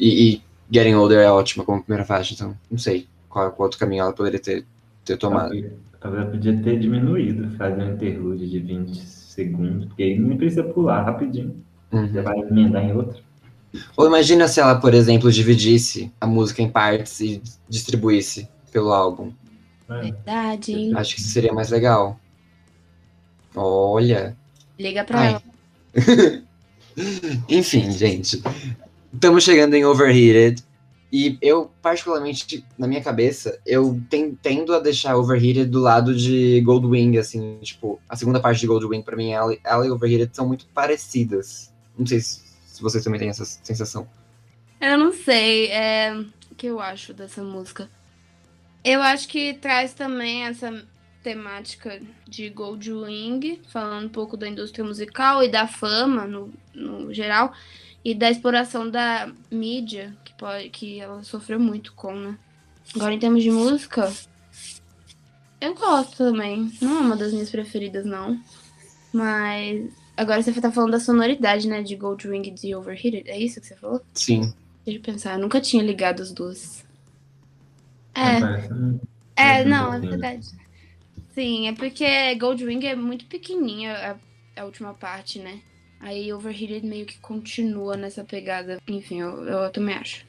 E, 0.00 0.32
e 0.32 0.42
Getting 0.72 0.94
Older 0.94 1.18
é 1.18 1.30
ótima 1.30 1.62
como 1.62 1.82
primeira 1.82 2.06
faixa, 2.06 2.32
então 2.32 2.56
não 2.70 2.78
sei 2.78 3.06
qual, 3.36 3.52
qual 3.52 3.66
outro 3.66 3.78
caminho 3.78 4.02
ela 4.02 4.12
poderia 4.14 4.40
ter, 4.40 4.64
ter 5.04 5.18
tomado. 5.18 5.54
Ela 6.02 6.26
podia 6.26 6.56
ter 6.62 6.78
diminuído, 6.78 7.54
fazer 7.56 7.82
um 7.82 7.92
interlude 7.92 8.48
de 8.48 8.58
20 8.60 8.96
segundos, 8.96 9.84
porque 9.86 10.02
aí 10.02 10.18
não 10.18 10.36
precisa 10.38 10.64
pular 10.64 11.02
rapidinho. 11.02 11.62
Uhum. 11.92 12.08
Você 12.08 12.22
vai 12.22 12.38
emendar 12.38 12.82
em 12.82 12.92
outra. 12.94 13.20
Ou 13.94 14.06
imagina 14.06 14.48
se 14.48 14.58
ela, 14.58 14.76
por 14.76 14.94
exemplo, 14.94 15.30
dividisse 15.30 16.10
a 16.18 16.26
música 16.26 16.62
em 16.62 16.70
partes 16.70 17.20
e 17.20 17.42
distribuísse 17.68 18.48
pelo 18.72 18.92
álbum. 18.92 19.32
né? 19.86 20.00
Verdade, 20.00 20.72
hein? 20.72 20.92
Acho 20.96 21.14
que 21.16 21.20
isso 21.20 21.30
seria 21.30 21.52
mais 21.52 21.68
legal. 21.68 22.18
Olha. 23.54 24.34
Liga 24.78 25.04
pra 25.04 25.20
Ai. 25.20 25.28
ela. 25.34 26.42
Enfim, 27.50 27.90
gente. 27.90 28.42
Estamos 29.12 29.44
chegando 29.44 29.74
em 29.74 29.84
Overheated. 29.84 30.62
E 31.12 31.38
eu, 31.40 31.70
particularmente, 31.80 32.64
na 32.76 32.86
minha 32.88 33.02
cabeça, 33.02 33.60
eu 33.64 34.00
ten- 34.10 34.34
tendo 34.34 34.74
a 34.74 34.80
deixar 34.80 35.16
Overheated 35.16 35.66
do 35.70 35.80
lado 35.80 36.14
de 36.14 36.60
Goldwing, 36.62 37.16
assim, 37.16 37.58
tipo, 37.62 38.00
a 38.08 38.16
segunda 38.16 38.40
parte 38.40 38.60
de 38.60 38.66
Goldwing, 38.66 39.02
pra 39.02 39.16
mim, 39.16 39.30
ela, 39.30 39.56
ela 39.64 39.86
e 39.86 39.90
Overheated 39.90 40.34
são 40.34 40.46
muito 40.48 40.66
parecidas. 40.74 41.72
Não 41.96 42.04
sei 42.06 42.20
se, 42.20 42.42
se 42.66 42.82
vocês 42.82 43.04
também 43.04 43.20
têm 43.20 43.28
essa 43.28 43.44
sensação. 43.44 44.08
Eu 44.80 44.98
não 44.98 45.12
sei 45.12 45.68
é, 45.68 46.12
o 46.50 46.54
que 46.54 46.66
eu 46.66 46.80
acho 46.80 47.14
dessa 47.14 47.42
música. 47.42 47.88
Eu 48.84 49.02
acho 49.02 49.28
que 49.28 49.54
traz 49.54 49.94
também 49.94 50.44
essa 50.44 50.84
temática 51.22 52.00
de 52.28 52.48
Goldwing, 52.50 53.60
falando 53.68 54.06
um 54.06 54.10
pouco 54.10 54.36
da 54.36 54.48
indústria 54.48 54.84
musical 54.84 55.42
e 55.42 55.48
da 55.48 55.66
fama 55.66 56.24
no, 56.24 56.52
no 56.74 57.12
geral, 57.12 57.52
e 58.06 58.14
da 58.14 58.30
exploração 58.30 58.88
da 58.88 59.32
mídia, 59.50 60.16
que, 60.24 60.32
pode, 60.34 60.68
que 60.68 61.00
ela 61.00 61.24
sofreu 61.24 61.58
muito 61.58 61.92
com, 61.92 62.14
né? 62.14 62.38
Agora, 62.94 63.12
em 63.12 63.18
termos 63.18 63.42
de 63.42 63.50
música, 63.50 64.12
eu 65.60 65.74
gosto 65.74 66.16
também. 66.16 66.70
Não 66.80 66.98
é 66.98 67.00
uma 67.00 67.16
das 67.16 67.32
minhas 67.32 67.50
preferidas, 67.50 68.06
não. 68.06 68.40
Mas 69.12 69.90
agora 70.16 70.40
você 70.40 70.52
tá 70.52 70.70
falando 70.70 70.92
da 70.92 71.00
sonoridade, 71.00 71.66
né? 71.66 71.82
De 71.82 71.96
Goldwing 71.96 72.46
e 72.46 72.50
de 72.52 72.76
Overheated. 72.76 73.28
É 73.28 73.40
isso 73.40 73.60
que 73.60 73.66
você 73.66 73.74
falou? 73.74 74.00
Sim. 74.14 74.54
Deixa 74.84 75.00
eu 75.00 75.02
pensar, 75.02 75.32
eu 75.32 75.40
nunca 75.40 75.60
tinha 75.60 75.82
ligado 75.82 76.22
as 76.22 76.30
duas. 76.30 76.86
É, 78.14 78.36
é, 78.36 78.40
parece 78.40 78.72
um 78.72 79.00
não, 79.68 79.92
é 79.92 79.98
verdade. 79.98 80.46
Sim, 81.34 81.66
é 81.66 81.74
porque 81.74 82.36
Goldwing 82.36 82.86
é 82.86 82.94
muito 82.94 83.26
pequenininha 83.26 84.16
a, 84.56 84.60
a 84.60 84.64
última 84.64 84.94
parte, 84.94 85.40
né? 85.40 85.60
Aí 86.00 86.32
Overheated 86.32 86.86
meio 86.86 87.06
que 87.06 87.18
continua 87.18 87.96
nessa 87.96 88.24
pegada. 88.24 88.78
Enfim, 88.86 89.20
eu, 89.20 89.44
eu 89.44 89.70
também 89.70 89.94
acho. 89.94 90.24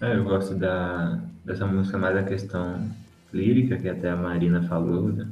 É, 0.00 0.16
eu 0.16 0.24
gosto 0.24 0.54
da, 0.54 1.20
dessa 1.44 1.66
música 1.66 1.98
mais 1.98 2.16
a 2.16 2.22
questão 2.22 2.90
lírica, 3.32 3.76
que 3.76 3.88
até 3.88 4.10
a 4.10 4.16
Marina 4.16 4.62
falou, 4.62 5.10
né? 5.10 5.28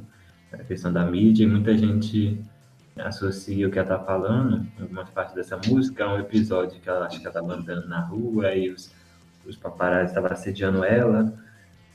a 0.53 0.57
questão 0.57 0.91
da 0.91 1.05
mídia, 1.05 1.43
e 1.43 1.47
muita 1.47 1.77
gente 1.77 2.39
associa 2.97 3.67
o 3.67 3.71
que 3.71 3.79
ela 3.79 3.87
tá 3.87 3.99
falando, 3.99 4.65
algumas 4.79 5.09
partes 5.09 5.35
dessa 5.35 5.57
música, 5.67 6.05
a 6.05 6.15
um 6.15 6.19
episódio 6.19 6.79
que 6.79 6.89
ela 6.89 7.05
acha 7.05 7.19
que 7.19 7.25
ela 7.25 7.33
tava 7.33 7.53
andando 7.53 7.87
na 7.87 8.01
rua 8.01 8.53
e 8.53 8.69
os, 8.69 8.91
os 9.45 9.55
paparazzi 9.55 10.11
estavam 10.11 10.31
assediando 10.31 10.83
ela, 10.83 11.33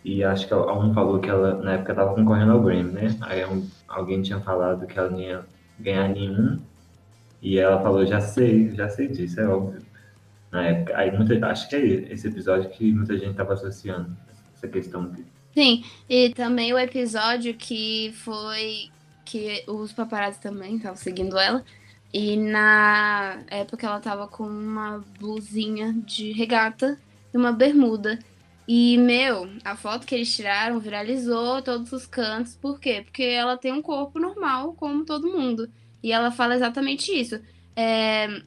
e 0.04 0.22
acho 0.22 0.46
que 0.46 0.54
um 0.54 0.92
falou 0.92 1.18
que 1.18 1.30
ela, 1.30 1.62
na 1.62 1.74
época, 1.74 1.94
tava 1.94 2.14
concorrendo 2.14 2.52
ao 2.52 2.62
Grammy, 2.62 2.92
né? 2.92 3.16
Aí 3.22 3.42
alguém 3.88 4.20
tinha 4.20 4.38
falado 4.40 4.86
que 4.86 4.98
ela 4.98 5.10
não 5.10 5.20
ia 5.20 5.42
ganhar 5.78 6.08
nenhum, 6.08 6.60
e 7.44 7.58
ela 7.58 7.80
falou, 7.82 8.06
já 8.06 8.22
sei, 8.22 8.74
já 8.74 8.88
sei 8.88 9.06
disso, 9.06 9.38
é 9.38 9.46
óbvio 9.46 9.82
na 10.50 10.66
época. 10.66 10.96
Aí 10.96 11.14
muita, 11.14 11.46
acho 11.46 11.68
que 11.68 11.76
é 11.76 12.12
esse 12.12 12.26
episódio 12.26 12.70
que 12.70 12.90
muita 12.90 13.18
gente 13.18 13.32
estava 13.32 13.52
associando 13.52 14.16
essa 14.56 14.66
questão 14.66 15.10
de 15.10 15.22
Sim, 15.52 15.84
e 16.08 16.30
também 16.30 16.72
o 16.72 16.78
episódio 16.78 17.54
que 17.54 18.12
foi 18.16 18.88
que 19.24 19.62
os 19.68 19.92
paparazzi 19.92 20.40
também 20.40 20.76
estavam 20.76 20.96
seguindo 20.96 21.38
ela. 21.38 21.62
E 22.12 22.36
na 22.36 23.42
época 23.48 23.86
ela 23.86 24.00
tava 24.00 24.26
com 24.26 24.44
uma 24.44 25.04
blusinha 25.20 25.92
de 25.92 26.32
regata 26.32 26.98
e 27.32 27.36
uma 27.36 27.52
bermuda. 27.52 28.18
E, 28.66 28.96
meu, 28.96 29.48
a 29.64 29.76
foto 29.76 30.06
que 30.06 30.14
eles 30.14 30.34
tiraram 30.34 30.80
viralizou 30.80 31.60
todos 31.60 31.92
os 31.92 32.06
cantos. 32.06 32.56
Por 32.56 32.80
quê? 32.80 33.02
Porque 33.04 33.22
ela 33.22 33.56
tem 33.56 33.72
um 33.72 33.82
corpo 33.82 34.18
normal, 34.18 34.72
como 34.72 35.04
todo 35.04 35.30
mundo. 35.30 35.68
E 36.04 36.12
ela 36.12 36.30
fala 36.30 36.54
exatamente 36.54 37.10
isso. 37.10 37.40
É, 37.74 38.42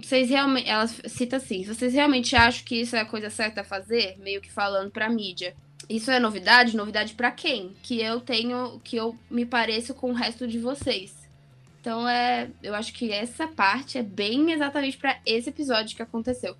vocês 0.00 0.30
realmente. 0.30 0.68
Ela 0.70 0.86
cita 0.86 1.38
assim: 1.38 1.64
vocês 1.64 1.92
realmente 1.92 2.36
acham 2.36 2.64
que 2.64 2.76
isso 2.76 2.94
é 2.94 3.00
a 3.00 3.04
coisa 3.04 3.28
certa 3.28 3.62
a 3.62 3.64
fazer? 3.64 4.16
Meio 4.20 4.40
que 4.40 4.48
falando 4.48 4.92
pra 4.92 5.10
mídia. 5.10 5.52
Isso 5.88 6.08
é 6.12 6.20
novidade? 6.20 6.76
Novidade 6.76 7.14
pra 7.14 7.32
quem? 7.32 7.74
Que 7.82 8.00
eu 8.00 8.20
tenho, 8.20 8.80
que 8.84 8.94
eu 8.94 9.18
me 9.28 9.44
pareço 9.44 9.92
com 9.92 10.10
o 10.12 10.14
resto 10.14 10.46
de 10.46 10.60
vocês. 10.60 11.12
Então 11.80 12.08
é, 12.08 12.48
eu 12.62 12.76
acho 12.76 12.92
que 12.92 13.10
essa 13.10 13.48
parte 13.48 13.98
é 13.98 14.02
bem 14.04 14.52
exatamente 14.52 14.96
pra 14.96 15.18
esse 15.26 15.48
episódio 15.48 15.96
que 15.96 16.02
aconteceu. 16.02 16.54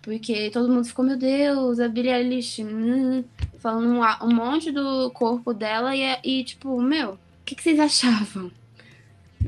Porque 0.00 0.50
todo 0.50 0.68
mundo 0.68 0.84
ficou, 0.84 1.04
meu 1.04 1.16
Deus, 1.16 1.78
a 1.78 1.86
Billie 1.86 2.12
Eilish, 2.12 2.60
hum, 2.64 3.22
falando 3.60 3.86
um, 3.86 4.26
um 4.26 4.34
monte 4.34 4.72
do 4.72 5.12
corpo 5.12 5.54
dela 5.54 5.94
e, 5.94 6.02
e 6.24 6.42
tipo, 6.42 6.82
meu, 6.82 7.12
o 7.12 7.18
que, 7.44 7.54
que 7.54 7.62
vocês 7.62 7.78
achavam? 7.78 8.50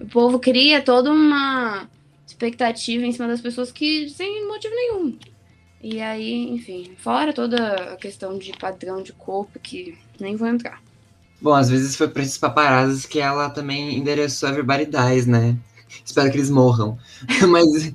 O 0.01 0.07
povo 0.07 0.39
cria 0.39 0.83
toda 0.83 1.11
uma 1.11 1.89
expectativa 2.27 3.05
em 3.05 3.13
cima 3.13 3.29
das 3.29 3.41
pessoas 3.41 3.71
que 3.71 4.09
sem 4.11 4.47
motivo 4.47 4.75
nenhum. 4.75 5.19
E 5.83 6.01
aí, 6.01 6.49
enfim, 6.51 6.93
fora 6.97 7.33
toda 7.33 7.93
a 7.93 7.97
questão 7.97 8.39
de 8.39 8.53
padrão 8.53 9.03
de 9.03 9.13
corpo 9.13 9.59
que 9.59 9.99
nem 10.19 10.35
vou 10.35 10.49
entrar. 10.49 10.83
Bom, 11.41 11.53
às 11.53 11.69
vezes 11.69 11.95
foi 11.95 12.09
pra 12.09 12.23
esses 12.23 12.39
paparazzis 12.39 13.05
que 13.05 13.21
ela 13.21 13.51
também 13.51 13.99
endereçou 13.99 14.49
Everybody 14.49 14.87
Dies, 14.87 15.27
né? 15.27 15.57
Espero 16.03 16.31
que 16.31 16.39
eles 16.39 16.49
morram. 16.49 16.99
mas, 17.49 17.93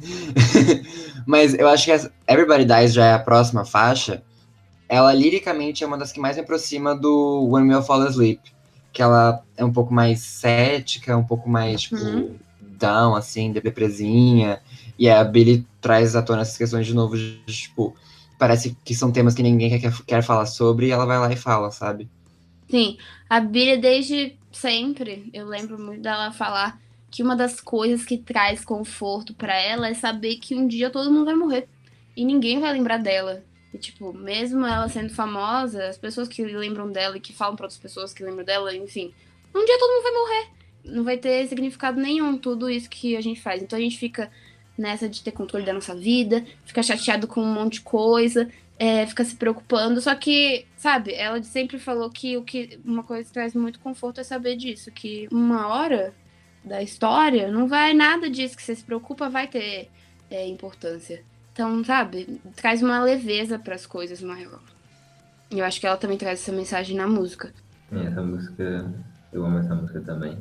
mas 1.26 1.54
eu 1.56 1.68
acho 1.68 1.86
que 1.86 2.12
Everybody 2.28 2.66
Dies 2.66 2.94
já 2.94 3.06
é 3.06 3.14
a 3.14 3.20
próxima 3.20 3.66
faixa. 3.66 4.22
Ela 4.88 5.14
liricamente 5.14 5.84
é 5.84 5.88
uma 5.88 5.98
das 5.98 6.12
que 6.12 6.20
mais 6.20 6.36
me 6.36 6.44
aproxima 6.44 6.96
do 6.96 7.48
When 7.50 7.68
We 7.68 7.74
All 7.74 7.84
Fall 7.84 8.04
Asleep. 8.04 8.40
Que 8.92 9.02
ela 9.02 9.44
é 9.58 9.64
um 9.64 9.72
pouco 9.74 9.94
mais 9.94 10.22
cética, 10.22 11.16
um 11.18 11.24
pouco 11.24 11.50
mais, 11.50 11.82
tipo, 11.84 12.04
Uhum. 12.04 12.40
down, 12.62 13.16
assim, 13.16 13.52
depresinha. 13.52 14.62
E 14.98 15.10
a 15.10 15.24
Billy 15.24 15.66
traz 15.82 16.16
à 16.16 16.22
tona 16.22 16.42
essas 16.42 16.58
questões 16.58 16.86
de 16.88 16.94
novo, 16.94 17.18
de, 17.18 17.42
tipo, 17.48 17.96
parece 18.38 18.76
que 18.84 18.96
são 18.96 19.12
temas 19.12 19.36
que 19.36 19.44
ninguém 19.44 19.80
quer, 19.80 19.94
quer 20.06 20.24
falar 20.24 20.46
sobre 20.46 20.88
e 20.88 20.92
ela 20.92 21.06
vai 21.06 21.20
lá 21.20 21.32
e 21.32 21.36
fala, 21.38 21.72
sabe? 21.72 22.10
Sim, 22.70 22.98
a 23.30 23.40
Billie 23.40 23.78
desde 23.78 24.38
sempre, 24.52 25.30
eu 25.34 25.48
lembro 25.48 25.80
muito 25.80 26.02
dela 26.02 26.32
falar 26.32 26.80
que 27.10 27.24
uma 27.24 27.36
das 27.36 27.60
coisas 27.60 28.06
que 28.06 28.18
traz 28.18 28.64
conforto 28.64 29.34
pra 29.34 29.56
ela 29.56 29.88
é 29.90 29.94
saber 29.94 30.36
que 30.38 30.56
um 30.56 30.68
dia 30.68 30.92
todo 30.92 31.12
mundo 31.12 31.26
vai 31.26 31.36
morrer 31.36 31.68
e 32.16 32.24
ninguém 32.24 32.60
vai 32.60 32.72
lembrar 32.74 32.98
dela. 32.98 33.44
E 33.74 33.78
tipo, 33.78 34.14
mesmo 34.14 34.66
ela 34.66 34.90
sendo 34.90 35.14
famosa, 35.14 35.88
as 35.88 35.98
pessoas 35.98 36.28
que 36.28 36.44
lembram 36.44 36.92
dela 36.92 37.18
e 37.18 37.20
que 37.20 37.34
falam 37.34 37.56
pra 37.56 37.66
outras 37.66 37.80
pessoas 37.80 38.14
que 38.14 38.24
lembram 38.24 38.44
dela, 38.44 38.76
enfim, 38.76 39.14
um 39.54 39.66
dia 39.66 39.78
todo 39.78 39.92
mundo 39.92 40.04
vai 40.04 40.12
morrer. 40.12 40.48
Não 40.86 41.04
vai 41.04 41.18
ter 41.18 41.48
significado 41.48 42.00
nenhum 42.00 42.38
tudo 42.38 42.70
isso 42.70 42.90
que 42.90 43.16
a 43.16 43.22
gente 43.22 43.42
faz. 43.42 43.62
Então 43.62 43.78
a 43.78 43.82
gente 43.82 43.98
fica 43.98 44.32
nessa 44.78 45.10
de 45.10 45.22
ter 45.22 45.32
controle 45.32 45.66
da 45.66 45.74
nossa 45.74 45.94
vida, 45.94 46.46
fica 46.66 46.82
chateado 46.82 47.28
com 47.28 47.42
um 47.42 47.54
monte 47.54 47.74
de 47.74 47.82
coisa, 47.82 48.50
é, 48.80 49.06
fica 49.06 49.24
se 49.26 49.36
preocupando. 49.36 50.00
Só 50.00 50.16
que, 50.16 50.66
sabe, 50.78 51.14
ela 51.14 51.44
sempre 51.44 51.78
falou 51.78 52.10
que 52.10 52.38
o 52.38 52.44
que 52.44 52.80
uma 52.84 53.04
coisa 53.04 53.26
que 53.28 53.34
traz 53.34 53.54
muito 53.54 53.80
conforto 53.80 54.22
é 54.22 54.24
saber 54.24 54.56
disso, 54.56 54.90
que 54.92 55.28
uma 55.32 55.68
hora 55.68 56.16
da 56.64 56.82
história 56.82 57.52
não 57.52 57.68
vai 57.68 57.94
nada 57.94 58.30
disso 58.30 58.56
que 58.56 58.64
você 58.64 58.76
se 58.76 58.84
preocupa 58.84 59.30
vai 59.30 59.48
ter 59.48 59.90
é, 60.32 60.48
importância. 60.48 61.24
Então, 61.60 61.84
sabe, 61.84 62.40
traz 62.56 62.82
uma 62.82 63.04
leveza 63.04 63.60
para 63.60 63.76
as 63.76 63.86
coisas 63.86 64.22
maior. 64.22 64.62
E 65.52 65.60
eu 65.60 65.66
acho 65.66 65.78
que 65.78 65.86
ela 65.86 65.98
também 65.98 66.18
traz 66.18 66.40
essa 66.40 66.54
mensagem 66.54 66.96
na 66.96 67.06
música. 67.06 67.52
É, 67.92 68.06
essa 68.06 68.22
música, 68.22 68.90
eu 69.34 69.46
amo 69.46 69.58
essa 69.58 69.76
música 69.76 70.00
também. 70.00 70.38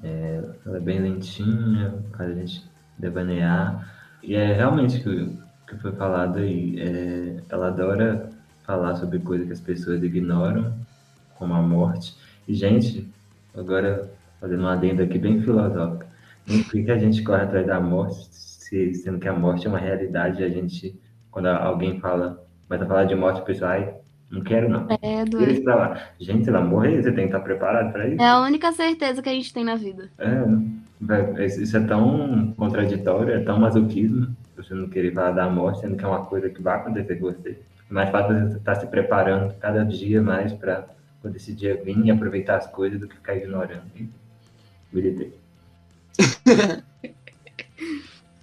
É, 0.00 0.40
ela 0.64 0.76
é 0.76 0.80
bem 0.80 1.00
lentinha, 1.00 1.92
faz 2.16 2.30
a 2.30 2.34
gente 2.34 2.64
devanear. 2.96 3.92
E 4.22 4.36
é 4.36 4.52
realmente 4.52 4.98
o 4.98 5.02
que, 5.02 5.36
que 5.66 5.76
foi 5.78 5.90
falado 5.96 6.38
aí. 6.38 6.78
É, 6.78 7.42
ela 7.48 7.66
adora 7.66 8.30
falar 8.62 8.94
sobre 8.94 9.18
coisas 9.18 9.44
que 9.44 9.54
as 9.54 9.60
pessoas 9.60 10.00
ignoram 10.04 10.72
como 11.34 11.52
a 11.52 11.60
morte. 11.60 12.14
E, 12.46 12.54
gente, 12.54 13.12
agora 13.56 14.08
fazendo 14.40 14.60
uma 14.60 14.74
adenda 14.74 15.02
aqui 15.02 15.18
bem 15.18 15.42
filosófica, 15.42 16.06
por 16.46 16.84
que 16.84 16.90
a 16.92 16.98
gente 16.98 17.24
corre 17.24 17.42
atrás 17.42 17.66
da 17.66 17.80
morte, 17.80 18.38
se, 18.68 18.94
sendo 18.94 19.18
que 19.18 19.28
a 19.28 19.32
morte 19.32 19.66
é 19.66 19.70
uma 19.70 19.78
realidade, 19.78 20.44
a 20.44 20.48
gente, 20.48 20.94
quando 21.30 21.46
alguém 21.46 21.98
fala, 22.00 22.44
vai 22.68 22.78
falar 22.78 23.04
de 23.04 23.14
morte, 23.14 23.40
o 23.40 23.44
pessoal, 23.44 23.72
ai, 23.72 23.94
não 24.30 24.42
quero 24.42 24.68
não. 24.68 24.86
É, 25.02 25.22
isso 25.50 25.62
pra 25.62 25.74
lá. 25.74 26.08
Gente, 26.20 26.44
se 26.44 26.50
ela 26.50 26.60
morrer, 26.60 27.02
você 27.02 27.10
tem 27.10 27.24
que 27.28 27.34
estar 27.34 27.40
preparado 27.40 27.92
para 27.92 28.06
isso. 28.06 28.20
É 28.20 28.28
a 28.28 28.40
única 28.40 28.70
certeza 28.72 29.22
que 29.22 29.28
a 29.28 29.32
gente 29.32 29.52
tem 29.54 29.64
na 29.64 29.74
vida. 29.74 30.10
É, 30.18 31.46
isso 31.46 31.76
é 31.76 31.80
tão 31.80 32.52
contraditório, 32.56 33.34
é 33.34 33.40
tão 33.40 33.58
masoquismo, 33.58 34.36
você 34.54 34.74
não 34.74 34.88
querer 34.88 35.14
falar 35.14 35.30
da 35.30 35.48
morte, 35.48 35.80
sendo 35.80 35.96
que 35.96 36.04
é 36.04 36.08
uma 36.08 36.26
coisa 36.26 36.50
que 36.50 36.60
vai 36.60 36.76
acontecer 36.76 37.16
com 37.16 37.32
você. 37.32 37.58
Mais 37.88 38.10
fácil 38.10 38.34
você 38.34 38.58
estar 38.58 38.74
tá 38.74 38.80
se 38.80 38.86
preparando 38.86 39.54
cada 39.54 39.82
dia 39.82 40.20
mais 40.20 40.52
para 40.52 40.86
quando 41.22 41.36
esse 41.36 41.54
dia 41.54 41.80
vir 41.82 41.98
e 42.04 42.10
aproveitar 42.10 42.58
as 42.58 42.66
coisas 42.66 43.00
do 43.00 43.08
que 43.08 43.16
ficar 43.16 43.34
ignorando. 43.34 43.82
Militei. 44.92 45.32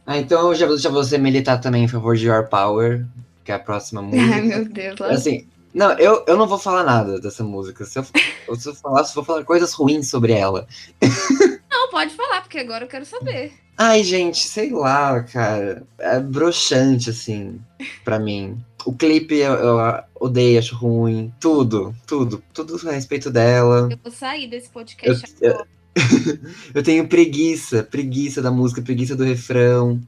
ah, 0.06 0.18
então 0.18 0.50
eu 0.50 0.56
já 0.56 0.66
vou 0.66 0.76
deixar 0.76 0.90
você 0.90 1.18
militar 1.18 1.60
também 1.60 1.84
em 1.84 1.88
favor 1.88 2.16
de 2.16 2.28
Your 2.28 2.48
Power, 2.48 3.06
que 3.44 3.52
é 3.52 3.56
a 3.56 3.60
próxima 3.60 4.02
música. 4.04 4.36
Ai, 4.36 4.42
meu 4.42 4.66
Deus. 4.66 5.02
Assim, 5.02 5.48
não, 5.76 5.92
eu, 6.00 6.24
eu 6.26 6.38
não 6.38 6.48
vou 6.48 6.58
falar 6.58 6.84
nada 6.84 7.20
dessa 7.20 7.44
música. 7.44 7.84
Se 7.84 8.00
eu, 8.00 8.04
se 8.56 8.70
eu 8.70 8.74
falar, 8.76 9.04
se 9.04 9.12
eu 9.12 9.16
vou 9.16 9.26
falar 9.26 9.44
coisas 9.44 9.74
ruins 9.74 10.10
sobre 10.10 10.32
ela. 10.32 10.66
Não, 11.70 11.90
pode 11.90 12.16
falar, 12.16 12.42
porque 12.42 12.58
agora 12.58 12.86
eu 12.86 12.88
quero 12.88 13.06
saber. 13.06 13.52
Ai, 13.78 14.02
gente, 14.02 14.48
sei 14.48 14.72
lá, 14.72 15.22
cara. 15.24 15.84
É 16.00 16.18
broxante, 16.20 17.10
assim, 17.10 17.60
pra 18.06 18.18
mim. 18.18 18.58
O 18.86 18.94
clipe 18.94 19.36
eu, 19.36 19.54
eu, 19.54 20.04
odeio, 20.18 20.58
acho 20.58 20.76
ruim. 20.76 21.34
Tudo, 21.40 21.94
tudo. 22.08 22.42
Tudo 22.54 22.80
a 22.88 22.94
respeito 22.94 23.30
dela. 23.30 23.90
Eu 23.92 24.00
vou 24.02 24.12
sair 24.12 24.48
desse 24.48 24.70
podcast 24.70 25.36
eu, 25.42 25.52
agora. 25.52 25.68
Eu, 26.74 26.84
tenho 26.84 27.08
preguiça, 27.08 27.84
preguiça 27.84 28.42
da 28.42 28.52
música, 28.52 28.82
preguiça 28.82 29.16
do 29.16 29.24
refrão. 29.24 30.00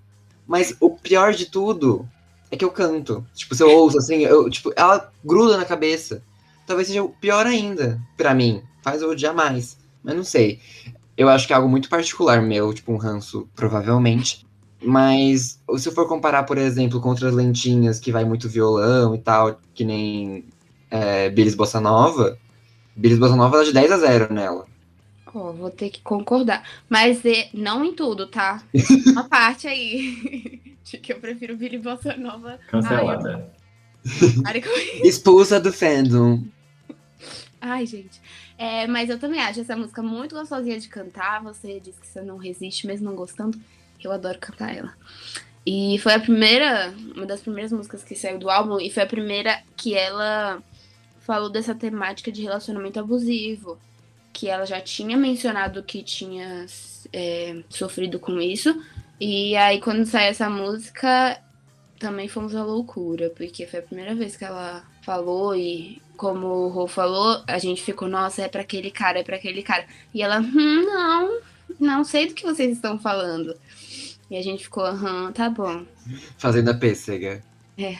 Mas 0.46 0.76
o 0.80 0.90
pior 0.92 1.34
de 1.34 1.46
tudo 1.46 2.08
é 2.52 2.58
que 2.58 2.64
eu 2.64 2.72
canto. 2.72 3.26
Tipo, 3.34 3.56
se 3.56 3.64
eu 3.64 3.70
ouço 3.70 3.98
assim, 3.98 4.24
eu, 4.24 4.50
tipo, 4.50 4.72
ela 4.76 5.12
gruda 5.24 5.58
na 5.58 5.66
cabeça. 5.66 6.24
Talvez 6.66 6.88
seja 6.88 7.04
o 7.04 7.10
pior 7.10 7.46
ainda, 7.46 8.02
para 8.16 8.34
mim. 8.34 8.62
Faz 8.82 9.02
eu 9.02 9.10
odiar 9.10 9.34
mais. 9.34 9.78
Mas 10.04 10.16
não 10.16 10.24
sei. 10.24 10.60
Eu 11.18 11.30
acho 11.30 11.48
que 11.48 11.54
é 11.54 11.56
algo 11.56 11.68
muito 11.68 11.90
particular 11.90 12.42
meu, 12.42 12.74
tipo 12.74 12.94
um 12.94 12.98
ranço, 12.98 13.48
provavelmente. 13.56 14.46
Mas 14.82 15.60
se 15.78 15.90
eu 15.90 15.94
for 15.94 16.08
comparar, 16.08 16.44
por 16.44 16.58
exemplo, 16.58 17.02
com 17.02 17.10
outras 17.10 17.34
lentinhas 17.34 18.00
que 18.00 18.12
vai 18.12 18.24
muito 18.24 18.48
violão 18.48 19.16
e 19.16 19.18
tal, 19.18 19.60
que 19.74 19.84
nem 19.84 20.46
é, 20.92 21.30
Billis 21.30 21.56
Bossa 21.56 21.82
Nova, 21.82 22.38
Billis 22.96 23.18
Bossa 23.18 23.36
Nova 23.36 23.58
dá 23.58 23.64
de 23.64 23.74
10 23.74 23.92
a 23.92 23.98
0 23.98 24.34
nela. 24.34 24.66
Oh, 25.34 25.54
vou 25.54 25.70
ter 25.70 25.90
que 25.90 26.02
concordar. 26.02 26.64
Mas 26.90 27.24
é, 27.26 27.50
não 27.54 27.84
em 27.84 27.94
tudo, 27.94 28.28
tá? 28.28 28.64
Uma 29.12 29.28
parte 29.28 29.68
aí. 29.68 30.62
De 30.84 30.98
que 30.98 31.12
eu 31.12 31.20
prefiro 31.20 31.58
Billy 31.58 31.78
Bossa 31.78 32.16
Nova. 32.16 32.60
Cancelada. 32.70 33.52
Ai, 34.46 34.64
Expulsa 35.04 35.60
do 35.60 35.74
fandom. 35.74 36.44
Ai, 37.60 37.86
gente. 37.86 38.22
É, 38.58 38.88
mas 38.88 39.10
eu 39.10 39.20
também 39.20 39.40
acho 39.40 39.60
essa 39.60 39.76
música 39.76 40.02
muito 40.02 40.36
gostosinha 40.36 40.80
de 40.80 40.88
cantar. 40.88 41.44
Você 41.44 41.80
disse 41.80 42.00
que 42.00 42.08
você 42.08 42.22
não 42.22 42.38
resiste, 42.38 42.88
mesmo 42.88 43.06
não 43.06 43.16
gostando. 43.16 43.60
Eu 44.04 44.12
adoro 44.12 44.40
cantar 44.40 44.76
ela. 44.76 44.94
E 45.66 46.00
foi 46.00 46.14
a 46.14 46.20
primeira, 46.20 46.94
uma 47.14 47.26
das 47.26 47.42
primeiras 47.42 47.74
músicas 47.74 48.04
que 48.04 48.16
saiu 48.16 48.40
do 48.40 48.50
álbum, 48.50 48.80
e 48.80 48.90
foi 48.90 49.04
a 49.04 49.08
primeira 49.08 49.62
que 49.76 49.94
ela 49.94 50.64
falou 51.20 51.50
dessa 51.50 51.76
temática 51.76 52.32
de 52.32 52.42
relacionamento 52.42 52.98
abusivo. 53.00 53.78
Que 54.38 54.48
ela 54.48 54.66
já 54.66 54.80
tinha 54.80 55.18
mencionado 55.18 55.82
que 55.82 56.04
tinha 56.04 56.68
é, 57.12 57.64
sofrido 57.70 58.20
com 58.20 58.40
isso. 58.40 58.80
E 59.20 59.56
aí, 59.56 59.82
quando 59.82 60.06
saiu 60.06 60.30
essa 60.30 60.48
música, 60.48 61.42
também 61.98 62.28
fomos 62.28 62.56
à 62.56 62.64
loucura, 62.64 63.32
porque 63.36 63.66
foi 63.66 63.80
a 63.80 63.82
primeira 63.82 64.14
vez 64.14 64.38
que 64.38 64.46
ela 64.46 64.84
falou 65.02 65.56
e 65.56 66.00
como 66.16 66.46
o 66.46 66.68
Rô 66.68 66.88
falou, 66.88 67.42
a 67.48 67.58
gente 67.58 67.82
ficou, 67.82 68.08
nossa, 68.08 68.44
é 68.44 68.48
para 68.48 68.62
aquele 68.62 68.92
cara, 68.92 69.20
é 69.20 69.24
para 69.24 69.38
aquele 69.38 69.64
cara. 69.64 69.88
E 70.14 70.22
ela, 70.22 70.40
hum, 70.40 70.86
não, 70.86 71.42
não 71.80 72.04
sei 72.04 72.28
do 72.28 72.36
que 72.36 72.44
vocês 72.44 72.72
estão 72.76 73.00
falando. 73.00 73.56
E 74.30 74.38
a 74.38 74.42
gente 74.44 74.66
ficou, 74.66 74.86
aham, 74.86 75.32
tá 75.32 75.50
bom. 75.50 75.84
Fazendo 76.38 76.70
a 76.70 76.76
pêssega. 76.76 77.44
É, 77.76 77.98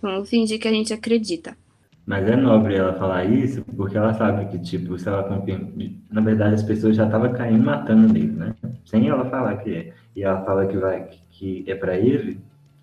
vamos 0.00 0.30
fingir 0.30 0.60
que 0.60 0.68
a 0.68 0.72
gente 0.72 0.92
acredita. 0.92 1.56
Mas 2.04 2.26
é 2.28 2.36
nobre 2.36 2.74
ela 2.74 2.94
falar 2.94 3.24
isso, 3.24 3.62
porque 3.76 3.96
ela 3.96 4.12
sabe 4.14 4.46
que, 4.46 4.58
tipo, 4.58 4.98
se 4.98 5.08
ela 5.08 5.22
confirma. 5.22 5.68
Na 6.10 6.20
verdade, 6.20 6.54
as 6.54 6.62
pessoas 6.62 6.96
já 6.96 7.04
estavam 7.04 7.32
caindo 7.32 7.64
matando 7.64 8.12
nele, 8.12 8.32
né? 8.32 8.54
Sem 8.84 9.08
ela 9.08 9.24
falar 9.26 9.56
que 9.58 9.72
é. 9.72 9.92
E 10.16 10.22
ela 10.22 10.44
fala 10.44 10.66
que, 10.66 10.76
vai, 10.76 11.08
que 11.30 11.64
é 11.66 11.74
para 11.74 11.96
ele, 11.96 12.40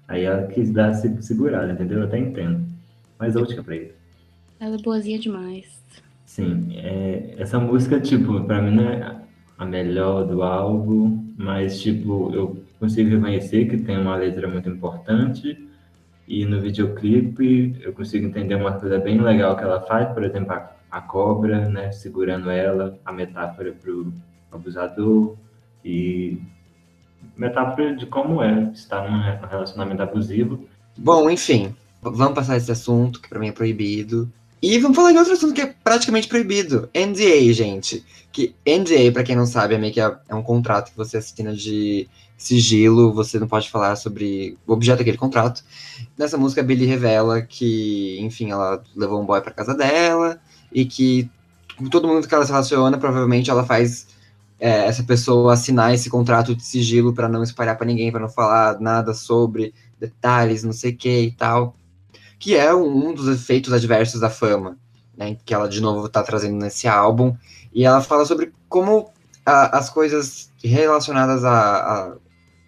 aí 0.08 0.24
ela 0.24 0.48
quis 0.48 0.72
dar 0.72 0.94
segurada, 0.94 1.72
entendeu? 1.72 2.00
Eu 2.00 2.06
até 2.06 2.18
entendo. 2.18 2.66
Mas 3.20 3.36
eu 3.36 3.44
é 3.44 3.62
pra 3.62 3.76
ele. 3.76 3.94
Ela 4.60 4.76
é 4.76 4.82
boazinha 4.82 5.20
demais. 5.20 5.84
Sim, 6.26 6.70
é, 6.78 7.36
essa 7.38 7.60
música, 7.60 8.00
tipo, 8.00 8.42
pra 8.46 8.62
mim 8.62 8.76
não 8.76 8.84
é 8.84 9.20
a 9.58 9.66
melhor 9.66 10.26
do 10.26 10.42
álbum, 10.42 11.26
mas, 11.38 11.82
tipo, 11.82 12.32
eu 12.34 12.64
consigo 12.80 13.10
reconhecer 13.10 13.66
que 13.66 13.78
tem 13.78 13.98
uma 13.98 14.16
letra 14.16 14.48
muito 14.48 14.70
importante 14.70 15.69
e 16.30 16.46
no 16.46 16.62
videoclipe 16.62 17.76
eu 17.82 17.92
consigo 17.92 18.28
entender 18.28 18.54
uma 18.54 18.74
coisa 18.74 19.00
bem 19.00 19.20
legal 19.20 19.58
que 19.58 19.64
ela 19.64 19.82
faz, 19.82 20.14
por 20.14 20.24
exemplo, 20.24 20.54
a, 20.54 20.72
a 20.92 21.02
cobra, 21.02 21.68
né, 21.68 21.92
segurando 21.92 22.52
ela, 22.52 23.00
a 23.04 23.12
metáfora 23.12 23.72
pro 23.72 24.14
abusador 24.52 25.36
e 25.84 26.40
metáfora 27.36 27.96
de 27.96 28.06
como 28.06 28.44
é 28.44 28.72
estar 28.74 29.10
num 29.10 29.48
relacionamento 29.48 30.04
abusivo. 30.04 30.64
Bom, 30.96 31.32
enfim, 31.32 31.76
vamos 32.00 32.36
passar 32.36 32.58
esse 32.58 32.72
assunto 32.72 33.20
que 33.20 33.28
para 33.28 33.40
mim 33.40 33.48
é 33.48 33.52
proibido. 33.52 34.32
E 34.62 34.78
vamos 34.78 34.96
falar 34.96 35.14
de 35.14 35.18
outro 35.18 35.34
assunto 35.34 35.54
que 35.54 35.62
é 35.62 35.74
praticamente 35.84 36.28
proibido. 36.28 36.90
NDA, 36.94 37.52
gente. 37.54 38.06
Que 38.32 38.54
NDA, 38.68 39.12
para 39.12 39.24
quem 39.24 39.36
não 39.36 39.46
sabe, 39.46 39.74
é 39.74 39.78
meio 39.78 39.94
que 39.94 40.02
é, 40.02 40.16
um 40.32 40.44
contrato 40.44 40.92
que 40.92 40.98
você 40.98 41.18
assina 41.18 41.54
de 41.54 42.08
sigilo, 42.40 43.14
você 43.14 43.38
não 43.38 43.48
pode 43.48 43.70
falar 43.70 43.96
sobre 43.96 44.58
o 44.66 44.74
objeto 44.74 44.98
daquele 44.98 45.18
contrato. 45.18 45.64
Nessa 46.18 46.38
música, 46.38 46.62
a 46.62 46.64
Billy 46.64 46.86
revela 46.86 47.42
que, 47.42 48.18
enfim, 48.22 48.50
ela 48.50 48.82
levou 48.96 49.22
um 49.22 49.26
boy 49.26 49.42
para 49.42 49.52
casa 49.52 49.76
dela 49.76 50.42
e 50.74 50.86
que 50.86 51.30
todo 51.92 52.08
mundo 52.08 52.28
que 52.28 52.34
ela 52.34 52.46
se 52.46 52.52
relaciona, 52.52 52.98
provavelmente 52.98 53.52
ela 53.52 53.64
faz 53.64 54.08
é, 54.60 54.88
essa 54.88 55.04
pessoa 55.04 55.54
assinar 55.54 55.94
esse 55.94 56.10
contrato 56.10 56.56
de 56.56 56.64
sigilo 56.64 57.14
para 57.14 57.30
não 57.30 57.44
espalhar 57.44 57.78
para 57.78 57.86
ninguém, 57.86 58.12
para 58.12 58.22
não 58.22 58.30
falar 58.30 58.80
nada 58.80 59.14
sobre 59.14 59.74
detalhes, 60.00 60.64
não 60.64 60.74
sei 60.74 60.92
o 60.92 60.98
que 60.98 61.22
e 61.22 61.32
tal 61.32 61.76
que 62.40 62.56
é 62.56 62.74
um 62.74 63.14
dos 63.14 63.28
efeitos 63.28 63.74
adversos 63.74 64.22
da 64.22 64.30
fama, 64.30 64.78
né, 65.16 65.38
que 65.46 65.54
ela 65.54 65.68
de 65.68 65.82
novo 65.82 66.08
está 66.08 66.24
trazendo 66.24 66.56
nesse 66.56 66.88
álbum, 66.88 67.36
e 67.74 67.84
ela 67.84 68.02
fala 68.02 68.26
sobre 68.26 68.54
como 68.70 69.12
a, 69.46 69.78
as 69.78 69.90
coisas 69.90 70.50
relacionadas 70.64 71.44
a, 71.44 71.52
a, 71.52 72.18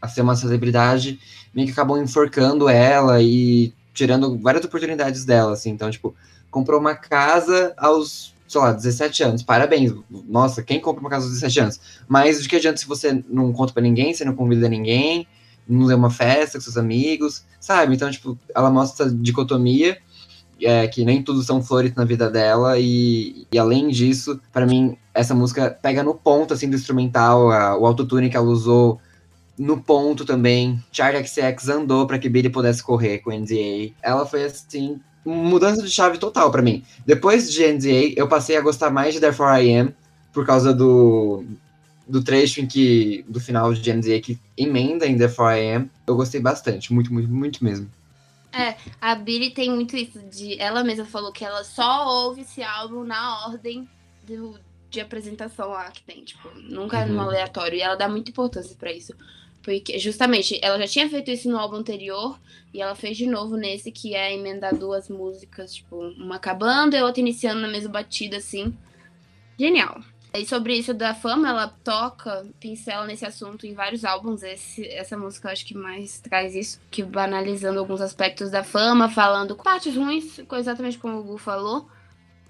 a, 0.02 0.08
ser 0.08 0.22
uma 0.22 0.36
celebridade 0.36 1.20
meio 1.54 1.68
que 1.68 1.74
acabam 1.74 2.02
enforcando 2.02 2.68
ela 2.68 3.22
e 3.22 3.74
tirando 3.94 4.38
várias 4.40 4.64
oportunidades 4.66 5.26
dela, 5.26 5.54
assim, 5.54 5.70
então, 5.70 5.90
tipo, 5.92 6.16
comprou 6.50 6.80
uma 6.80 6.96
casa 6.96 7.74
aos, 7.78 8.34
sei 8.48 8.62
lá, 8.62 8.72
17 8.72 9.24
anos, 9.24 9.44
parabéns, 9.44 9.94
nossa, 10.28 10.64
quem 10.64 10.80
compra 10.80 11.02
uma 11.02 11.10
casa 11.10 11.26
aos 11.26 11.34
17 11.34 11.60
anos? 11.60 11.80
Mas 12.08 12.42
de 12.42 12.48
que 12.48 12.56
adianta 12.56 12.78
se 12.78 12.88
você 12.88 13.24
não 13.30 13.52
conta 13.52 13.74
para 13.74 13.84
ninguém, 13.84 14.14
você 14.14 14.24
não 14.24 14.36
convida 14.36 14.70
ninguém, 14.70 15.28
não 15.68 15.88
deu 15.88 15.98
uma 15.98 16.10
festa 16.10 16.58
com 16.58 16.64
seus 16.64 16.78
amigos, 16.78 17.46
sabe? 17.60 17.96
Então, 17.96 18.10
tipo, 18.10 18.38
ela 18.56 18.70
mostra 18.70 19.06
essa 19.06 19.16
dicotomia, 19.16 19.98
é, 20.62 20.88
que 20.88 21.04
nem 21.04 21.24
tudo 21.24 21.42
são 21.42 21.62
flores 21.62 21.94
na 21.96 22.06
vida 22.06 22.30
dela, 22.30 22.80
e, 22.80 23.48
e 23.52 23.58
além 23.58 23.90
disso, 23.90 24.40
para 24.54 24.66
mim, 24.66 24.98
essa 25.14 25.34
música 25.34 25.70
pega 25.82 26.04
no 26.04 26.14
ponto, 26.14 26.54
assim, 26.54 26.70
do 26.70 26.76
instrumental, 26.76 27.52
a, 27.52 27.78
o 27.78 27.86
autotune 27.86 28.30
que 28.30 28.38
ela 28.38 28.48
usou 28.48 29.00
no 29.62 29.80
ponto 29.80 30.26
também. 30.26 30.84
Charlie 30.92 31.26
XX 31.26 31.70
andou 31.70 32.08
para 32.08 32.18
que 32.18 32.28
Billy 32.28 32.50
pudesse 32.50 32.82
correr 32.82 33.20
com 33.20 33.32
NDA. 33.32 33.94
Ela 34.02 34.26
foi, 34.26 34.46
assim, 34.46 35.00
mudança 35.24 35.84
de 35.84 35.90
chave 35.90 36.18
total 36.18 36.52
para 36.52 36.64
mim. 36.64 36.84
Depois 37.06 37.52
de 37.52 37.66
NDA, 37.72 38.14
eu 38.16 38.28
passei 38.28 38.58
a 38.58 38.62
gostar 38.62 38.90
mais 38.90 39.14
de 39.14 39.20
Therefore 39.20 39.64
I 39.64 39.76
Am, 39.76 39.94
por 40.34 40.48
causa 40.48 40.74
do, 40.74 41.44
do 42.08 42.24
trecho 42.24 42.60
em 42.60 42.66
que, 42.66 43.24
do 43.28 43.40
final 43.40 43.72
de 43.72 43.94
NDA 43.94 44.20
que 44.20 44.40
emenda 44.58 45.06
em 45.06 45.16
The 45.16 45.28
4AM, 45.28 45.88
eu 46.08 46.16
gostei 46.16 46.42
bastante, 46.42 46.92
muito, 46.92 47.14
muito, 47.14 47.30
muito 47.30 47.64
mesmo. 47.64 47.88
É, 48.52 48.76
a 49.00 49.14
Billy 49.14 49.52
tem 49.52 49.70
muito 49.70 49.96
isso 49.96 50.20
de. 50.24 50.60
Ela 50.60 50.84
mesma 50.84 51.06
falou 51.06 51.32
que 51.32 51.46
ela 51.46 51.64
só 51.64 52.08
ouve 52.08 52.42
esse 52.42 52.62
álbum 52.62 53.04
na 53.04 53.46
ordem 53.46 53.88
do, 54.28 54.60
de 54.90 55.00
apresentação 55.00 55.70
lá 55.70 55.90
que 55.92 56.04
tem, 56.04 56.22
tipo, 56.24 56.50
nunca 56.56 57.00
uhum. 57.06 57.14
no 57.14 57.22
aleatório. 57.22 57.78
E 57.78 57.82
ela 57.82 57.96
dá 57.96 58.10
muita 58.10 58.32
importância 58.32 58.76
para 58.78 58.92
isso. 58.92 59.14
Porque, 59.64 60.00
justamente, 60.00 60.60
ela 60.62 60.78
já 60.80 60.88
tinha 60.88 61.10
feito 61.10 61.30
isso 61.30 61.50
no 61.50 61.58
álbum 61.58 61.78
anterior 61.78 62.40
e 62.74 62.82
ela 62.82 62.96
fez 62.96 63.18
de 63.18 63.28
novo 63.28 63.56
nesse, 63.56 63.92
que 63.92 64.16
é 64.16 64.34
emendar 64.34 64.76
duas 64.76 65.08
músicas, 65.08 65.76
tipo, 65.76 65.98
uma 66.18 66.36
acabando 66.38 66.96
e 66.96 67.02
outra 67.02 67.22
iniciando 67.22 67.62
na 67.62 67.68
mesma 67.68 67.92
batida, 67.92 68.38
assim. 68.38 68.74
Genial. 69.58 70.02
E 70.34 70.46
sobre 70.46 70.76
isso 70.78 70.94
da 70.94 71.14
fama, 71.14 71.50
ela 71.50 71.68
toca, 71.68 72.46
pincela 72.60 73.06
nesse 73.06 73.26
assunto 73.26 73.68
em 73.68 73.74
vários 73.74 74.06
álbuns. 74.06 74.42
Esse, 74.42 74.88
essa 74.88 75.18
música 75.18 75.50
eu 75.50 75.52
acho 75.52 75.66
que 75.66 75.76
mais 75.76 76.20
traz 76.20 76.56
isso, 76.56 76.80
que 76.90 77.04
banalizando 77.04 77.80
alguns 77.80 78.00
aspectos 78.00 78.50
da 78.50 78.64
fama, 78.64 79.10
falando 79.10 79.58
partes 79.58 79.96
ruins, 79.96 80.40
exatamente 80.54 80.98
como 80.98 81.20
o 81.20 81.24
Gu 81.24 81.38
falou. 81.38 81.88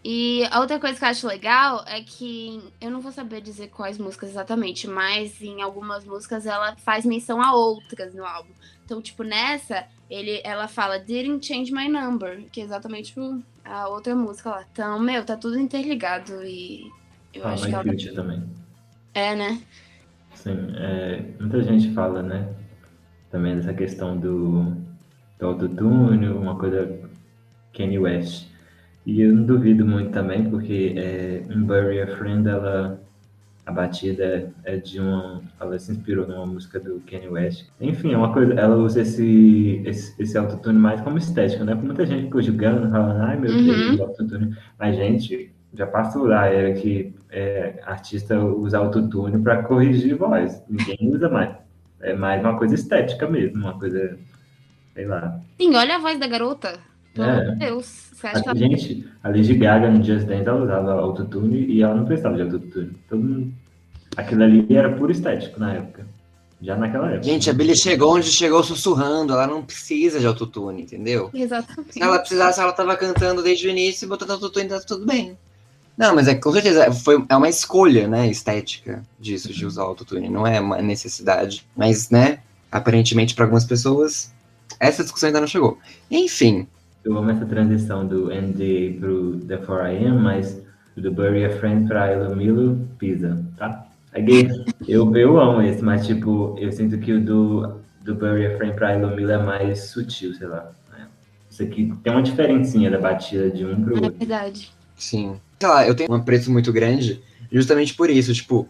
E 0.04 0.46
a 0.50 0.60
outra 0.60 0.80
coisa 0.80 0.98
que 0.98 1.06
eu 1.06 1.10
acho 1.10 1.28
legal 1.28 1.84
é 1.88 2.02
que 2.02 2.60
eu 2.82 2.90
não 2.90 3.02
vou 3.02 3.12
saber 3.12 3.42
dizer 3.42 3.68
quais 3.70 3.98
músicas 4.00 4.32
exatamente, 4.32 4.88
mas 4.88 5.42
em 5.42 5.62
algumas 5.62 6.04
músicas 6.06 6.46
ela 6.48 6.76
faz 6.78 7.06
menção 7.06 7.42
a 7.42 7.54
outras 7.54 8.14
no 8.16 8.26
álbum. 8.26 8.52
Então, 8.84 9.02
tipo, 9.02 9.24
nessa, 9.24 9.86
ele, 10.10 10.42
ela 10.44 10.68
fala 10.68 11.00
Didn't 11.00 11.46
Change 11.46 11.72
My 11.72 11.88
Number, 11.88 12.46
que 12.52 12.62
é 12.62 12.64
exatamente 12.64 13.10
tipo, 13.10 13.44
a 13.64 13.88
outra 13.90 14.16
música 14.16 14.50
lá. 14.50 14.66
Então, 14.72 15.00
meu, 15.00 15.24
tá 15.24 15.38
tudo 15.38 15.60
interligado 15.60 16.44
e 16.44 16.92
eu 17.34 17.48
Ah, 17.48 17.54
acho 17.54 17.70
que 17.70 17.76
ela. 17.76 17.84
Future 17.84 18.14
também. 18.16 18.44
É, 19.14 19.36
né? 19.36 19.62
Sim, 20.34 20.74
é, 20.76 21.22
muita 21.40 21.62
gente 21.64 21.94
fala, 21.94 22.22
né? 22.24 22.56
Também 23.32 23.56
dessa 23.56 23.74
questão 23.74 24.20
do, 24.20 24.76
do 25.40 25.46
autotune, 25.48 26.28
uma 26.30 26.58
coisa 26.58 27.00
Kanye 27.74 28.00
West. 28.00 28.51
E 29.06 29.22
eu 29.22 29.34
não 29.34 29.44
duvido 29.44 29.86
muito 29.86 30.12
também, 30.12 30.50
porque 30.50 30.94
é, 30.98 31.44
em 31.50 31.62
Bury 31.64 32.02
a 32.02 32.08
Friend, 32.18 32.48
ela, 32.48 33.02
a 33.66 33.72
batida 33.72 34.54
é 34.64 34.78
de 34.78 35.00
uma. 35.00 35.42
Ela 35.60 35.80
se 35.80 35.92
inspirou 35.92 36.28
numa 36.28 36.46
música 36.46 36.80
do 36.80 37.02
Kanye 37.10 37.28
West. 37.30 37.68
Enfim, 37.80 38.14
é 38.14 38.18
uma 38.18 38.32
coisa. 38.32 38.54
Ela 38.54 38.76
usa 38.78 39.02
esse, 39.02 39.82
esse, 39.86 40.22
esse 40.22 40.38
autotune 40.38 40.78
mais 40.78 41.02
como 41.02 41.18
estética, 41.18 41.64
né? 41.64 41.74
Muita 41.74 42.06
gente 42.06 42.26
ficou 42.26 42.42
julgando, 42.42 42.90
falando, 42.92 43.22
ai 43.22 43.38
meu 43.40 43.52
Uhum. 43.52 43.96
Deus, 43.98 44.00
autotune. 44.02 44.56
Mas, 44.78 44.96
gente, 44.96 45.52
já 45.74 45.88
passou 45.88 46.28
da 46.28 46.46
era 46.46 46.74
que 46.74 47.14
é, 47.32 47.80
artista 47.86 48.40
usa 48.40 48.78
autotune 48.78 49.40
para 49.42 49.64
corrigir 49.64 50.16
voz. 50.16 50.62
Ninguém 50.70 50.98
usa 51.16 51.28
mais. 51.30 51.56
É 52.02 52.14
mais 52.16 52.42
uma 52.44 52.58
coisa 52.58 52.76
estética 52.76 53.28
mesmo, 53.28 53.60
uma 53.64 53.78
coisa, 53.80 54.18
sei 54.94 55.06
lá. 55.06 55.40
Sim, 55.60 55.76
olha 55.76 55.96
a 55.96 56.00
voz 56.00 56.20
da 56.20 56.28
garota. 56.28 56.80
Pelo 57.14 57.28
É. 57.28 57.52
de 57.52 57.56
Deus. 57.58 58.10
Você 58.14 58.28
acha 58.28 58.44
que 58.44 58.50
A 58.50 58.54
gente, 58.54 59.06
a 59.24 59.30
Lady 59.30 59.54
Gaga 59.56 59.90
no 59.90 60.04
Just 60.04 60.26
Dance, 60.26 60.48
ela 60.48 60.64
usava 60.64 60.92
autotune 60.94 61.66
e 61.66 61.82
ela 61.82 61.96
não 61.96 62.06
precisava 62.06 62.36
de 62.36 62.42
autotune. 62.44 62.92
Todo 63.10 63.24
mundo... 63.24 63.54
Aquilo 64.16 64.44
ali 64.44 64.66
era 64.76 64.92
puro 64.96 65.12
estético 65.12 65.60
na 65.60 65.74
época. 65.74 66.06
Já 66.62 66.76
naquela 66.76 67.08
época. 67.08 67.24
Gente, 67.24 67.50
a 67.50 67.54
Billie 67.54 67.76
chegou 67.76 68.16
onde 68.16 68.28
chegou 68.28 68.64
sussurrando, 68.64 69.34
ela 69.34 69.48
não 69.48 69.64
precisa 69.64 70.20
de 70.20 70.28
autotune, 70.28 70.84
entendeu? 70.84 71.30
Exatamente. 71.34 71.94
Se 71.94 72.04
ela 72.04 72.20
precisasse, 72.20 72.60
ela 72.60 72.72
tava 72.72 72.96
cantando 72.96 73.42
desde 73.42 73.68
o 73.68 73.72
início 73.72 74.06
e 74.06 74.08
botando 74.08 74.32
autotune, 74.32 74.70
tá 74.70 74.80
tudo 74.80 75.06
bem. 75.06 75.36
Não, 75.98 76.14
mas 76.14 76.28
é 76.28 76.36
com 76.36 76.52
certeza, 76.52 76.92
foi, 76.92 77.24
é 77.28 77.36
uma 77.36 77.50
escolha, 77.50 78.08
né, 78.08 78.28
estética 78.30 79.04
disso, 79.20 79.52
de 79.52 79.66
usar 79.66 79.84
autotune, 79.84 80.30
não 80.30 80.46
é 80.46 80.60
uma 80.60 80.82
necessidade. 80.82 81.66
Mas, 81.76 82.10
né, 82.10 82.40
aparentemente 82.72 83.34
para 83.34 83.46
algumas 83.46 83.66
pessoas, 83.66 84.32
essa 84.80 85.04
discussão 85.04 85.28
ainda 85.28 85.42
não 85.42 85.48
chegou. 85.48 85.80
Enfim, 86.10 86.68
Eu 87.04 87.18
amo 87.18 87.32
essa 87.32 87.46
transição 87.46 88.06
do 88.08 88.28
NDA 88.32 89.00
pro 89.00 89.38
The 89.40 89.58
4AM, 89.58 90.20
mas 90.20 90.62
do 90.96 91.12
Bury 91.12 91.46
a 91.46 91.50
Friend 91.58 91.88
pra 91.88 92.08
Elo 92.12 92.36
Milo, 92.36 92.88
Pisa, 93.00 93.44
tá? 93.58 93.88
É 94.14 94.22
gay. 94.22 94.50
Eu, 94.88 95.16
eu 95.16 95.40
amo 95.40 95.62
esse, 95.62 95.84
mas 95.84 96.06
tipo, 96.06 96.56
eu 96.60 96.72
sinto 96.72 96.98
que 97.00 97.14
o 97.14 97.24
do, 97.24 97.76
do 98.04 98.14
Bury 98.16 98.46
a 98.46 98.58
Friend 98.58 98.76
pra 98.76 98.92
Elo 98.94 99.16
Milo 99.16 99.32
é 99.32 99.38
mais 99.42 99.86
sutil, 99.86 100.34
sei 100.36 100.48
lá. 100.48 100.70
né? 100.92 101.08
Isso 101.50 101.64
aqui 101.64 101.92
tem 102.04 102.14
uma 102.14 102.22
diferencinha 102.22 102.92
da 102.92 103.00
batida 103.00 103.50
de 103.50 103.66
um 103.66 103.82
pro 103.84 103.94
É 103.98 104.02
outro. 104.02 104.20
verdade. 104.20 104.72
sim. 104.98 105.40
Sei 105.60 105.70
lá, 105.70 105.88
eu 105.88 105.94
tenho 105.96 106.12
um 106.12 106.16
apreço 106.16 106.52
muito 106.52 106.72
grande 106.74 107.22
justamente 107.52 107.94
por 107.94 108.10
isso, 108.10 108.34
tipo, 108.34 108.68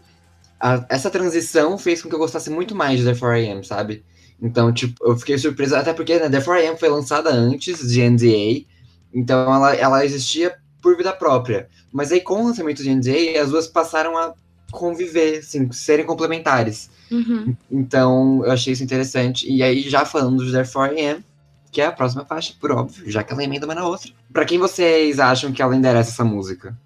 a- 0.60 0.84
essa 0.88 1.10
transição 1.10 1.76
fez 1.78 2.02
com 2.02 2.08
que 2.08 2.14
eu 2.14 2.18
gostasse 2.18 2.50
muito 2.50 2.74
mais 2.74 2.98
de 3.00 3.04
The 3.06 3.14
4AM, 3.14 3.62
sabe? 3.64 4.02
Então, 4.42 4.72
tipo, 4.72 4.94
eu 5.06 5.16
fiquei 5.16 5.38
surpresa, 5.38 5.78
até 5.78 5.92
porque 5.92 6.18
né, 6.18 6.28
The 6.28 6.40
4AM 6.40 6.76
foi 6.76 6.88
lançada 6.88 7.30
antes 7.30 7.88
de 7.92 8.02
NDA, 8.02 8.66
então 9.14 9.54
ela, 9.54 9.74
ela 9.76 10.04
existia 10.04 10.56
por 10.82 10.96
vida 10.96 11.12
própria. 11.12 11.68
Mas 11.92 12.10
aí, 12.10 12.20
com 12.20 12.42
o 12.42 12.46
lançamento 12.46 12.82
de 12.82 12.92
NDA, 12.92 13.40
as 13.40 13.50
duas 13.50 13.68
passaram 13.68 14.18
a 14.18 14.34
conviver, 14.72 15.38
assim, 15.38 15.70
serem 15.70 16.04
complementares. 16.04 16.90
Uhum. 17.10 17.54
Então, 17.70 18.44
eu 18.44 18.50
achei 18.50 18.72
isso 18.72 18.82
interessante. 18.82 19.48
E 19.48 19.62
aí, 19.62 19.88
já 19.88 20.04
falando 20.04 20.44
de 20.44 20.50
The 20.50 20.62
4AM, 20.62 21.22
que 21.70 21.80
é 21.80 21.86
a 21.86 21.92
próxima 21.92 22.24
faixa, 22.24 22.52
por 22.60 22.72
óbvio, 22.72 23.08
já 23.10 23.22
que 23.22 23.32
ela 23.32 23.44
emenda 23.44 23.66
uma 23.66 23.74
na 23.74 23.86
outra. 23.86 24.10
Pra 24.32 24.44
quem 24.44 24.58
vocês 24.58 25.20
acham 25.20 25.52
que 25.52 25.62
ela 25.62 25.76
endereça 25.76 26.10
essa 26.10 26.24
música? 26.24 26.76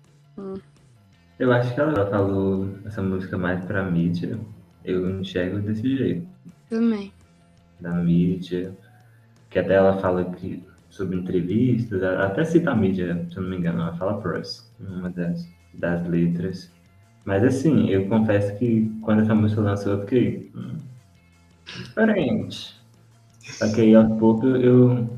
Eu 1.38 1.52
acho 1.52 1.74
que 1.74 1.80
ela 1.80 2.07
falou 2.11 2.68
essa 2.84 3.02
música 3.02 3.38
mais 3.38 3.64
pra 3.64 3.82
mídia. 3.84 4.38
Eu 4.84 5.20
enxergo 5.20 5.59
desse 5.59 5.96
jeito. 5.96 6.26
Também. 6.68 7.12
Da 7.81 7.93
mídia. 7.93 8.72
Que 9.51 9.59
até 9.59 9.74
ela 9.74 9.99
fala 10.01 10.24
que, 10.24 10.62
sobre 10.89 11.16
entrevistas, 11.16 12.03
até 12.03 12.45
cita 12.45 12.70
a 12.70 12.74
mídia, 12.77 13.27
se 13.31 13.37
eu 13.37 13.43
não 13.43 13.51
me 13.51 13.57
engano. 13.57 13.83
Ela 13.83 13.97
fala 13.97 14.20
pros, 14.20 14.70
uma 14.81 15.11
das, 15.11 15.49
das 15.74 16.07
letras. 16.09 16.72
Mas 17.24 17.43
assim, 17.43 17.91
eu 17.91 18.09
confesso 18.09 18.57
que 18.57 18.91
quando 19.03 19.22
essa 19.22 19.35
música 19.35 19.61
lançou, 19.61 19.93
eu 19.95 20.01
fiquei. 20.01 20.51
Hum, 20.55 20.77
diferente. 21.66 22.81
Só 23.41 23.72
que 23.72 23.81
aí 23.81 23.95
aos 23.95 24.18
poucos 24.18 24.62
eu, 24.62 25.09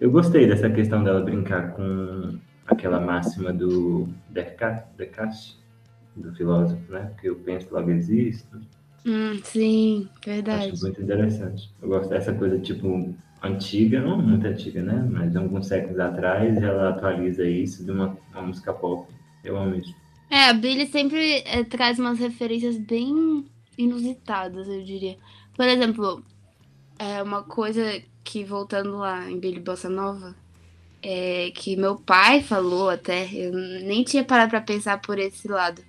eu 0.00 0.10
gostei 0.10 0.46
dessa 0.46 0.70
questão 0.70 1.02
dela 1.02 1.20
brincar 1.20 1.72
com 1.72 2.38
aquela 2.66 3.00
máxima 3.00 3.52
do 3.52 4.08
Descartes, 4.30 4.90
Descartes 4.96 5.62
do 6.16 6.32
filósofo, 6.34 6.90
né? 6.90 7.12
Que 7.20 7.28
eu 7.28 7.36
penso 7.36 7.72
logo 7.72 7.90
existo. 7.90 8.60
Hum, 9.04 9.40
sim, 9.44 10.08
verdade. 10.24 10.70
Acho 10.72 10.82
muito 10.82 11.02
interessante. 11.02 11.70
Eu 11.80 11.88
gosto 11.88 12.08
dessa 12.08 12.32
coisa, 12.32 12.58
tipo, 12.58 13.14
antiga, 13.42 14.00
não 14.00 14.20
muito 14.20 14.46
antiga, 14.46 14.82
né? 14.82 15.08
Mas 15.10 15.34
alguns 15.34 15.66
séculos 15.66 15.98
atrás, 15.98 16.56
ela 16.62 16.90
atualiza 16.90 17.44
isso 17.44 17.84
de 17.84 17.90
uma, 17.90 18.16
uma 18.32 18.42
música 18.42 18.72
pop. 18.72 19.10
Eu 19.44 19.56
amo 19.56 19.74
isso. 19.76 19.94
É, 20.30 20.48
a 20.48 20.52
Billie 20.54 20.86
sempre 20.86 21.42
eh, 21.44 21.64
traz 21.64 21.98
umas 21.98 22.18
referências 22.18 22.78
bem 22.78 23.44
inusitadas, 23.76 24.68
eu 24.68 24.82
diria. 24.82 25.16
Por 25.56 25.66
exemplo, 25.66 26.24
é 26.98 27.22
uma 27.22 27.42
coisa 27.42 28.00
que, 28.24 28.44
voltando 28.44 28.96
lá 28.98 29.30
em 29.30 29.38
Billie 29.38 29.60
Bossa 29.60 29.88
Nova, 29.90 30.34
é 31.02 31.50
que 31.54 31.76
meu 31.76 31.96
pai 31.96 32.42
falou 32.42 32.88
até, 32.88 33.28
eu 33.34 33.52
nem 33.52 34.04
tinha 34.04 34.24
parado 34.24 34.50
pra 34.50 34.60
pensar 34.60 35.00
por 35.00 35.18
esse 35.18 35.48
lado, 35.48 35.82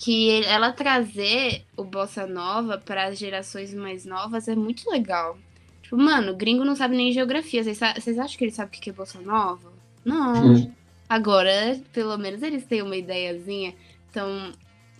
que 0.00 0.42
ela 0.46 0.72
trazer 0.72 1.62
o 1.76 1.84
Bossa 1.84 2.26
Nova 2.26 2.78
para 2.78 3.08
as 3.08 3.18
gerações 3.18 3.74
mais 3.74 4.06
novas 4.06 4.48
é 4.48 4.56
muito 4.56 4.90
legal. 4.90 5.36
Tipo, 5.82 5.98
mano, 5.98 6.34
gringo 6.34 6.64
não 6.64 6.74
sabe 6.74 6.96
nem 6.96 7.12
geografia. 7.12 7.62
Vocês 7.62 8.18
acham 8.18 8.38
que 8.38 8.44
ele 8.44 8.50
sabe 8.50 8.74
o 8.74 8.80
que 8.80 8.88
é 8.88 8.92
Bossa 8.94 9.20
Nova? 9.20 9.70
Não. 10.02 10.54
Hum. 10.54 10.72
Agora, 11.06 11.78
pelo 11.92 12.16
menos 12.16 12.42
eles 12.42 12.64
têm 12.64 12.80
uma 12.80 12.96
ideiazinha. 12.96 13.74
Então, 14.10 14.52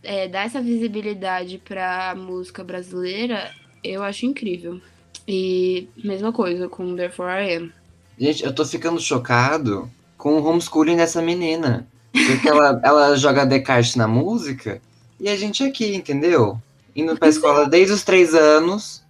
é, 0.03 0.29
dar 0.29 0.45
essa 0.45 0.61
visibilidade 0.61 1.57
pra 1.57 2.15
música 2.15 2.63
brasileira, 2.63 3.51
eu 3.83 4.03
acho 4.03 4.27
incrível. 4.27 4.83
E 5.27 5.89
mesma 6.05 6.31
coisa 6.31 6.69
com 6.69 6.95
Therefore 6.95 7.31
I 7.31 7.57
Am. 7.57 7.73
Gente, 8.19 8.45
eu 8.45 8.55
tô 8.55 8.67
ficando 8.67 9.01
chocado 9.01 9.91
com 10.19 10.35
o 10.35 10.45
homeschooling 10.45 10.99
dessa 10.99 11.23
menina. 11.23 11.89
Porque 12.13 12.47
ela, 12.47 12.79
ela 12.85 13.17
joga 13.17 13.47
Descartes 13.47 13.97
na 13.97 14.07
música 14.07 14.83
e 15.21 15.29
a 15.29 15.37
gente 15.37 15.63
aqui, 15.63 15.95
entendeu? 15.95 16.61
Indo 16.97 17.17
pra 17.17 17.29
escola 17.29 17.69
desde 17.71 17.93
os 17.93 18.03
três 18.03 18.35
anos, 18.35 19.03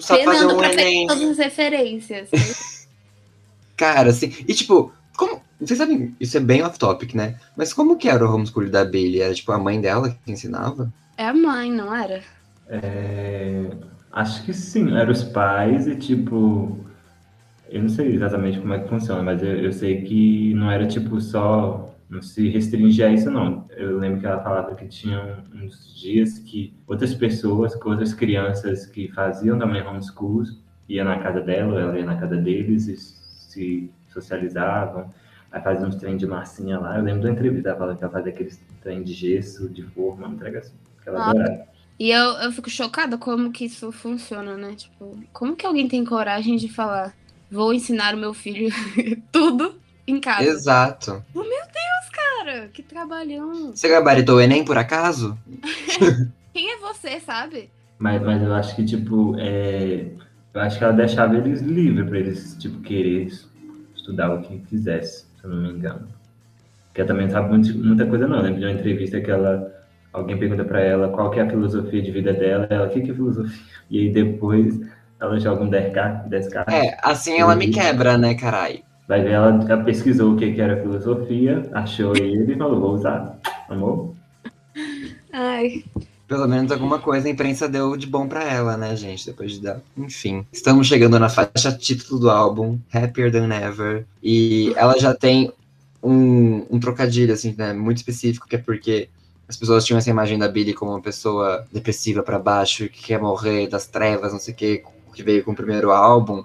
só 0.00 0.16
fazer 0.22 0.46
um 0.46 0.56
pra 0.56 0.72
Enem. 0.72 1.06
todas 1.06 1.30
as 1.30 1.38
referências. 1.38 2.28
Cara, 3.76 4.10
assim. 4.10 4.32
E 4.46 4.54
tipo, 4.54 4.92
como. 5.16 5.42
Vocês 5.60 5.76
sabem, 5.76 6.14
isso 6.20 6.36
é 6.36 6.40
bem 6.40 6.62
off-topic, 6.62 7.14
né? 7.14 7.34
Mas 7.56 7.72
como 7.72 7.96
que 7.96 8.08
era 8.08 8.24
o 8.24 8.32
homeschooling 8.32 8.70
da 8.70 8.84
Billy? 8.84 9.20
Era 9.20 9.34
tipo 9.34 9.50
a 9.50 9.58
mãe 9.58 9.80
dela 9.80 10.16
que 10.24 10.30
ensinava? 10.30 10.92
é 11.16 11.26
a 11.26 11.34
mãe, 11.34 11.72
não 11.72 11.92
era? 11.92 12.22
É, 12.68 13.64
Acho 14.12 14.44
que 14.44 14.52
sim, 14.54 14.96
eram 14.96 15.12
os 15.12 15.22
pais 15.22 15.86
e 15.86 15.96
tipo. 15.96 16.78
Eu 17.68 17.82
não 17.82 17.88
sei 17.88 18.14
exatamente 18.14 18.58
como 18.58 18.72
é 18.72 18.78
que 18.78 18.88
funciona, 18.88 19.22
mas 19.22 19.42
eu, 19.42 19.50
eu 19.56 19.72
sei 19.72 20.02
que 20.02 20.54
não 20.54 20.70
era 20.70 20.86
tipo 20.86 21.20
só. 21.20 21.94
Não 22.08 22.22
se 22.22 22.48
restringia 22.48 23.06
a 23.08 23.12
isso, 23.12 23.30
não. 23.30 23.66
Eu 23.76 23.98
lembro 23.98 24.20
que 24.20 24.26
ela 24.26 24.42
falava 24.42 24.74
que 24.74 24.86
tinha 24.88 25.44
uns 25.54 25.94
dias 26.00 26.38
que 26.38 26.72
outras 26.86 27.14
pessoas, 27.14 27.74
que 27.74 27.86
outras 27.86 28.14
crianças 28.14 28.86
que 28.86 29.08
faziam 29.08 29.58
também 29.58 29.86
homeschools, 29.86 30.56
ia 30.88 31.04
na 31.04 31.18
casa 31.18 31.40
dela, 31.40 31.78
ela 31.80 31.98
ia 31.98 32.06
na 32.06 32.16
casa 32.16 32.36
deles 32.36 32.86
e 32.88 32.96
se 32.96 33.90
socializavam. 34.08 35.10
Aí 35.52 35.60
fazia 35.62 35.86
uns 35.86 35.96
trem 35.96 36.16
de 36.16 36.26
massinha 36.26 36.78
lá. 36.78 36.96
Eu 36.98 37.04
lembro 37.04 37.22
da 37.22 37.30
entrevista, 37.30 37.70
ela 37.70 37.78
falava 37.78 37.98
que 37.98 38.04
ela 38.04 38.12
fazia 38.12 38.32
aqueles 38.32 38.60
trem 38.82 39.02
de 39.02 39.12
gesso, 39.12 39.68
de 39.68 39.82
forma, 39.82 40.26
uma 40.26 40.34
entrega 40.34 40.60
assim, 40.60 40.74
que 41.02 41.08
ela 41.08 41.18
Ah. 41.26 41.30
adorava. 41.30 41.68
E 42.00 42.10
eu, 42.10 42.24
eu 42.38 42.52
fico 42.52 42.70
chocada 42.70 43.18
como 43.18 43.50
que 43.50 43.64
isso 43.64 43.90
funciona, 43.90 44.56
né? 44.56 44.74
Tipo, 44.76 45.18
como 45.32 45.56
que 45.56 45.66
alguém 45.66 45.88
tem 45.88 46.04
coragem 46.04 46.56
de 46.56 46.68
falar, 46.68 47.12
vou 47.50 47.74
ensinar 47.74 48.14
o 48.14 48.18
meu 48.18 48.32
filho 48.32 48.68
tudo 49.32 49.74
em 50.06 50.20
casa? 50.20 50.44
Exato. 50.48 51.24
Oh, 51.34 51.42
meu 51.42 51.66
cara, 52.48 52.68
que 52.72 52.82
trabalhão. 52.82 53.72
Você 53.74 53.88
gabaritou 53.88 54.36
o 54.36 54.40
Enem 54.40 54.64
por 54.64 54.78
acaso? 54.78 55.38
Quem 56.52 56.72
é 56.72 56.78
você, 56.78 57.20
sabe? 57.20 57.70
Mas, 57.98 58.22
mas 58.22 58.42
eu 58.42 58.54
acho 58.54 58.74
que, 58.74 58.84
tipo, 58.84 59.36
é... 59.38 60.06
eu 60.54 60.60
acho 60.60 60.78
que 60.78 60.84
ela 60.84 60.92
deixava 60.92 61.36
eles 61.36 61.60
livres 61.60 62.08
para 62.08 62.18
eles, 62.18 62.56
tipo, 62.58 62.80
querer 62.80 63.28
estudar 63.94 64.34
o 64.34 64.40
que 64.40 64.58
quisesse, 64.60 65.26
se 65.36 65.44
eu 65.44 65.50
não 65.50 65.62
me 65.62 65.70
engano. 65.70 66.08
Porque 66.86 67.02
ela 67.02 67.08
também 67.08 67.26
não 67.26 67.32
sabe 67.32 67.48
muito, 67.50 67.76
muita 67.76 68.06
coisa, 68.06 68.26
não. 68.26 68.40
Lembro 68.40 68.60
de 68.60 68.66
uma 68.66 68.72
entrevista 68.72 69.20
que 69.20 69.30
ela, 69.30 69.72
alguém 70.12 70.38
pergunta 70.38 70.64
para 70.64 70.80
ela 70.80 71.08
qual 71.08 71.30
que 71.30 71.38
é 71.38 71.42
a 71.42 71.50
filosofia 71.50 72.02
de 72.02 72.10
vida 72.10 72.32
dela, 72.32 72.66
ela, 72.70 72.86
o 72.86 72.90
que, 72.90 73.02
que 73.02 73.10
é 73.10 73.14
filosofia? 73.14 73.58
E 73.90 74.00
aí 74.00 74.12
depois 74.12 74.78
ela 75.18 75.40
joga 75.40 75.64
um 75.64 75.70
10k, 75.70 76.28
10k. 76.28 76.70
É, 76.70 76.98
assim 77.02 77.40
ela 77.40 77.56
me 77.56 77.70
quebra, 77.70 78.18
né, 78.18 78.34
carai? 78.34 78.84
Vai 79.08 79.22
ver, 79.22 79.30
ela, 79.30 79.64
ela 79.66 79.84
pesquisou 79.84 80.34
o 80.34 80.36
que, 80.36 80.52
que 80.52 80.60
era 80.60 80.82
filosofia, 80.82 81.66
achou 81.72 82.14
ele 82.14 82.52
e 82.52 82.58
falou, 82.58 82.78
vou 82.78 82.94
usar. 82.94 83.38
Amor? 83.70 84.14
Ai, 85.32 85.82
Pelo 86.28 86.46
menos 86.46 86.70
alguma 86.70 86.98
coisa 86.98 87.26
a 87.26 87.30
imprensa 87.30 87.66
deu 87.66 87.96
de 87.96 88.06
bom 88.06 88.28
pra 88.28 88.44
ela, 88.44 88.76
né, 88.76 88.94
gente? 88.94 89.24
Depois 89.24 89.52
de 89.52 89.62
dar. 89.62 89.80
Enfim. 89.96 90.44
Estamos 90.52 90.86
chegando 90.86 91.18
na 91.18 91.30
faixa 91.30 91.72
título 91.72 92.20
do 92.20 92.30
álbum, 92.30 92.78
Happier 92.92 93.32
Than 93.32 93.48
Ever. 93.48 94.04
E 94.22 94.74
ela 94.76 94.98
já 94.98 95.14
tem 95.14 95.50
um, 96.02 96.66
um 96.70 96.78
trocadilho, 96.78 97.32
assim, 97.32 97.54
né? 97.56 97.72
Muito 97.72 97.96
específico, 97.96 98.46
que 98.46 98.56
é 98.56 98.58
porque 98.58 99.08
as 99.48 99.56
pessoas 99.56 99.86
tinham 99.86 99.96
essa 99.96 100.10
imagem 100.10 100.38
da 100.38 100.48
Billie 100.48 100.74
como 100.74 100.90
uma 100.90 101.00
pessoa 101.00 101.66
depressiva 101.72 102.22
pra 102.22 102.38
baixo, 102.38 102.90
que 102.90 103.02
quer 103.04 103.18
morrer 103.18 103.68
das 103.68 103.86
trevas, 103.86 104.34
não 104.34 104.38
sei 104.38 104.52
o 104.52 104.56
que, 104.56 104.82
que 105.14 105.22
veio 105.22 105.42
com 105.42 105.52
o 105.52 105.56
primeiro 105.56 105.90
álbum. 105.90 106.44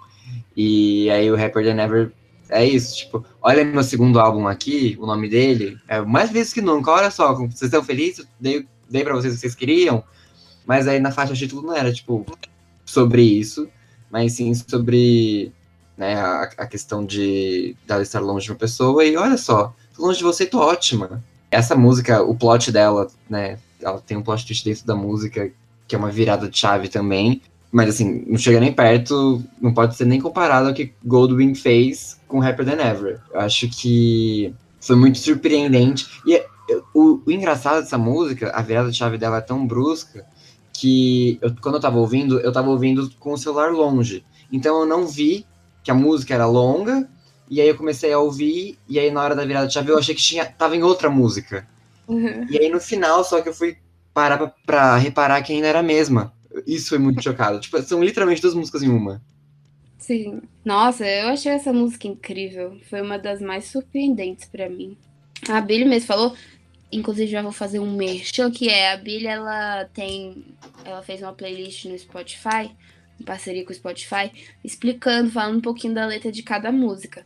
E 0.56 1.10
aí 1.10 1.30
o 1.30 1.36
Happier 1.36 1.66
Than 1.66 1.84
Ever 1.84 2.12
é 2.54 2.66
isso, 2.66 2.96
tipo, 2.96 3.26
olha 3.42 3.66
meu 3.66 3.84
segundo 3.84 4.20
álbum 4.20 4.48
aqui, 4.48 4.96
o 5.00 5.08
nome 5.08 5.28
dele, 5.28 5.78
é 5.88 6.00
mais 6.02 6.30
vezes 6.30 6.54
que 6.54 6.62
nunca, 6.62 6.92
olha 6.92 7.10
só, 7.10 7.34
vocês 7.34 7.64
estão 7.64 7.84
felizes? 7.84 8.28
Dei, 8.40 8.68
dei 8.88 9.04
pra 9.04 9.16
vocês 9.16 9.34
o 9.34 9.36
que 9.36 9.42
vocês 9.42 9.56
queriam, 9.56 10.04
mas 10.66 10.88
aí 10.88 11.00
na 11.00 11.12
faixa 11.12 11.34
título 11.34 11.64
não 11.64 11.76
era, 11.76 11.92
tipo, 11.92 12.26
sobre 12.86 13.24
isso, 13.24 13.68
mas 14.12 14.34
sim 14.34 14.54
sobre, 14.54 15.52
né, 15.98 16.16
a, 16.16 16.44
a 16.60 16.68
questão 16.68 17.04
de 17.04 17.76
dela 17.88 18.04
estar 18.04 18.20
longe 18.20 18.46
de 18.46 18.52
uma 18.52 18.58
pessoa, 18.58 19.04
e 19.04 19.18
olha 19.18 19.38
só, 19.38 19.74
longe 19.98 20.20
de 20.20 20.24
você, 20.24 20.46
tô 20.46 20.60
ótima. 20.60 21.24
Essa 21.50 21.76
música, 21.76 22.22
o 22.22 22.36
plot 22.36 22.72
dela, 22.72 23.08
né, 23.28 23.58
ela 23.82 24.00
tem 24.00 24.16
um 24.16 24.22
plot 24.22 24.46
twist 24.46 24.64
dentro 24.64 24.86
da 24.86 24.96
música, 24.96 25.52
que 25.88 25.96
é 25.96 25.98
uma 25.98 26.12
virada 26.12 26.48
de 26.48 26.58
chave 26.58 26.88
também, 26.88 27.42
mas 27.74 27.90
assim, 27.90 28.24
não 28.28 28.38
chega 28.38 28.60
nem 28.60 28.72
perto, 28.72 29.44
não 29.60 29.74
pode 29.74 29.96
ser 29.96 30.06
nem 30.06 30.22
comparado 30.22 30.68
ao 30.70 30.74
que 30.76 30.94
Goldwyn 31.04 31.56
fez 31.56 32.20
com 32.28 32.38
Rapper 32.40 32.64
Than 32.66 32.80
Ever. 32.82 33.20
Eu 33.34 33.40
acho 33.40 33.68
que 33.68 34.54
foi 34.80 34.96
muito 34.96 35.18
surpreendente. 35.18 36.06
E 36.26 36.36
é- 36.36 36.46
o, 36.94 37.20
o 37.26 37.32
engraçado 37.32 37.82
dessa 37.82 37.98
música, 37.98 38.52
a 38.54 38.62
virada 38.62 38.92
de 38.92 38.98
chave 38.98 39.18
dela 39.18 39.38
é 39.38 39.42
tão 39.42 39.66
brusca 39.66 40.24
que 40.72 41.40
eu- 41.42 41.54
quando 41.62 41.76
eu 41.76 41.82
tava 41.82 41.98
ouvindo, 41.98 42.40
eu 42.40 42.52
tava 42.52 42.70
ouvindo 42.70 43.10
com 43.20 43.34
o 43.34 43.38
celular 43.38 43.72
longe. 43.72 44.24
Então 44.52 44.80
eu 44.82 44.86
não 44.86 45.08
vi 45.08 45.46
que 45.84 45.90
a 45.90 45.96
música 45.96 46.34
era 46.36 46.46
longa, 46.46 47.08
e 47.50 47.60
aí 47.60 47.68
eu 47.68 47.76
comecei 47.76 48.14
a 48.14 48.20
ouvir, 48.20 48.78
e 48.88 49.00
aí 49.00 49.10
na 49.12 49.22
hora 49.24 49.36
da 49.36 49.44
virada 49.46 49.68
de 49.68 49.74
chave 49.74 49.90
eu 49.92 49.98
achei 49.98 50.14
que 50.16 50.22
tinha, 50.22 50.46
tava 50.46 50.76
em 50.76 50.84
outra 50.84 51.10
música. 51.10 51.68
Uhum. 52.08 52.46
E 52.50 52.58
aí 52.60 52.70
no 52.70 52.80
final, 52.80 53.24
só 53.24 53.42
que 53.42 53.50
eu 53.50 53.54
fui 53.54 53.78
parar 54.14 54.38
pra, 54.38 54.54
pra 54.66 54.98
reparar 54.98 55.42
que 55.42 55.54
ainda 55.54 55.68
era 55.68 55.80
a 55.80 55.84
mesma. 55.84 56.33
Isso 56.66 56.90
foi 56.90 56.98
muito 56.98 57.24
chocado. 57.24 57.60
Tipo, 57.60 57.82
são 57.82 58.04
literalmente 58.04 58.42
duas 58.42 58.54
músicas 58.54 58.84
em 58.84 58.90
uma. 58.90 59.22
Sim. 59.98 60.42
Nossa, 60.66 61.08
eu 61.08 61.30
achei 61.30 61.52
essa 61.52 61.72
música 61.72 62.08
incrível. 62.08 62.78
Foi 62.90 63.02
uma 63.02 63.18
das 63.18 63.42
mais 63.42 63.66
surpreendentes 63.66 64.46
pra 64.46 64.70
mim. 64.70 64.98
A 65.50 65.62
Billy 65.62 65.86
mesmo 65.86 66.08
falou, 66.08 66.36
inclusive 66.92 67.32
já 67.32 67.42
vou 67.42 67.52
fazer 67.52 67.80
um 67.80 67.96
merchan, 67.96 68.52
que 68.52 68.70
é 68.70 68.92
a 68.92 68.98
Billy, 68.98 69.28
ela 69.28 69.86
tem, 69.94 70.46
ela 70.86 71.02
fez 71.02 71.22
uma 71.22 71.34
playlist 71.34 71.86
no 71.86 71.98
Spotify, 71.98 72.72
em 73.20 73.24
parceria 73.24 73.66
com 73.66 73.72
o 73.72 73.76
Spotify, 73.76 74.32
explicando, 74.64 75.32
falando 75.32 75.58
um 75.58 75.62
pouquinho 75.62 75.94
da 75.94 76.06
letra 76.06 76.32
de 76.32 76.44
cada 76.44 76.72
música. 76.72 77.26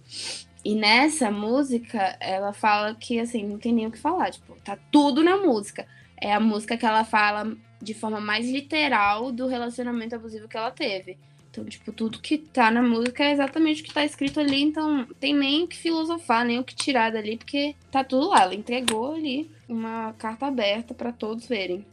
E 0.63 0.75
nessa 0.75 1.31
música, 1.31 2.17
ela 2.19 2.53
fala 2.53 2.93
que, 2.95 3.19
assim, 3.19 3.45
não 3.45 3.57
tem 3.57 3.73
nem 3.73 3.87
o 3.87 3.91
que 3.91 3.97
falar, 3.97 4.31
tipo, 4.31 4.55
tá 4.63 4.77
tudo 4.91 5.23
na 5.23 5.37
música. 5.37 5.87
É 6.19 6.33
a 6.33 6.39
música 6.39 6.77
que 6.77 6.85
ela 6.85 7.03
fala 7.03 7.55
de 7.81 7.93
forma 7.93 8.19
mais 8.19 8.49
literal 8.49 9.31
do 9.31 9.47
relacionamento 9.47 10.15
abusivo 10.15 10.47
que 10.47 10.57
ela 10.57 10.71
teve. 10.71 11.17
Então, 11.49 11.65
tipo, 11.65 11.91
tudo 11.91 12.19
que 12.19 12.37
tá 12.37 12.69
na 12.69 12.83
música 12.83 13.23
é 13.23 13.31
exatamente 13.31 13.81
o 13.81 13.85
que 13.85 13.93
tá 13.93 14.05
escrito 14.05 14.39
ali, 14.39 14.61
então 14.61 15.07
tem 15.19 15.33
nem 15.35 15.63
o 15.63 15.67
que 15.67 15.75
filosofar, 15.75 16.45
nem 16.45 16.59
o 16.59 16.63
que 16.63 16.75
tirar 16.75 17.11
dali, 17.11 17.37
porque 17.37 17.75
tá 17.91 18.03
tudo 18.03 18.29
lá. 18.29 18.43
Ela 18.43 18.53
entregou 18.53 19.15
ali 19.15 19.49
uma 19.67 20.13
carta 20.19 20.45
aberta 20.45 20.93
pra 20.93 21.11
todos 21.11 21.47
verem. 21.47 21.83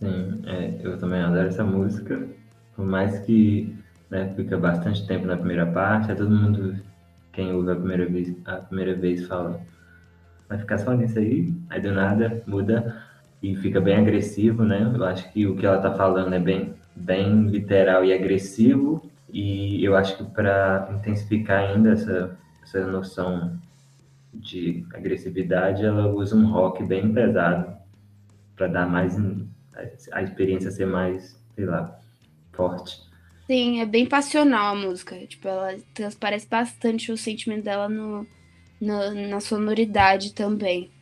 Sim, 0.00 0.42
é, 0.46 0.80
eu 0.82 0.98
também 0.98 1.20
adoro 1.20 1.48
essa 1.48 1.62
música. 1.62 2.26
Por 2.74 2.86
mais 2.86 3.18
que 3.20 3.76
né, 4.10 4.32
fica 4.34 4.56
bastante 4.56 5.06
tempo 5.06 5.26
na 5.26 5.36
primeira 5.36 5.66
parte, 5.66 6.10
é 6.10 6.14
todo 6.14 6.30
mundo, 6.30 6.78
quem 7.32 7.52
ouve 7.52 7.70
a 7.70 7.76
primeira 7.76 8.06
vez, 8.06 8.34
a 8.46 8.56
primeira 8.56 8.94
vez 8.94 9.26
fala, 9.26 9.60
vai 10.48 10.58
ficar 10.58 10.78
só 10.78 10.94
nisso 10.94 11.18
aí, 11.18 11.52
aí 11.68 11.80
do 11.80 11.92
nada 11.92 12.42
muda 12.46 13.11
e 13.42 13.56
fica 13.56 13.80
bem 13.80 13.96
agressivo, 13.96 14.64
né? 14.64 14.92
Eu 14.94 15.04
acho 15.04 15.30
que 15.32 15.46
o 15.46 15.56
que 15.56 15.66
ela 15.66 15.80
tá 15.82 15.94
falando 15.94 16.34
é 16.34 16.38
bem, 16.40 16.74
bem 16.94 17.48
literal 17.48 18.04
e 18.04 18.12
agressivo, 18.12 19.10
e 19.32 19.84
eu 19.84 19.96
acho 19.96 20.16
que 20.16 20.24
para 20.24 20.88
intensificar 20.98 21.60
ainda 21.70 21.92
essa, 21.92 22.38
essa 22.62 22.86
noção 22.86 23.58
de 24.34 24.86
agressividade, 24.94 25.84
ela 25.84 26.08
usa 26.08 26.36
um 26.36 26.50
rock 26.50 26.84
bem 26.84 27.12
pesado 27.12 27.72
para 28.56 28.68
dar 28.68 28.88
mais 28.88 29.16
a 30.12 30.22
experiência 30.22 30.70
ser 30.70 30.86
mais, 30.86 31.38
sei 31.54 31.66
lá, 31.66 31.98
forte. 32.52 32.98
Sim, 33.50 33.80
é 33.80 33.86
bem 33.86 34.06
passional 34.08 34.74
a 34.74 34.78
música. 34.78 35.26
Tipo, 35.26 35.48
ela 35.48 35.78
transparece 35.94 36.48
bastante 36.48 37.12
o 37.12 37.16
sentimento 37.16 37.64
dela 37.64 37.88
no, 37.88 38.26
no- 38.80 39.28
na 39.28 39.40
sonoridade 39.40 40.34
também. 40.34 40.92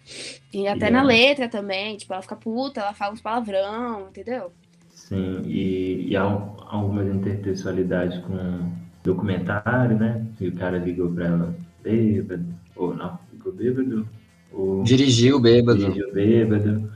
E 0.53 0.67
até 0.67 0.89
E 0.89 0.91
na 0.91 0.99
ela- 1.01 1.09
letra 1.09 1.49
também. 1.49 1.97
Tipo, 1.97 2.13
ela 2.13 2.23
fica 2.23 2.37
puta, 2.37 2.81
ela 2.81 2.93
fala 2.95 3.13
uns 3.13 3.21
palavrão, 3.21 4.09
entendeu? 4.09 4.53
Sim, 4.95 5.43
e, 5.47 6.09
e 6.11 6.17
há 6.17 6.27
um- 6.27 6.55
algumas 6.69 7.07
intertextualidades 7.15 8.19
com 8.25 8.71
documentário, 9.03 9.97
né? 9.99 10.25
E 10.41 10.49
o 10.49 10.53
cara 10.57 10.79
ligou 10.79 11.11
pra 11.11 11.27
ela 11.27 11.55
bêbado, 11.83 12.45
ou 12.77 12.95
não, 12.95 13.19
ligou 13.33 13.53
bêbado, 13.53 14.07
ou 14.53 14.83
Dirigiu 14.85 15.41
bêbado. 15.41 15.79
dirigiu 15.79 16.13
bêbado. 16.13 16.93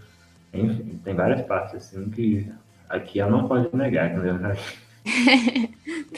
Enfim, 0.53 1.01
tem 1.03 1.15
várias 1.15 1.43
partes 1.47 1.75
assim 1.77 2.09
que 2.11 2.47
aqui 2.89 3.19
ela 3.21 3.31
não 3.31 3.49
pode 3.49 3.75
negar, 3.75 4.13
na 4.15 4.21
verdade 4.23 4.61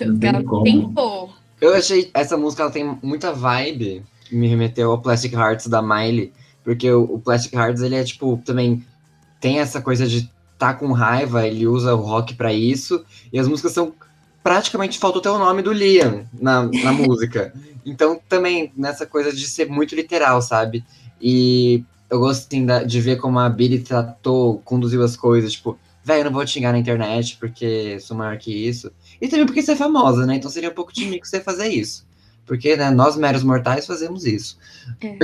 Não 0.05 0.19
tem 0.19 0.45
como. 0.45 0.65
tentou. 0.65 1.31
Eu 1.61 1.75
achei 1.75 2.11
essa 2.13 2.37
música 2.37 2.63
ela 2.65 2.73
tem 2.73 2.99
muita 3.03 3.33
vibe 3.33 4.03
que 4.27 4.37
me 4.37 4.47
remeteu 4.47 4.91
ao 4.91 5.01
Plastic 5.01 5.33
Hearts 5.33 5.67
da 5.69 5.81
Miley, 5.81 6.33
porque 6.67 6.91
o, 6.91 7.05
o 7.05 7.21
Plastic 7.21 7.55
Hearts 7.55 7.81
ele 7.81 7.95
é 7.95 8.03
tipo 8.03 8.43
também 8.45 8.85
tem 9.41 9.61
essa 9.61 9.81
coisa 9.81 10.05
de 10.05 10.29
tá 10.59 10.75
com 10.75 10.91
raiva, 10.91 11.47
ele 11.47 11.64
usa 11.64 11.95
o 11.95 12.01
rock 12.01 12.35
pra 12.35 12.53
isso, 12.53 13.05
e 13.33 13.39
as 13.39 13.47
músicas 13.47 13.71
são 13.71 13.95
praticamente 14.43 14.99
faltou 14.99 15.21
até 15.21 15.31
o 15.31 15.39
nome 15.39 15.62
do 15.62 15.73
Liam 15.73 16.27
na, 16.33 16.64
na 16.64 16.91
música. 16.93 17.55
Então 17.85 18.21
também 18.29 18.73
nessa 18.77 19.07
coisa 19.07 19.33
de 19.33 19.47
ser 19.47 19.69
muito 19.69 19.95
literal, 19.95 20.43
sabe? 20.43 20.85
E 21.23 21.85
eu 22.11 22.19
gosto 22.19 22.49
assim, 22.49 22.67
de 22.85 23.01
ver 23.01 23.17
como 23.17 23.39
a 23.39 23.49
Billy 23.49 23.79
tratou, 23.79 24.61
conduziu 24.64 25.05
as 25.05 25.17
coisas, 25.17 25.53
tipo, 25.53 25.79
velho, 26.03 26.23
eu 26.23 26.25
não 26.25 26.33
vou 26.33 26.45
te 26.45 26.51
xingar 26.51 26.73
na 26.73 26.79
internet 26.79 27.37
porque 27.39 28.01
sou 28.01 28.17
maior 28.17 28.37
que 28.39 28.53
isso. 28.53 28.91
E 29.21 29.29
também 29.29 29.47
porque 29.47 29.62
você 29.62 29.73
é 29.73 29.77
famosa, 29.77 30.27
né? 30.27 30.35
Então 30.35 30.51
seria 30.51 30.71
um 30.71 30.75
pouco 30.75 30.93
de 30.93 31.05
mim 31.05 31.21
que 31.21 31.29
você 31.29 31.41
fazer 31.41 31.69
isso. 31.69 32.05
Porque, 32.45 32.77
né, 32.77 32.91
nós 32.91 33.17
meros 33.17 33.45
mortais 33.45 33.87
fazemos 33.87 34.25
isso. 34.25 34.59
É. 35.01 35.17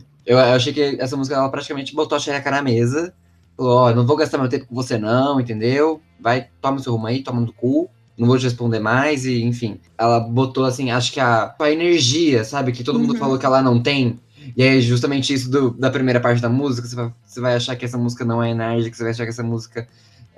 eu, 0.26 0.38
eu 0.38 0.44
achei 0.54 0.72
que 0.72 0.96
essa 1.00 1.16
música 1.16 1.36
ela 1.36 1.48
praticamente 1.48 1.94
botou 1.94 2.16
a 2.16 2.18
xereca 2.20 2.50
na 2.50 2.62
mesa. 2.62 3.14
Falou, 3.56 3.76
ó, 3.78 3.94
não 3.94 4.06
vou 4.06 4.16
gastar 4.16 4.38
meu 4.38 4.48
tempo 4.48 4.66
com 4.66 4.74
você 4.74 4.98
não, 4.98 5.40
entendeu? 5.40 6.00
Vai, 6.20 6.48
toma 6.60 6.78
seu 6.80 6.92
rumo 6.92 7.06
aí, 7.06 7.22
toma 7.22 7.40
no 7.40 7.52
cu. 7.52 7.88
Não 8.16 8.28
vou 8.28 8.38
te 8.38 8.44
responder 8.44 8.78
mais, 8.78 9.24
e 9.26 9.42
enfim. 9.42 9.80
Ela 9.98 10.20
botou, 10.20 10.64
assim, 10.64 10.90
acho 10.92 11.12
que 11.12 11.18
a, 11.20 11.52
a 11.58 11.70
energia, 11.70 12.44
sabe? 12.44 12.70
Que 12.72 12.84
todo 12.84 12.98
mundo 12.98 13.12
Uhum. 13.12 13.18
falou 13.18 13.38
que 13.38 13.44
ela 13.46 13.60
não 13.60 13.82
tem. 13.82 14.20
E 14.56 14.62
aí, 14.62 14.80
justamente 14.80 15.32
isso 15.34 15.50
do- 15.50 15.70
da 15.72 15.90
primeira 15.90 16.20
parte 16.20 16.40
da 16.40 16.48
música, 16.48 16.86
você 16.86 16.94
vai, 16.94 17.12
você 17.26 17.40
vai 17.40 17.54
achar 17.56 17.74
que 17.74 17.84
essa 17.84 17.98
música 17.98 18.24
não 18.24 18.40
é 18.42 18.50
enérgica, 18.50 18.96
você 18.96 19.02
vai 19.02 19.10
achar 19.12 19.24
que 19.24 19.30
essa 19.30 19.42
música 19.42 19.88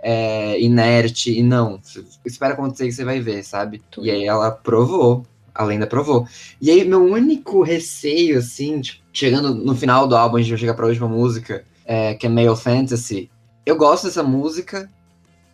é 0.03 0.59
inerte, 0.61 1.31
e 1.39 1.43
não. 1.43 1.79
Espera 2.25 2.55
acontecer 2.55 2.87
que 2.87 2.93
você 2.93 3.05
vai 3.05 3.21
ver, 3.21 3.43
sabe? 3.43 3.83
Tudo. 3.91 4.07
E 4.07 4.11
aí 4.11 4.25
ela 4.25 4.51
provou, 4.51 5.27
a 5.57 5.65
lenda 5.65 5.87
provou. 5.87 6.27
E 6.61 6.71
aí, 6.71 6.87
meu 6.87 7.05
único 7.05 7.63
receio, 7.63 8.39
assim, 8.39 8.81
tipo, 8.81 9.03
chegando 9.13 9.55
no 9.55 9.75
final 9.75 10.07
do 10.07 10.17
álbum, 10.17 10.37
a 10.37 10.41
gente 10.41 10.51
vai 10.51 10.59
chegar 10.59 10.75
pra 10.75 10.87
última 10.87 11.09
música, 11.09 11.65
é, 11.85 12.15
que 12.15 12.27
é 12.27 12.29
Male 12.29 12.57
Fantasy, 12.57 13.31
eu 13.65 13.77
gosto 13.77 14.05
dessa 14.05 14.23
música, 14.23 14.89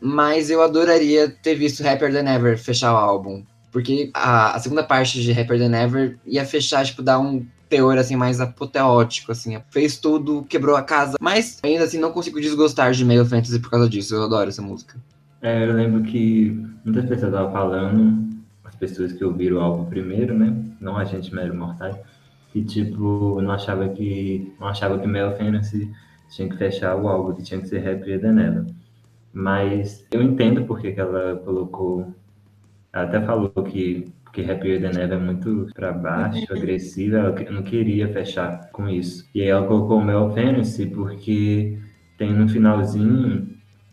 mas 0.01 0.51
eu 0.51 0.63
adoraria 0.63 1.31
ter 1.31 1.55
visto 1.55 1.87
Happier 1.87 2.13
Than 2.13 2.31
Ever 2.31 2.59
fechar 2.59 2.93
o 2.93 2.97
álbum. 2.97 3.43
Porque 3.71 4.11
a, 4.13 4.55
a 4.55 4.59
segunda 4.59 4.85
parte 4.85 5.23
de 5.23 5.33
Happier 5.33 5.59
Than 5.59 5.75
Ever 5.75 6.19
ia 6.27 6.45
fechar, 6.45 6.85
tipo, 6.85 7.03
dar 7.03 7.19
um 7.19 7.47
teor 7.71 7.97
assim 7.97 8.17
mais 8.17 8.39
apoteótico, 8.39 9.33
assim, 9.33 9.57
fez 9.71 9.97
tudo, 9.97 10.45
quebrou 10.47 10.77
a 10.77 10.83
casa, 10.83 11.17
mas 11.19 11.59
ainda 11.63 11.85
assim 11.85 11.99
não 11.99 12.13
consigo 12.13 12.39
desgostar 12.39 12.93
de 12.93 13.03
Male 13.03 13.25
Fantasy 13.25 13.59
por 13.59 13.71
causa 13.71 13.89
disso. 13.89 14.15
Eu 14.15 14.25
adoro 14.25 14.51
essa 14.51 14.61
música. 14.61 15.01
É, 15.41 15.67
eu 15.67 15.73
lembro 15.73 16.03
que 16.03 16.51
muitas 16.85 17.07
pessoas 17.07 17.33
estavam 17.33 17.51
falando, 17.51 18.29
pessoas 18.83 19.13
que 19.15 19.25
ouviram 19.25 19.59
o 19.59 19.61
álbum 19.61 19.87
primeiro, 19.87 20.35
né? 20.39 20.49
Não 20.81 20.97
a 20.99 21.05
gente 21.05 21.35
mero 21.35 21.55
mortais, 21.57 21.97
que 22.53 22.65
tipo, 22.65 23.41
não 23.43 23.53
achava 23.53 23.89
que 23.91 24.55
não 24.61 24.69
achava 24.69 24.99
que 25.01 25.07
Male 25.09 25.37
Fantasy 25.39 25.91
tinha 26.31 26.49
que 26.51 26.57
fechar 26.57 26.97
o 26.97 27.09
álbum, 27.09 27.35
que 27.37 27.43
tinha 27.45 27.61
que 27.61 27.69
ser 27.69 27.83
Than 28.21 28.41
Ever. 28.41 28.67
Mas 29.33 30.07
eu 30.13 30.23
entendo 30.23 30.67
porque 30.67 30.93
que 30.93 31.01
ela 31.01 31.37
colocou. 31.45 32.15
Ela 32.93 33.05
até 33.05 33.21
falou 33.25 33.51
que 33.51 34.13
porque 34.25 34.43
Happier 34.51 34.81
Than 34.81 34.99
Ever 35.01 35.19
é 35.19 35.21
muito 35.21 35.71
para 35.75 35.93
baixo, 35.93 36.47
Uhum. 36.51 36.57
agressiva, 36.57 37.19
ela 37.19 37.35
não 37.51 37.63
queria 37.63 38.09
fechar 38.13 38.71
com 38.73 38.89
isso. 38.89 39.29
E 39.35 39.43
aí 39.43 39.49
ela 39.49 39.67
colocou 39.67 39.99
o 39.99 40.05
Mel 40.05 40.31
Fantasy 40.35 40.87
porque 40.87 41.79
tem 42.17 42.33
no 42.33 42.49
finalzinho, 42.49 43.49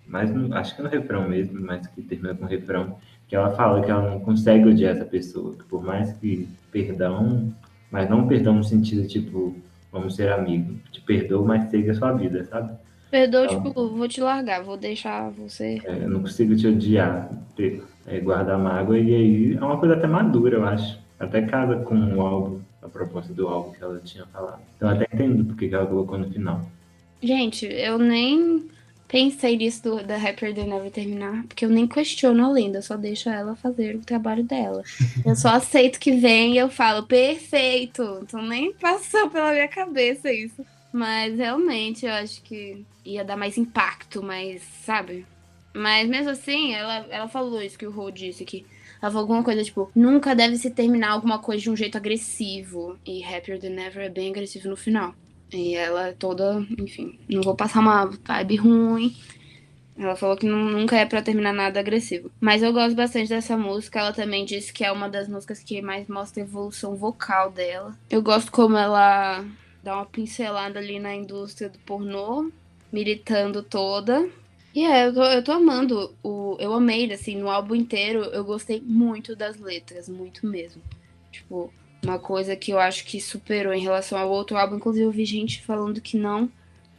mas 0.08 0.32
acho 0.54 0.76
que 0.76 0.82
no 0.82 0.90
refrão 0.90 1.28
mesmo, 1.28 1.60
mas 1.62 1.88
que 1.88 2.02
termina 2.04 2.36
com 2.36 2.46
refrão, 2.46 2.98
que 3.30 3.36
ela 3.36 3.52
fala 3.52 3.82
que 3.82 3.92
ela 3.92 4.10
não 4.10 4.20
consegue 4.20 4.68
odiar 4.68 4.96
essa 4.96 5.06
pessoa, 5.06 5.54
que 5.56 5.64
por 5.66 5.84
mais 5.84 6.12
que 6.14 6.50
perdão, 6.72 7.54
mas 7.92 8.10
não 8.10 8.28
perdão 8.28 8.56
no 8.56 8.64
sentido 8.64 9.08
tipo, 9.08 9.56
vamos 9.92 10.16
ser 10.16 10.32
amigos, 10.32 10.76
te 10.92 11.00
perdoo, 11.02 11.46
mas 11.46 11.70
segue 11.70 11.92
a 11.92 11.94
sua 11.94 12.12
vida, 12.14 12.44
sabe? 12.46 12.74
Perdoa, 13.12 13.46
Então- 13.46 13.64
tipo, 13.64 13.88
vou 13.90 14.08
te 14.08 14.20
largar, 14.20 14.64
vou 14.64 14.78
deixar 14.78 15.30
você. 15.32 15.80
É, 15.86 16.04
eu 16.04 16.10
não 16.10 16.22
consigo 16.22 16.56
te 16.56 16.68
odiar, 16.68 17.30
ter, 17.56 17.84
é, 18.08 18.20
guardar 18.20 18.58
mágoa, 18.58 18.98
e 18.98 19.14
aí 19.16 19.56
é 19.58 19.64
uma 19.64 19.78
coisa 19.78 19.96
até 19.96 20.08
madura, 20.08 20.58
eu 20.58 20.66
acho. 20.66 21.00
Até 21.20 21.42
casa 21.44 21.76
com 21.78 21.96
o 21.96 22.22
álbum, 22.22 22.60
a 22.82 22.88
proposta 22.88 23.34
do 23.34 23.48
álbum 23.48 23.72
que 23.74 23.84
ela 23.84 24.00
tinha 24.04 24.26
falado. 24.28 24.60
Então 24.76 24.90
eu 24.90 24.96
até 24.96 25.06
entendo 25.14 25.44
porque 25.46 25.68
que 25.68 25.76
ela 25.76 25.86
colocou 25.86 26.18
no 26.18 26.30
final. 26.30 26.62
Gente, 27.22 27.66
eu 27.66 27.98
nem 28.00 28.64
pensei 29.10 29.58
nisso 29.58 29.84
do, 29.84 30.04
da 30.04 30.16
Happier 30.16 30.54
Than 30.54 30.74
Ever 30.74 30.92
terminar, 30.92 31.44
porque 31.44 31.66
eu 31.66 31.70
nem 31.70 31.88
questiono 31.88 32.46
a 32.46 32.52
lenda, 32.52 32.78
eu 32.78 32.84
só 32.84 32.96
deixo 32.96 33.28
ela 33.28 33.56
fazer 33.56 33.96
o 33.96 34.02
trabalho 34.02 34.44
dela. 34.44 34.84
Eu 35.26 35.36
só 35.36 35.50
aceito 35.50 36.00
que 36.00 36.12
vem 36.12 36.54
e 36.54 36.58
eu 36.58 36.70
falo, 36.70 37.04
perfeito! 37.04 38.22
Então 38.22 38.42
nem 38.42 38.72
passou 38.74 39.30
pela 39.30 39.52
minha 39.52 39.68
cabeça 39.68 40.32
isso. 40.32 40.64
Mas 40.94 41.38
realmente 41.38 42.06
eu 42.06 42.14
acho 42.14 42.42
que 42.44 42.86
ia 43.04 43.24
dar 43.26 43.36
mais 43.36 43.58
impacto, 43.58 44.24
mais, 44.24 44.62
sabe? 44.84 45.26
Mas 45.74 46.08
mesmo 46.08 46.30
assim, 46.30 46.74
ela, 46.74 47.06
ela 47.10 47.28
falou 47.28 47.62
isso 47.62 47.78
que 47.78 47.86
o 47.86 47.92
Rô 47.92 48.10
disse 48.12 48.46
que 48.46 48.66
ela 49.02 49.12
falou 49.12 49.22
alguma 49.22 49.44
coisa 49.44 49.64
tipo, 49.64 49.90
nunca 49.96 50.36
deve 50.36 50.58
se 50.58 50.70
terminar 50.70 51.12
alguma 51.12 51.40
coisa 51.40 51.64
de 51.64 51.70
um 51.70 51.76
jeito 51.76 51.98
agressivo. 51.98 52.98
E 53.06 53.24
Happier 53.24 53.60
Than 53.60 53.80
Ever 53.80 54.06
é 54.06 54.10
bem 54.10 54.30
agressivo 54.30 54.70
no 54.70 54.76
final. 54.76 55.16
E 55.52 55.74
ela 55.76 56.08
é 56.10 56.12
toda, 56.14 56.66
enfim, 56.78 57.20
não 57.28 57.42
vou 57.42 57.56
passar 57.56 57.80
uma 57.80 58.06
vibe 58.06 58.56
ruim. 58.58 59.16
Ela 59.98 60.16
falou 60.16 60.38
que 60.38 60.46
nu- 60.46 60.70
nunca 60.72 60.96
é 60.96 61.06
pra 61.06 61.22
terminar 61.22 61.52
nada 61.54 61.80
agressivo. 61.80 62.32
Mas 62.40 62.64
eu 62.64 62.72
gosto 62.72 62.96
bastante 62.96 63.28
dessa 63.30 63.58
música. 63.58 64.00
Ela 64.00 64.14
também 64.14 64.46
disse 64.46 64.72
que 64.72 64.86
é 64.86 64.92
uma 64.92 65.10
das 65.10 65.28
músicas 65.28 65.60
que 65.62 65.82
mais 65.82 66.08
mostra 66.08 66.42
a 66.42 66.46
evolução 66.46 66.96
vocal 66.96 67.52
dela. 67.52 67.98
Eu 68.10 68.22
gosto 68.22 68.50
como 68.52 68.78
ela 68.78 69.44
dá 69.84 69.96
uma 69.96 70.06
pincelada 70.06 70.80
ali 70.80 71.00
na 71.00 71.14
indústria 71.14 71.68
do 71.68 71.78
pornô, 71.80 72.50
militando 72.94 73.62
toda. 73.62 74.30
E 74.74 74.86
é, 74.86 75.08
eu 75.08 75.14
tô, 75.14 75.24
eu 75.26 75.44
tô 75.44 75.52
amando. 75.52 76.16
O, 76.24 76.56
eu 76.60 76.74
amei, 76.74 77.12
assim, 77.12 77.36
no 77.36 77.50
álbum 77.50 77.76
inteiro, 77.76 78.22
eu 78.26 78.46
gostei 78.46 78.80
muito 78.80 79.36
das 79.36 79.58
letras, 79.60 80.08
muito 80.08 80.48
mesmo. 80.48 80.82
Tipo, 81.30 81.74
uma 82.04 82.20
coisa 82.20 82.56
que 82.56 82.72
eu 82.72 82.80
acho 82.80 83.06
que 83.06 83.20
superou 83.20 83.74
em 83.74 83.82
relação 83.82 84.18
ao 84.18 84.30
outro 84.30 84.58
álbum. 84.58 84.78
Inclusive, 84.78 85.06
eu 85.06 85.12
vi 85.12 85.26
gente 85.26 85.62
falando 85.62 86.02
que 86.02 86.18
não. 86.18 86.50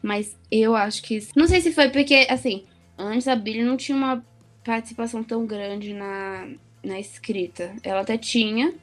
Mas 0.03 0.37
eu 0.51 0.75
acho 0.75 1.03
que. 1.03 1.27
Não 1.37 1.47
sei 1.47 1.61
se 1.61 1.73
foi 1.73 1.91
porque, 1.91 2.27
assim, 2.31 2.65
antes 2.97 3.29
a 3.29 3.37
Billie 3.37 3.65
não 3.65 3.77
tinha 3.77 3.97
uma 3.97 4.25
participação 4.65 5.23
tão 5.23 5.47
grande 5.47 5.93
na, 5.93 6.49
na 6.83 6.99
escrita. 6.99 7.75
Ela 7.83 8.01
até 8.01 8.17
tinha, 8.17 8.75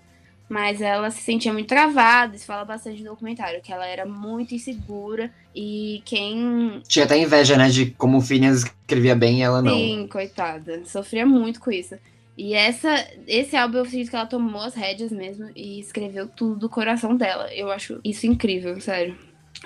mas 0.50 0.82
ela 0.82 1.10
se 1.10 1.22
sentia 1.22 1.54
muito 1.54 1.68
travada. 1.68 2.36
Isso 2.36 2.46
fala 2.46 2.66
bastante 2.66 3.02
no 3.02 3.10
documentário, 3.10 3.62
que 3.62 3.72
ela 3.72 3.86
era 3.86 4.06
muito 4.06 4.54
insegura. 4.54 5.32
E 5.56 6.02
quem 6.06 6.82
Tinha 6.88 7.06
até 7.06 7.18
inveja, 7.18 7.58
né, 7.58 7.70
de 7.70 7.88
como 7.92 8.18
o 8.18 8.22
Phineas 8.22 8.64
escrevia 8.64 9.16
bem 9.16 9.40
e 9.40 9.42
ela 9.42 9.62
não. 9.62 9.74
Sim, 9.74 10.08
coitada. 10.08 10.84
Sofria 10.86 11.26
muito 11.26 11.60
com 11.60 11.72
isso. 11.72 11.96
E 12.38 12.54
essa, 12.54 12.90
esse 13.26 13.56
álbum 13.56 13.80
eu 13.80 13.86
sinto 13.86 14.12
que 14.12 14.16
ela 14.16 14.28
tomou 14.28 14.62
as 14.62 14.76
rédeas 14.76 15.12
mesmo 15.12 15.50
e 15.56 15.80
escreveu 15.80 16.28
tudo 16.28 16.56
do 16.60 16.70
coração 16.70 17.16
dela. 17.16 17.52
Eu 17.52 17.72
acho 17.72 18.00
isso 18.04 18.28
incrível, 18.28 18.80
sério. 18.80 19.16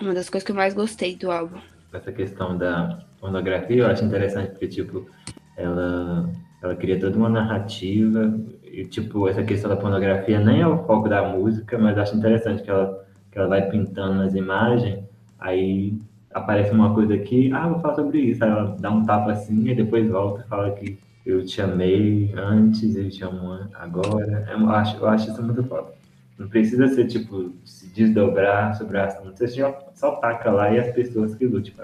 Uma 0.01 0.13
das 0.13 0.29
coisas 0.29 0.45
que 0.45 0.53
eu 0.53 0.55
mais 0.55 0.73
gostei 0.73 1.17
do 1.17 1.29
álbum. 1.29 1.59
Essa 1.91 2.13
questão 2.13 2.57
da 2.57 3.03
pornografia 3.19 3.75
eu 3.75 3.87
acho 3.87 4.05
interessante 4.05 4.51
porque, 4.51 4.69
tipo, 4.69 5.05
ela, 5.57 6.29
ela 6.63 6.73
cria 6.75 6.97
toda 6.97 7.17
uma 7.17 7.27
narrativa 7.27 8.39
e, 8.63 8.85
tipo, 8.85 9.27
essa 9.27 9.43
questão 9.43 9.69
da 9.69 9.75
pornografia 9.75 10.39
nem 10.39 10.61
é 10.61 10.67
o 10.67 10.85
foco 10.85 11.09
da 11.09 11.27
música, 11.27 11.77
mas 11.77 11.97
acho 11.97 12.15
interessante 12.15 12.63
que 12.63 12.69
ela, 12.69 13.05
que 13.29 13.37
ela 13.37 13.49
vai 13.49 13.69
pintando 13.69 14.21
as 14.21 14.33
imagens, 14.33 15.03
aí 15.37 15.93
aparece 16.33 16.71
uma 16.71 16.93
coisa 16.93 17.15
aqui, 17.15 17.51
ah, 17.51 17.67
vou 17.67 17.81
falar 17.81 17.95
sobre 17.95 18.19
isso, 18.19 18.41
aí 18.45 18.49
ela 18.49 18.77
dá 18.79 18.89
um 18.89 19.03
tapa 19.03 19.33
assim 19.33 19.67
e 19.67 19.75
depois 19.75 20.09
volta 20.09 20.45
e 20.45 20.47
fala 20.47 20.71
que 20.71 20.97
eu 21.25 21.45
te 21.45 21.61
amei 21.61 22.33
antes, 22.35 22.95
eu 22.95 23.09
te 23.09 23.23
amo 23.23 23.59
agora. 23.73 24.47
Eu 24.51 24.69
acho, 24.69 24.97
eu 24.97 25.07
acho 25.07 25.31
isso 25.31 25.41
muito 25.43 25.63
foda. 25.63 25.93
Não 26.37 26.47
precisa 26.47 26.87
ser, 26.87 27.05
tipo, 27.07 27.51
se 27.63 27.87
desdobrar 27.89 28.75
sobre 28.75 28.97
a 28.97 29.05
ação. 29.05 29.25
Você 29.25 29.47
só, 29.47 29.91
só 29.93 30.15
taca 30.15 30.49
lá 30.51 30.71
e 30.73 30.79
as 30.79 30.93
pessoas 30.93 31.35
que 31.35 31.45
lutam. 31.45 31.61
Tipo, 31.61 31.83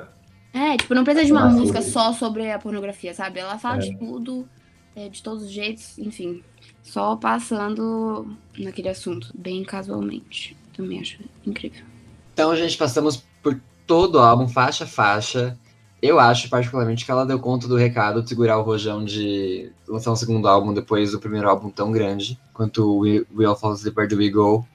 É, 0.54 0.76
tipo, 0.78 0.96
não 0.96 1.04
precisa 1.04 1.26
de 1.26 1.32
uma 1.32 1.48
música 1.50 1.82
sobre- 1.82 1.92
só 1.92 2.14
sobre 2.14 2.52
a 2.52 2.58
pornografia, 2.58 3.14
sabe? 3.14 3.40
Ela 3.40 3.60
fala 3.60 3.76
É. 3.78 3.80
de 3.80 3.98
tudo, 3.98 4.48
é, 4.96 5.08
de 5.10 5.22
todos 5.22 5.44
os 5.44 5.52
jeitos, 5.52 6.00
enfim. 6.00 6.44
Só 6.82 7.16
passando 7.16 8.36
naquele 8.58 8.90
assunto, 8.90 9.30
bem 9.38 9.64
casualmente. 9.64 10.58
Também 10.76 11.00
acho 11.02 11.20
incrível. 11.46 11.86
Então, 12.34 12.56
gente, 12.56 12.76
passamos 12.78 13.24
por 13.44 13.60
todo 13.86 14.16
o 14.16 14.20
álbum, 14.20 14.48
faixa 14.48 14.86
a 14.86 14.88
faixa. 14.88 15.58
Eu 16.02 16.20
acho, 16.20 16.50
particularmente, 16.50 17.04
que 17.04 17.12
ela 17.12 17.26
deu 17.26 17.40
conta 17.40 17.68
do 17.68 17.76
recado 17.76 18.22
de 18.22 18.30
segurar 18.30 18.60
o 18.60 18.64
rojão 18.64 19.04
de 19.04 19.72
lançar 19.88 20.12
um 20.12 20.16
segundo 20.16 20.48
álbum 20.48 20.74
depois 20.74 21.12
do 21.12 21.20
primeiro 21.20 21.50
álbum 21.50 21.70
tão 21.70 21.92
grande 21.92 22.40
quanto 22.54 22.84
o 22.86 23.00
We, 23.00 23.46
All 23.46 23.56
Fall 23.56 23.72
Asleep 23.72 23.98
Where 23.98 24.10
Do 24.10 24.18
We 24.18 24.30
Go. 24.30 24.68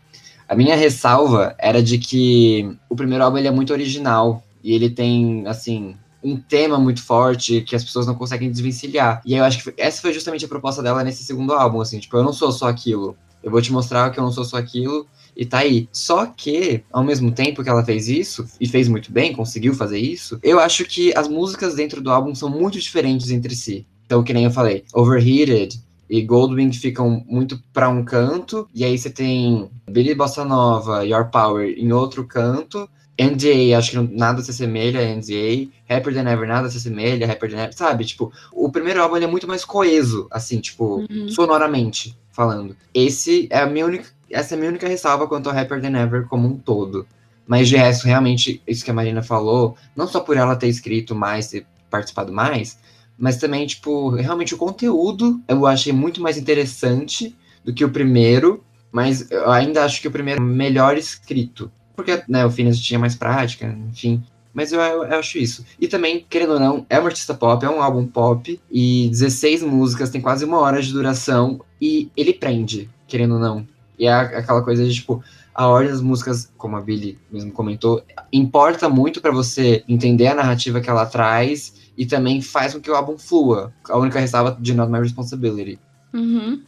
A 0.48 0.56
minha 0.56 0.74
ressalva 0.74 1.54
era 1.58 1.82
de 1.82 1.96
que 1.98 2.76
o 2.88 2.96
primeiro 2.96 3.22
álbum 3.22 3.38
ele 3.38 3.48
é 3.48 3.52
muito 3.52 3.72
original 3.72 4.42
e 4.64 4.74
ele 4.74 4.90
tem, 4.90 5.46
assim, 5.46 5.96
um 6.22 6.36
tema 6.36 6.78
muito 6.78 7.02
forte 7.02 7.62
que 7.62 7.76
as 7.76 7.84
pessoas 7.84 8.06
não 8.06 8.14
conseguem 8.16 8.50
desvencilhar. 8.50 9.22
E 9.24 9.34
eu 9.34 9.44
acho 9.44 9.62
que 9.62 9.74
essa 9.80 10.02
foi 10.02 10.12
justamente 10.12 10.44
a 10.44 10.48
proposta 10.48 10.82
dela 10.82 11.04
nesse 11.04 11.24
segundo 11.24 11.52
álbum, 11.52 11.80
assim, 11.80 12.00
tipo, 12.00 12.16
eu 12.16 12.24
não 12.24 12.32
sou 12.32 12.50
só 12.50 12.68
aquilo. 12.68 13.16
Eu 13.42 13.50
vou 13.50 13.62
te 13.62 13.72
mostrar 13.72 14.10
que 14.10 14.18
eu 14.18 14.24
não 14.24 14.32
sou 14.32 14.44
só 14.44 14.56
aquilo 14.56 15.06
e 15.37 15.45
tá 15.47 15.59
aí. 15.59 15.89
Só 15.93 16.26
que, 16.26 16.83
ao 16.93 17.03
mesmo 17.05 17.33
tempo 17.33 17.62
que 17.62 17.68
ela 17.68 17.85
fez 17.85 18.09
isso, 18.09 18.47
e 18.61 18.66
fez 18.68 18.89
muito 18.89 19.11
bem, 19.12 19.33
conseguiu 19.33 19.74
fazer 19.74 19.99
isso, 19.99 20.39
eu 20.43 20.59
acho 20.61 20.85
que 20.85 21.12
as 21.16 21.28
músicas 21.28 21.74
dentro 21.74 22.01
do 22.01 22.11
álbum 22.11 22.35
são 22.35 22.49
muito 22.51 22.78
diferentes 22.80 23.30
entre 23.30 23.55
si. 23.55 23.87
Então, 24.07 24.22
que 24.22 24.33
nem 24.33 24.45
eu 24.45 24.51
falei, 24.51 24.85
Overheated 24.93 25.80
e 26.11 26.20
Goldwing 26.22 26.72
ficam 26.72 27.24
muito 27.26 27.59
pra 27.72 27.89
um 27.89 28.05
canto, 28.05 28.68
e 28.74 28.85
aí 28.85 28.99
você 28.99 29.09
tem 29.09 29.70
Billy 29.91 30.14
Bossa 30.14 30.45
Nova, 30.45 31.05
Your 31.07 31.30
Power 31.30 31.66
em 31.78 31.93
outro 31.93 32.26
canto, 32.26 32.87
NDA, 33.18 33.78
acho 33.78 33.91
que 33.91 33.97
não- 33.97 34.09
nada 34.11 34.43
se 34.43 34.51
assemelha 34.51 35.01
a 35.01 35.03
NDA, 35.05 35.68
Happier 35.89 36.14
Than 36.14 36.28
Ever, 36.30 36.49
nada 36.49 36.68
se 36.70 36.76
assemelha, 36.78 37.30
Happier 37.30 37.51
Than 37.53 37.59
Ever, 37.62 37.74
sabe? 37.74 38.05
Tipo, 38.05 38.33
o 38.53 38.70
primeiro 38.70 39.01
álbum 39.03 39.16
é 39.16 39.26
muito 39.26 39.47
mais 39.47 39.64
coeso, 39.64 40.26
assim, 40.30 40.61
tipo, 40.61 41.07
Uhum. 41.11 41.28
sonoramente 41.28 42.16
falando. 42.30 42.74
Esse 42.95 43.47
é 43.51 43.61
a 43.61 43.66
minha 43.66 43.87
única, 43.87 44.09
essa 44.33 44.55
é 44.55 44.57
a 44.57 44.59
minha 44.59 44.70
única 44.70 44.89
ressalva 44.89 45.26
quanto 45.26 45.49
ao 45.49 45.57
Happier 45.57 45.80
Than 45.80 45.99
Ever 45.99 46.26
como 46.26 46.49
um 46.49 46.57
todo. 46.57 47.07
Mas 47.47 47.68
de 47.68 47.76
resto, 47.76 48.07
realmente, 48.07 48.62
isso 48.66 48.85
que 48.85 48.91
a 48.91 48.95
Marina 48.95 49.22
falou, 49.22 49.76
não 49.95 50.07
só 50.07 50.20
por 50.20 50.37
ela 50.37 50.57
ter 50.57 50.68
escrito 50.68 51.14
mais, 51.14 51.49
ter 51.49 51.66
participado 51.91 52.33
mais, 52.33 52.78
mas 53.18 53.37
também, 53.37 53.66
tipo, 53.66 54.11
realmente 54.11 54.55
o 54.55 54.59
conteúdo 54.59 55.41
eu 55.47 55.66
achei 55.66 55.93
muito 55.93 56.20
mais 56.20 56.39
interessante 56.39 57.37
do 57.64 57.72
que 57.72 57.85
o 57.85 57.91
primeiro, 57.91 58.64
mas 58.91 59.30
eu 59.30 59.51
ainda 59.51 59.85
acho 59.85 60.01
que 60.01 60.09
o 60.09 60.11
primeiro 60.11 60.41
é 60.41 60.45
melhor 60.45 60.97
escrito. 60.97 61.70
Porque, 61.95 62.22
né, 62.28 62.45
o 62.45 62.51
Phineas 62.51 62.80
tinha 62.80 62.99
mais 62.99 63.14
prática, 63.14 63.66
enfim. 63.91 64.22
Mas 64.53 64.72
eu, 64.72 64.80
eu, 64.80 65.05
eu 65.05 65.18
acho 65.18 65.39
isso. 65.39 65.64
E 65.80 65.89
também, 65.89 66.26
querendo 66.28 66.55
ou 66.55 66.61
não, 66.61 66.87
é 66.89 66.99
uma 66.99 67.09
artista 67.09 67.35
pop, 67.35 67.64
é 67.64 67.70
um 67.70 67.83
álbum 67.83 68.07
pop, 68.07 68.61
e 68.70 69.09
16 69.09 69.62
músicas, 69.62 70.11
tem 70.11 70.20
quase 70.20 70.45
uma 70.45 70.59
hora 70.59 70.83
de 70.83 70.93
duração, 70.93 71.61
e 71.80 72.11
ele 72.16 72.35
prende, 72.35 72.89
querendo 73.07 73.35
ou 73.35 73.41
não. 73.41 73.66
E 74.03 74.07
é 74.07 74.12
aquela 74.12 74.62
coisa 74.62 74.84
de, 74.84 74.92
tipo, 74.92 75.22
a 75.55 75.68
ordem 75.68 75.92
das 75.92 76.00
músicas, 76.00 76.53
como 76.57 76.76
a 76.76 76.80
Billy 76.80 77.16
mesmo 77.30 77.53
comentou, 77.53 78.03
importa 78.32 78.88
muito 78.88 79.20
para 79.20 79.30
você 79.30 79.84
entender 79.88 80.26
a 80.26 80.34
narrativa 80.34 80.80
que 80.80 80.90
ela 80.90 81.07
traz 81.07 81.92
e 81.96 82.05
também 82.05 82.42
faz 82.42 82.74
com 82.74 82.80
que 82.80 82.90
o 82.90 82.96
álbum 82.96 83.16
flua. 83.16 83.72
A 83.88 83.96
única 83.96 84.18
ressalva 84.18 84.59
de 84.61 84.74
Not 84.74 84.90
My 84.90 84.98
Responsibility. 84.98 85.78
Uhum. 86.12 86.61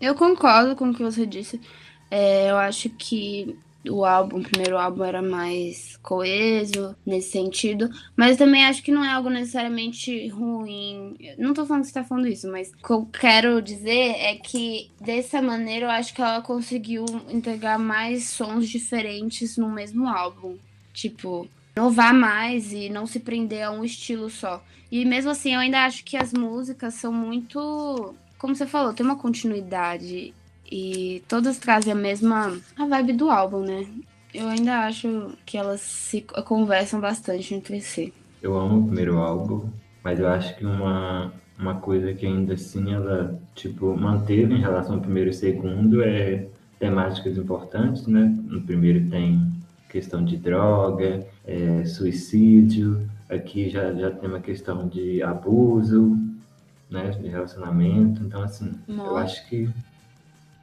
Eu 0.00 0.14
concordo 0.14 0.74
com 0.74 0.88
o 0.88 0.94
que 0.94 1.02
você 1.02 1.26
disse. 1.26 1.60
É, 2.10 2.50
eu 2.50 2.56
acho 2.56 2.88
que 2.88 3.54
o 3.88 4.04
álbum, 4.04 4.38
o 4.40 4.42
primeiro 4.42 4.76
álbum 4.76 5.04
era 5.04 5.22
mais 5.22 5.96
coeso 6.02 6.96
nesse 7.06 7.30
sentido, 7.30 7.90
mas 8.16 8.36
também 8.36 8.64
acho 8.64 8.82
que 8.82 8.90
não 8.90 9.04
é 9.04 9.08
algo 9.08 9.30
necessariamente 9.30 10.28
ruim. 10.28 11.16
Não 11.38 11.54
tô 11.54 11.64
falando 11.64 11.82
que 11.82 11.88
você 11.88 11.94
tá 11.94 12.04
falando 12.04 12.26
isso, 12.26 12.50
mas 12.50 12.70
o 12.72 12.76
que 12.76 12.92
eu 12.92 13.06
quero 13.06 13.62
dizer 13.62 14.16
é 14.18 14.36
que 14.36 14.90
dessa 15.00 15.40
maneira 15.40 15.86
eu 15.86 15.90
acho 15.90 16.14
que 16.14 16.20
ela 16.20 16.42
conseguiu 16.42 17.04
entregar 17.30 17.78
mais 17.78 18.28
sons 18.30 18.68
diferentes 18.68 19.56
no 19.56 19.68
mesmo 19.68 20.08
álbum. 20.08 20.56
Tipo, 20.92 21.48
inovar 21.76 22.12
mais 22.12 22.72
e 22.72 22.88
não 22.88 23.06
se 23.06 23.20
prender 23.20 23.62
a 23.62 23.70
um 23.70 23.84
estilo 23.84 24.28
só. 24.28 24.62
E 24.90 25.04
mesmo 25.04 25.30
assim, 25.30 25.54
eu 25.54 25.60
ainda 25.60 25.84
acho 25.84 26.04
que 26.04 26.16
as 26.16 26.32
músicas 26.32 26.94
são 26.94 27.12
muito. 27.12 28.14
Como 28.38 28.54
você 28.54 28.66
falou, 28.66 28.92
tem 28.92 29.04
uma 29.04 29.16
continuidade. 29.16 30.34
E 30.70 31.22
todas 31.26 31.58
trazem 31.58 31.92
a 31.92 31.96
mesma 31.96 32.56
a 32.76 32.86
vibe 32.86 33.14
do 33.14 33.30
álbum, 33.30 33.60
né? 33.60 33.86
Eu 34.32 34.46
ainda 34.48 34.80
acho 34.80 35.32
que 35.46 35.56
elas 35.56 35.80
se 35.80 36.20
conversam 36.44 37.00
bastante 37.00 37.54
entre 37.54 37.80
si. 37.80 38.12
Eu 38.42 38.58
amo 38.58 38.80
o 38.80 38.84
primeiro 38.84 39.18
álbum, 39.18 39.68
mas 40.04 40.20
eu 40.20 40.28
acho 40.28 40.54
que 40.56 40.66
uma, 40.66 41.32
uma 41.58 41.76
coisa 41.76 42.12
que 42.12 42.26
ainda 42.26 42.54
assim 42.54 42.92
ela, 42.92 43.40
tipo, 43.54 43.96
manteve 43.96 44.54
em 44.54 44.60
relação 44.60 44.96
ao 44.96 45.00
primeiro 45.00 45.30
e 45.30 45.34
segundo 45.34 46.02
é 46.02 46.46
temáticas 46.78 47.36
importantes, 47.36 48.06
né? 48.06 48.32
No 48.44 48.60
primeiro 48.60 49.08
tem 49.08 49.50
questão 49.88 50.22
de 50.22 50.36
droga, 50.36 51.26
é, 51.46 51.84
suicídio, 51.86 53.08
aqui 53.28 53.70
já, 53.70 53.92
já 53.94 54.10
tem 54.10 54.28
uma 54.28 54.40
questão 54.40 54.86
de 54.86 55.22
abuso, 55.22 56.16
né? 56.90 57.10
De 57.10 57.28
relacionamento, 57.28 58.22
então 58.22 58.42
assim, 58.42 58.78
Nossa. 58.86 59.10
eu 59.10 59.16
acho 59.16 59.48
que 59.48 59.68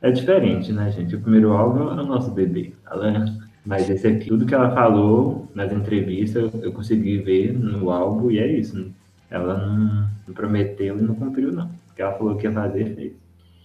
é 0.02 0.12
diferente, 0.12 0.72
né, 0.72 0.92
gente? 0.92 1.16
O 1.16 1.22
primeiro 1.22 1.52
álbum 1.54 1.90
é 1.90 2.04
o 2.04 2.06
nosso 2.06 2.32
bebê. 2.32 2.74
Ela, 2.90 3.26
mas 3.66 3.90
esse 3.90 4.08
aqui, 4.08 4.28
tudo 4.28 4.46
que 4.46 4.54
ela 4.54 4.74
falou 4.74 5.50
nas 5.56 5.72
entrevistas, 5.72 6.52
eu, 6.62 6.72
consegui 6.72 7.18
ver 7.18 7.54
no 7.54 7.90
álbum 7.90 8.30
e 8.30 8.40
é 8.40 8.48
isso. 8.48 8.92
Ela 9.30 9.58
não, 9.66 10.10
não, 10.28 10.34
prometeu 10.34 10.98
e 10.98 11.02
não 11.02 11.16
cumpriu, 11.16 11.52
não. 11.52 11.66
O 11.66 11.96
que 11.96 12.02
ela 12.02 12.14
falou 12.18 12.36
que 12.36 12.46
ia 12.46 12.54
fazer, 12.54 12.96
fez. 12.96 13.14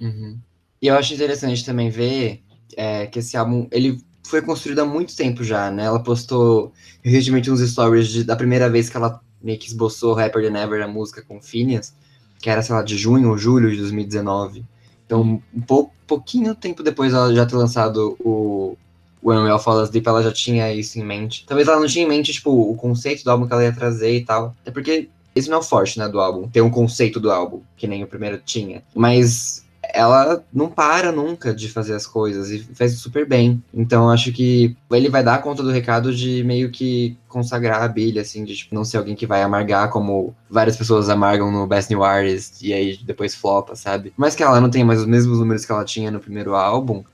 Uhum. 0.00 0.38
E 0.80 0.86
eu 0.86 0.94
acho 0.94 1.12
interessante 1.12 1.64
também 1.64 1.90
ver 1.90 2.40
é, 2.76 3.06
que 3.06 3.18
esse 3.18 3.36
álbum, 3.36 3.68
ele 3.70 4.00
foi 4.24 4.40
construído 4.40 4.78
há 4.78 4.86
muito 4.86 5.14
tempo 5.14 5.44
já, 5.44 5.70
né? 5.70 5.84
Ela 5.84 6.02
postou 6.02 6.72
recentemente 7.02 7.50
uns 7.50 7.60
stories 7.60 8.08
de, 8.08 8.24
da 8.24 8.36
primeira 8.36 8.70
vez 8.70 8.88
que 8.88 8.96
ela 8.96 9.20
meio 9.42 9.58
que 9.58 9.66
esboçou 9.66 10.14
Rapper 10.14 10.42
Than 10.42 10.58
Ever, 10.58 10.82
a 10.82 10.88
música 10.88 11.22
com 11.22 11.40
Phineas, 11.40 11.94
que 12.38 12.48
era, 12.48 12.62
sei 12.62 12.74
lá, 12.74 12.82
de 12.82 12.96
junho 12.96 13.30
ou 13.30 13.38
julho 13.38 13.70
de 13.70 13.76
2019. 13.78 14.64
Então, 15.10 15.42
um 15.52 15.62
pouquinho 16.06 16.54
tempo 16.54 16.84
depois 16.84 17.12
ela 17.12 17.34
já 17.34 17.44
ter 17.44 17.56
lançado 17.56 18.16
o 18.20 18.76
When 19.20 19.40
We 19.40 19.50
All 19.50 19.58
Fall 19.58 19.80
Asleep, 19.80 20.06
ela 20.06 20.22
já 20.22 20.30
tinha 20.30 20.72
isso 20.72 21.00
em 21.00 21.04
mente. 21.04 21.44
Talvez 21.44 21.66
ela 21.66 21.80
não 21.80 21.88
tinha 21.88 22.04
em 22.04 22.08
mente, 22.08 22.32
tipo, 22.32 22.52
o 22.52 22.76
conceito 22.76 23.24
do 23.24 23.30
álbum 23.32 23.44
que 23.44 23.52
ela 23.52 23.64
ia 23.64 23.74
trazer 23.74 24.14
e 24.16 24.24
tal. 24.24 24.54
É 24.64 24.70
porque 24.70 25.08
esse 25.34 25.50
não 25.50 25.56
é 25.56 25.60
o 25.60 25.64
forte, 25.64 25.98
né, 25.98 26.08
do 26.08 26.20
álbum. 26.20 26.48
Ter 26.48 26.60
um 26.60 26.70
conceito 26.70 27.18
do 27.18 27.28
álbum, 27.28 27.60
que 27.76 27.88
nem 27.88 28.04
o 28.04 28.06
primeiro 28.06 28.38
tinha. 28.38 28.84
Mas 28.94 29.64
ela 29.94 30.44
não 30.52 30.68
para 30.68 31.12
nunca 31.12 31.54
de 31.54 31.68
fazer 31.68 31.94
as 31.94 32.06
coisas 32.06 32.50
e 32.50 32.60
faz 32.74 32.92
super 32.94 33.26
bem. 33.26 33.62
Então 33.72 34.10
acho 34.10 34.32
que 34.32 34.76
ele 34.90 35.08
vai 35.08 35.22
dar 35.22 35.42
conta 35.42 35.62
do 35.62 35.70
recado 35.70 36.14
de 36.14 36.42
meio 36.44 36.70
que 36.70 37.16
consagrar 37.28 37.82
a 37.82 37.88
Billy, 37.88 38.18
assim, 38.18 38.44
de 38.44 38.56
tipo, 38.56 38.74
não 38.74 38.84
ser 38.84 38.98
alguém 38.98 39.14
que 39.14 39.26
vai 39.26 39.42
amargar 39.42 39.90
como 39.90 40.34
várias 40.48 40.76
pessoas 40.76 41.08
amargam 41.08 41.50
no 41.50 41.66
Best 41.66 41.90
New 41.90 42.02
Artist 42.02 42.66
e 42.66 42.72
aí 42.72 42.98
depois 43.02 43.34
flopa, 43.34 43.76
sabe? 43.76 44.12
Mas 44.16 44.34
que 44.34 44.42
ela 44.42 44.60
não 44.60 44.70
tenha 44.70 44.84
mais 44.84 45.00
os 45.00 45.06
mesmos 45.06 45.38
números 45.38 45.64
que 45.64 45.72
ela 45.72 45.84
tinha 45.84 46.10
no 46.10 46.20
primeiro 46.20 46.54
álbum, 46.54 47.04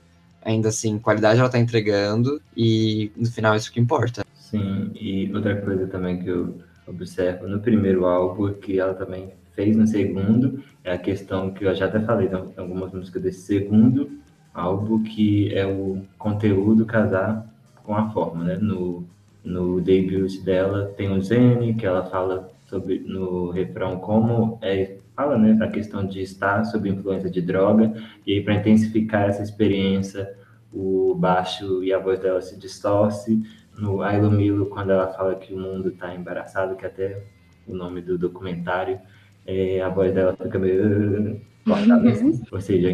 ainda 0.43 0.69
assim, 0.69 0.97
qualidade 0.97 1.39
ela 1.39 1.49
tá 1.49 1.59
entregando 1.59 2.41
e 2.55 3.11
no 3.15 3.29
final 3.29 3.53
é 3.53 3.57
isso 3.57 3.71
que 3.71 3.79
importa. 3.79 4.25
Sim, 4.35 4.91
e 4.95 5.31
outra 5.33 5.59
coisa 5.61 5.87
também 5.87 6.19
que 6.19 6.29
eu 6.29 6.57
observo 6.87 7.47
no 7.47 7.59
primeiro 7.59 8.05
álbum 8.05 8.47
é 8.47 8.53
que 8.53 8.79
ela 8.79 8.93
também 8.93 9.29
fez 9.57 9.75
no 9.75 9.87
segundo 9.87 10.63
é 10.83 10.93
a 10.93 10.97
questão 10.99 11.51
que 11.51 11.65
eu 11.65 11.73
já 11.73 11.87
até 11.87 11.99
falei 11.99 12.29
em 12.29 12.59
algumas 12.59 12.93
músicas 12.93 13.23
desse 13.23 13.41
segundo 13.41 14.11
álbum, 14.53 15.03
que 15.03 15.53
é 15.53 15.65
o 15.65 16.03
conteúdo 16.17 16.85
casar 16.85 17.45
com 17.83 17.95
a 17.95 18.09
forma, 18.11 18.43
né? 18.43 18.55
No, 18.55 19.03
no 19.43 19.81
debut 19.81 20.41
dela 20.43 20.93
tem 20.95 21.11
o 21.11 21.21
Zen, 21.21 21.75
que 21.75 21.85
ela 21.85 22.05
fala 22.05 22.49
sobre 22.67 22.99
no 22.99 23.49
refrão 23.49 23.97
como 23.97 24.59
é 24.61 24.97
fala 25.15 25.37
né 25.37 25.57
a 25.63 25.69
questão 25.69 26.05
de 26.05 26.21
estar 26.21 26.63
sob 26.65 26.87
influência 26.87 27.29
de 27.29 27.41
droga 27.41 27.93
e 28.25 28.33
aí 28.33 28.43
para 28.43 28.55
intensificar 28.55 29.29
essa 29.29 29.41
experiência 29.41 30.29
o 30.71 31.15
baixo 31.15 31.81
e 31.81 31.93
a 31.93 31.97
voz 31.97 32.19
dela 32.19 32.41
se 32.41 32.59
distorce 32.59 33.41
no 33.79 34.01
Ailo 34.01 34.29
Milo 34.29 34.65
quando 34.67 34.91
ela 34.91 35.07
fala 35.07 35.35
que 35.35 35.53
o 35.53 35.57
mundo 35.57 35.89
está 35.89 36.13
embaraçado 36.13 36.75
que 36.75 36.85
até 36.85 37.23
o 37.65 37.73
nome 37.73 38.01
do 38.01 38.17
documentário 38.17 38.99
é, 39.47 39.81
a 39.81 39.87
voz 39.87 40.13
dela 40.13 40.35
fica 40.35 40.59
meio 40.59 41.41
cortada, 41.65 42.09
assim. 42.09 42.25
uhum. 42.25 42.41
ou 42.51 42.61
seja, 42.61 42.89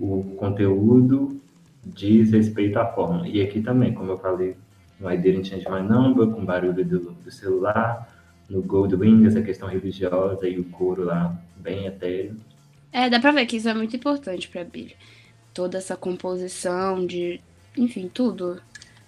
o 0.00 0.24
conteúdo 0.36 1.40
diz 1.84 2.32
respeito 2.32 2.78
à 2.78 2.86
forma. 2.86 3.28
E 3.28 3.42
aqui 3.42 3.60
também, 3.60 3.92
como 3.92 4.12
eu 4.12 4.18
falei, 4.18 4.56
no 4.98 5.10
I 5.10 5.18
Didn't 5.18 5.48
Change 5.48 5.66
My 5.70 5.82
Number, 5.82 6.26
com 6.28 6.44
barulho 6.44 6.84
do, 6.84 7.12
do 7.12 7.30
celular, 7.30 8.08
no 8.48 8.62
Goldwing, 8.62 9.26
essa 9.26 9.42
questão 9.42 9.68
religiosa 9.68 10.48
e 10.48 10.58
o 10.58 10.64
coro 10.64 11.04
lá, 11.04 11.38
bem 11.56 11.86
etéreo. 11.86 12.36
É, 12.90 13.10
dá 13.10 13.20
pra 13.20 13.30
ver 13.30 13.46
que 13.46 13.56
isso 13.56 13.68
é 13.68 13.74
muito 13.74 13.94
importante 13.94 14.48
pra 14.48 14.64
Billy. 14.64 14.96
Toda 15.52 15.76
essa 15.76 15.96
composição 15.96 17.06
de, 17.06 17.40
enfim, 17.76 18.10
tudo. 18.12 18.60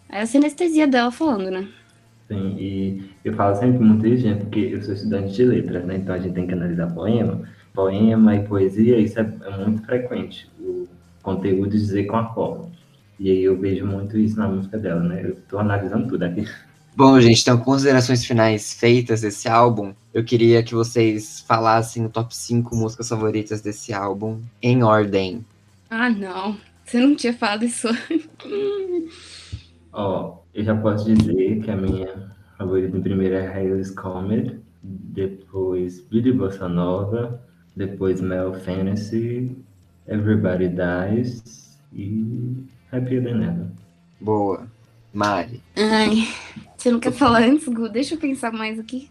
É 0.08 0.20
a 0.20 0.26
sinestesia 0.26 0.86
dela 0.86 1.10
falando, 1.10 1.50
né? 1.50 1.68
Sim, 2.30 2.54
e 2.56 3.10
eu 3.24 3.34
falo 3.34 3.56
sempre 3.56 3.84
muito 3.84 4.06
isso, 4.06 4.22
gente, 4.22 4.42
porque 4.42 4.60
eu 4.60 4.80
sou 4.80 4.94
estudante 4.94 5.32
de 5.32 5.44
letras, 5.44 5.84
né? 5.84 5.96
Então 5.96 6.14
a 6.14 6.18
gente 6.20 6.32
tem 6.32 6.46
que 6.46 6.52
analisar 6.52 6.86
poema. 6.94 7.42
Poema 7.74 8.36
e 8.36 8.46
poesia, 8.46 9.00
isso 9.00 9.18
é, 9.18 9.22
é 9.22 9.64
muito 9.66 9.82
frequente. 9.84 10.48
O 10.60 10.86
conteúdo 11.24 11.70
dizer 11.70 12.04
com 12.04 12.16
a 12.16 12.32
forma. 12.32 12.70
E 13.18 13.28
aí 13.32 13.42
eu 13.42 13.58
vejo 13.58 13.84
muito 13.84 14.16
isso 14.16 14.38
na 14.38 14.46
música 14.46 14.78
dela, 14.78 15.02
né? 15.02 15.22
Eu 15.24 15.38
tô 15.48 15.58
analisando 15.58 16.06
tudo 16.06 16.22
aqui. 16.22 16.46
Bom, 16.94 17.20
gente, 17.20 17.42
então, 17.42 17.58
considerações 17.58 18.24
finais 18.24 18.74
feitas 18.74 19.22
desse 19.22 19.48
álbum, 19.48 19.92
eu 20.14 20.22
queria 20.22 20.62
que 20.62 20.72
vocês 20.72 21.40
falassem 21.40 22.06
o 22.06 22.08
top 22.08 22.36
5 22.36 22.76
músicas 22.76 23.08
favoritas 23.08 23.60
desse 23.60 23.92
álbum 23.92 24.40
em 24.62 24.84
ordem. 24.84 25.44
Ah, 25.90 26.08
não. 26.08 26.56
Você 26.84 27.00
não 27.00 27.16
tinha 27.16 27.32
falado 27.32 27.64
isso. 27.64 27.88
Ó, 29.92 30.39
eu 30.54 30.64
já 30.64 30.76
posso 30.76 31.12
dizer 31.12 31.60
que 31.62 31.70
a 31.70 31.76
minha 31.76 32.30
favorita 32.58 32.96
em 32.96 33.02
primeiro 33.02 33.34
é 33.34 33.46
Hales 33.46 33.90
Comet, 33.90 34.58
depois 34.82 36.00
Billy 36.00 36.32
Bossa 36.32 36.68
Nova, 36.68 37.40
depois 37.76 38.20
Mel 38.20 38.54
Fantasy, 38.54 39.56
Everybody 40.06 40.68
Dies 40.68 41.78
e 41.92 42.66
Happier 42.92 43.22
Than 43.22 43.42
Ever. 43.42 43.66
Boa. 44.20 44.66
Mari. 45.12 45.60
Ai, 45.76 46.28
você 46.76 46.90
não 46.90 47.00
quer 47.00 47.12
falar 47.12 47.42
antes, 47.42 47.66
Gu? 47.66 47.88
Deixa 47.88 48.14
eu 48.14 48.18
pensar 48.18 48.52
mais 48.52 48.78
aqui. 48.78 49.10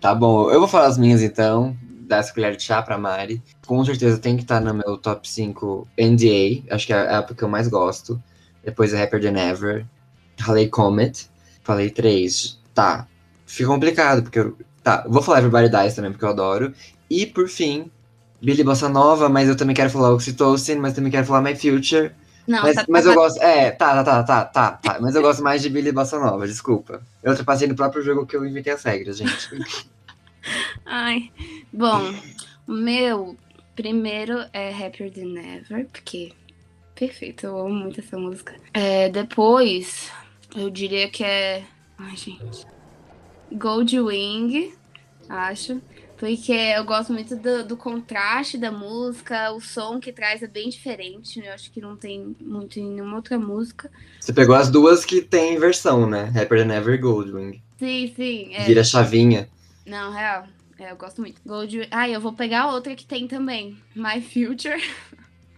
Tá 0.00 0.14
bom, 0.14 0.50
eu 0.50 0.58
vou 0.58 0.68
falar 0.68 0.86
as 0.86 0.98
minhas 0.98 1.22
então. 1.22 1.76
Dar 2.08 2.18
essa 2.18 2.32
colher 2.32 2.56
de 2.56 2.62
chá 2.62 2.80
pra 2.82 2.96
Mari. 2.96 3.42
Com 3.66 3.84
certeza 3.84 4.18
tem 4.18 4.36
que 4.36 4.42
estar 4.42 4.60
no 4.60 4.72
meu 4.72 4.96
top 4.96 5.28
5 5.28 5.88
NDA. 5.98 6.62
Acho 6.72 6.86
que 6.86 6.92
é 6.92 6.96
a 6.96 7.18
época 7.18 7.34
que 7.34 7.42
eu 7.42 7.48
mais 7.48 7.68
gosto. 7.68 8.22
Depois 8.64 8.94
é 8.94 9.02
Happier 9.02 9.22
Than 9.22 9.38
Ever. 9.38 9.86
Falei 10.38 10.68
Comet. 10.68 11.28
Falei 11.62 11.90
três. 11.90 12.58
Tá. 12.74 13.06
Fica 13.46 13.68
complicado, 13.68 14.22
porque 14.22 14.38
eu. 14.38 14.56
Tá, 14.82 15.04
vou 15.08 15.22
falar 15.22 15.38
Everybody 15.38 15.68
Dies 15.68 15.94
também, 15.94 16.12
porque 16.12 16.24
eu 16.24 16.28
adoro. 16.28 16.72
E, 17.10 17.26
por 17.26 17.48
fim, 17.48 17.90
Billy 18.40 18.62
Bossa 18.62 18.88
Nova, 18.88 19.28
mas 19.28 19.48
eu 19.48 19.56
também 19.56 19.74
quero 19.74 19.90
falar 19.90 20.12
Oxytocin, 20.12 20.76
mas 20.76 20.94
também 20.94 21.10
quero 21.10 21.26
falar 21.26 21.42
My 21.42 21.56
Future. 21.56 22.12
Não, 22.46 22.62
mas, 22.62 22.76
tá, 22.76 22.86
mas 22.88 23.04
tá, 23.04 23.10
eu 23.10 23.14
gosto. 23.14 23.42
É, 23.42 23.70
tá, 23.72 24.04
tá, 24.04 24.04
tá, 24.04 24.22
tá, 24.22 24.44
tá, 24.44 24.70
tá. 24.72 24.98
Mas 25.00 25.14
eu 25.14 25.22
gosto 25.22 25.42
mais 25.42 25.62
de 25.62 25.68
Billy 25.68 25.90
Bossa 25.90 26.18
Nova, 26.18 26.46
desculpa. 26.46 27.02
Eu 27.22 27.30
ultrapassei 27.30 27.66
no 27.66 27.74
próprio 27.74 28.02
jogo 28.02 28.26
que 28.26 28.36
eu 28.36 28.46
inventei 28.46 28.72
as 28.72 28.84
regras, 28.84 29.18
gente. 29.18 29.50
Ai. 30.86 31.32
Bom, 31.72 32.14
o 32.68 32.72
meu 32.72 33.36
primeiro 33.74 34.44
é 34.52 34.70
Happier 34.72 35.10
Than 35.10 35.38
Ever, 35.38 35.86
porque. 35.86 36.32
Perfeito, 36.94 37.44
eu 37.44 37.58
amo 37.58 37.74
muito 37.74 38.00
essa 38.00 38.16
música. 38.16 38.54
É, 38.72 39.10
depois, 39.10 40.10
eu 40.54 40.70
diria 40.70 41.08
que 41.08 41.24
é. 41.24 41.64
Ai, 41.98 42.16
gente. 42.16 42.66
Gold 43.52 43.98
Wing, 44.00 44.74
acho. 45.28 45.80
Porque 46.16 46.52
eu 46.52 46.82
gosto 46.84 47.12
muito 47.12 47.36
do, 47.36 47.64
do, 47.64 47.76
contraste 47.76 48.56
da 48.56 48.72
música, 48.72 49.52
o 49.52 49.60
som 49.60 50.00
que 50.00 50.10
traz 50.12 50.42
é 50.42 50.46
bem 50.46 50.70
diferente. 50.70 51.40
Eu 51.44 51.52
acho 51.52 51.70
que 51.70 51.80
não 51.80 51.94
tem 51.94 52.34
muito 52.40 52.80
em 52.80 52.90
nenhuma 52.90 53.16
outra 53.16 53.38
música. 53.38 53.90
Você 54.18 54.32
pegou 54.32 54.54
as 54.54 54.70
duas 54.70 55.04
que 55.04 55.20
tem 55.20 55.58
versão, 55.58 56.08
né? 56.08 56.24
Rapper 56.34 56.66
Than 56.66 56.74
Ever 56.74 57.00
Goldwing. 57.00 57.62
Sim, 57.78 58.12
sim. 58.16 58.54
É. 58.54 58.64
Vira 58.64 58.82
chavinha. 58.82 59.48
Não, 59.84 60.10
real. 60.10 60.46
É, 60.78 60.90
eu 60.90 60.96
gosto 60.96 61.20
muito. 61.20 61.40
Gold... 61.44 61.86
Ah, 61.90 62.08
eu 62.08 62.20
vou 62.20 62.32
pegar 62.32 62.72
outra 62.72 62.94
que 62.94 63.04
tem 63.04 63.28
também. 63.28 63.76
My 63.94 64.20
Future. 64.20 64.82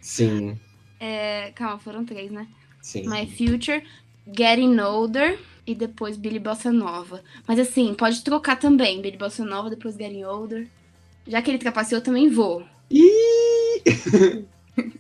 Sim. 0.01 0.59
É... 0.99 1.53
Calma, 1.53 1.79
foram 1.79 2.05
três, 2.05 2.33
né? 2.33 2.49
Sim. 2.83 3.09
My 3.09 3.27
Future, 3.27 3.85
Getting 4.37 4.79
Older 4.79 5.39
e 5.67 5.75
depois 5.75 6.17
Billy 6.17 6.39
Bossa 6.39 6.73
Nova. 6.73 7.23
Mas 7.47 7.59
assim, 7.59 7.95
pode 7.95 8.23
trocar 8.23 8.57
também. 8.57 9.03
Billy 9.03 9.17
Bossa 9.17 9.45
Nova, 9.45 9.71
depois 9.71 9.97
Getting 9.97 10.25
Older. 10.25 10.67
Já 11.27 11.43
que 11.43 11.51
ele 11.51 11.59
trapaceou, 11.59 11.99
eu 11.99 12.05
também 12.05 12.29
vou. 12.29 12.65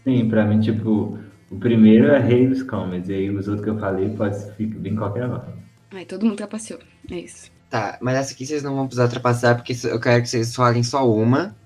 Sim, 0.04 0.28
pra 0.28 0.44
mim, 0.44 0.60
tipo, 0.60 1.18
o 1.50 1.58
primeiro 1.58 2.08
é 2.08 2.18
Rei 2.18 2.46
dos 2.46 2.62
Comets, 2.62 3.08
e 3.08 3.14
aí 3.14 3.30
os 3.30 3.48
outros 3.48 3.64
que 3.64 3.70
eu 3.70 3.78
falei 3.78 4.10
pode 4.10 4.36
vir 4.58 4.94
qualquer 4.94 5.28
hora. 5.28 5.54
Aí 5.90 6.04
todo 6.04 6.26
mundo 6.26 6.36
trapaceou. 6.36 6.80
É 7.10 7.18
isso. 7.18 7.50
Tá, 7.70 7.98
mas 8.00 8.16
essa 8.16 8.34
aqui 8.34 8.46
vocês 8.46 8.62
não 8.62 8.74
vão 8.74 8.86
precisar 8.86 9.08
trapacear, 9.08 9.56
porque 9.56 9.74
eu 9.84 10.00
quero 10.00 10.22
que 10.22 10.28
vocês 10.28 10.54
falem 10.54 10.82
só 10.82 11.10
uma, 11.10 11.56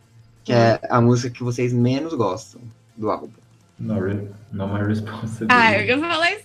que 0.44 0.52
é 0.52 0.80
a 0.88 1.00
música 1.00 1.30
que 1.30 1.42
vocês 1.42 1.72
menos 1.72 2.14
gostam 2.14 2.60
do 2.96 3.10
álbum. 3.10 3.30
No, 3.78 3.94
no 4.52 4.68
my 4.68 4.86
responsibility. 4.86 5.46
Ah, 5.48 5.76
eu 5.76 5.86
ia 5.86 5.98
falar 5.98 6.30
isso 6.32 6.44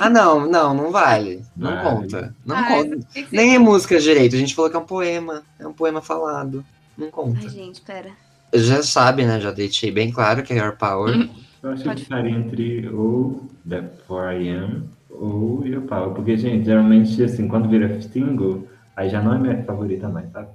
Ah, 0.00 0.10
não, 0.10 0.48
não, 0.48 0.74
não 0.74 0.90
vale. 0.90 1.42
Não 1.56 1.70
vale. 1.70 1.82
conta. 1.82 2.34
Não 2.44 2.56
ah, 2.56 2.68
conta. 2.68 2.98
Nem 3.30 3.54
é 3.54 3.58
música 3.58 3.98
direito. 3.98 4.34
A 4.34 4.38
gente 4.38 4.54
falou 4.54 4.70
que 4.70 4.76
é 4.76 4.80
um 4.80 4.84
poema. 4.84 5.42
É 5.58 5.66
um 5.66 5.72
poema 5.72 6.00
falado. 6.00 6.64
Não 6.96 7.10
conta. 7.10 7.40
Ai, 7.42 7.48
gente, 7.48 7.80
pera. 7.80 8.10
Já 8.54 8.82
sabe, 8.82 9.24
né? 9.24 9.40
Já 9.40 9.50
deixei 9.50 9.90
bem 9.90 10.10
claro 10.10 10.42
que 10.42 10.52
é 10.52 10.58
Your 10.58 10.76
Power. 10.76 11.28
Eu 11.62 11.70
acho 11.70 11.84
que 11.84 12.00
estaria 12.00 12.30
entre 12.30 12.88
ou 12.88 13.48
The 13.68 13.84
4am 14.08 14.82
ou 15.08 15.66
Your 15.66 15.82
Power. 15.82 16.14
Porque, 16.14 16.36
gente, 16.36 16.64
geralmente, 16.64 17.22
assim, 17.22 17.46
quando 17.46 17.68
vira 17.68 18.00
single, 18.02 18.66
aí 18.96 19.08
já 19.08 19.22
não 19.22 19.34
é 19.34 19.38
minha 19.38 19.64
favorita 19.64 20.08
mais, 20.08 20.30
sabe? 20.32 20.48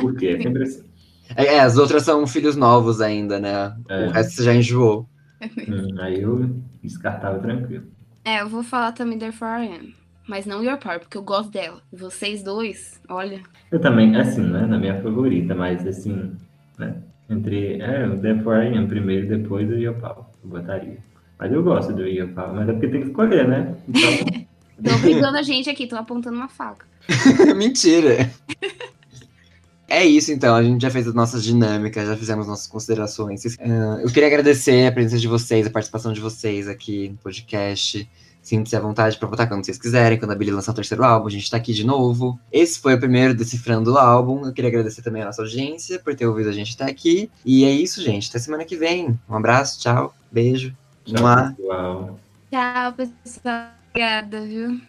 Por 0.00 0.16
quê? 0.16 0.36
É 0.38 0.42
sempre 0.42 0.62
assim. 0.64 0.88
É, 1.36 1.60
as 1.60 1.76
outras 1.76 2.02
são 2.02 2.26
filhos 2.26 2.56
novos 2.56 3.00
ainda, 3.00 3.38
né? 3.38 3.76
É. 3.88 4.06
O 4.06 4.10
resto 4.10 4.32
você 4.32 4.44
já 4.44 4.54
enjoou. 4.54 5.06
Hum, 5.40 6.00
aí 6.00 6.22
eu 6.22 6.56
descartava 6.82 7.38
tranquilo. 7.38 7.84
É, 8.28 8.42
eu 8.42 8.48
vou 8.50 8.62
falar 8.62 8.92
também 8.92 9.18
Therefore 9.18 9.64
I 9.64 9.74
Am. 9.74 9.94
Mas 10.28 10.44
não 10.44 10.62
Your 10.62 10.76
Power, 10.76 11.00
porque 11.00 11.16
eu 11.16 11.22
gosto 11.22 11.50
dela. 11.50 11.80
Vocês 11.90 12.42
dois, 12.42 13.00
olha. 13.08 13.40
Eu 13.72 13.80
também, 13.80 14.14
assim, 14.16 14.42
né? 14.42 14.66
Na 14.66 14.76
minha 14.76 15.00
favorita, 15.00 15.54
mas 15.54 15.86
assim, 15.86 16.36
né? 16.78 16.94
Entre. 17.30 17.80
É, 17.80 18.06
o 18.06 18.20
Therefore 18.20 18.66
I 18.66 18.76
Am 18.76 18.86
primeiro, 18.86 19.26
depois 19.28 19.66
o 19.70 19.72
Your 19.72 19.94
Power. 19.94 20.26
Eu 20.44 20.50
botaria. 20.50 20.98
Mas 21.38 21.50
eu 21.50 21.62
gosto 21.62 21.94
do 21.94 22.06
Your 22.06 22.28
Power, 22.28 22.52
mas 22.52 22.68
é 22.68 22.72
porque 22.72 22.88
tem 22.88 23.00
que 23.00 23.06
escolher, 23.06 23.48
né? 23.48 23.74
Então. 23.88 24.92
tô 24.92 24.98
brigando 24.98 25.38
a 25.38 25.42
gente 25.42 25.70
aqui, 25.70 25.86
tô 25.86 25.96
apontando 25.96 26.36
uma 26.36 26.48
faca. 26.48 26.84
Mentira! 27.56 28.30
É 29.88 30.04
isso, 30.04 30.30
então. 30.30 30.54
A 30.54 30.62
gente 30.62 30.82
já 30.82 30.90
fez 30.90 31.08
as 31.08 31.14
nossas 31.14 31.42
dinâmicas, 31.42 32.06
já 32.06 32.16
fizemos 32.16 32.46
nossas 32.46 32.66
considerações. 32.66 33.44
Uh, 33.44 34.00
eu 34.02 34.08
queria 34.08 34.26
agradecer 34.26 34.86
a 34.86 34.92
presença 34.92 35.18
de 35.18 35.26
vocês, 35.26 35.66
a 35.66 35.70
participação 35.70 36.12
de 36.12 36.20
vocês 36.20 36.68
aqui 36.68 37.08
no 37.08 37.16
podcast. 37.16 38.08
Sinta-se 38.42 38.76
à 38.76 38.80
vontade 38.80 39.16
para 39.16 39.28
votar 39.28 39.48
quando 39.48 39.64
vocês 39.64 39.78
quiserem. 39.78 40.18
Quando 40.18 40.32
a 40.32 40.34
Billy 40.34 40.50
lançar 40.50 40.72
o 40.72 40.74
terceiro 40.74 41.02
álbum, 41.04 41.26
a 41.26 41.30
gente 41.30 41.50
tá 41.50 41.56
aqui 41.56 41.72
de 41.72 41.84
novo. 41.84 42.38
Esse 42.52 42.78
foi 42.78 42.94
o 42.94 43.00
primeiro 43.00 43.34
Decifrando 43.34 43.92
o 43.92 43.98
álbum. 43.98 44.46
Eu 44.46 44.52
queria 44.52 44.68
agradecer 44.68 45.02
também 45.02 45.22
a 45.22 45.26
nossa 45.26 45.42
audiência 45.42 45.98
por 45.98 46.14
ter 46.14 46.26
ouvido 46.26 46.50
a 46.50 46.52
gente 46.52 46.74
até 46.74 46.90
aqui. 46.90 47.30
E 47.44 47.64
é 47.64 47.70
isso, 47.70 48.02
gente. 48.02 48.28
Até 48.28 48.38
semana 48.38 48.64
que 48.64 48.76
vem. 48.76 49.18
Um 49.28 49.34
abraço, 49.34 49.80
tchau, 49.80 50.14
beijo. 50.30 50.74
Tchau, 51.04 51.54
pessoal. 51.56 52.20
Tchau, 52.50 52.92
pessoal. 52.92 53.66
Obrigada, 53.90 54.40
viu? 54.42 54.80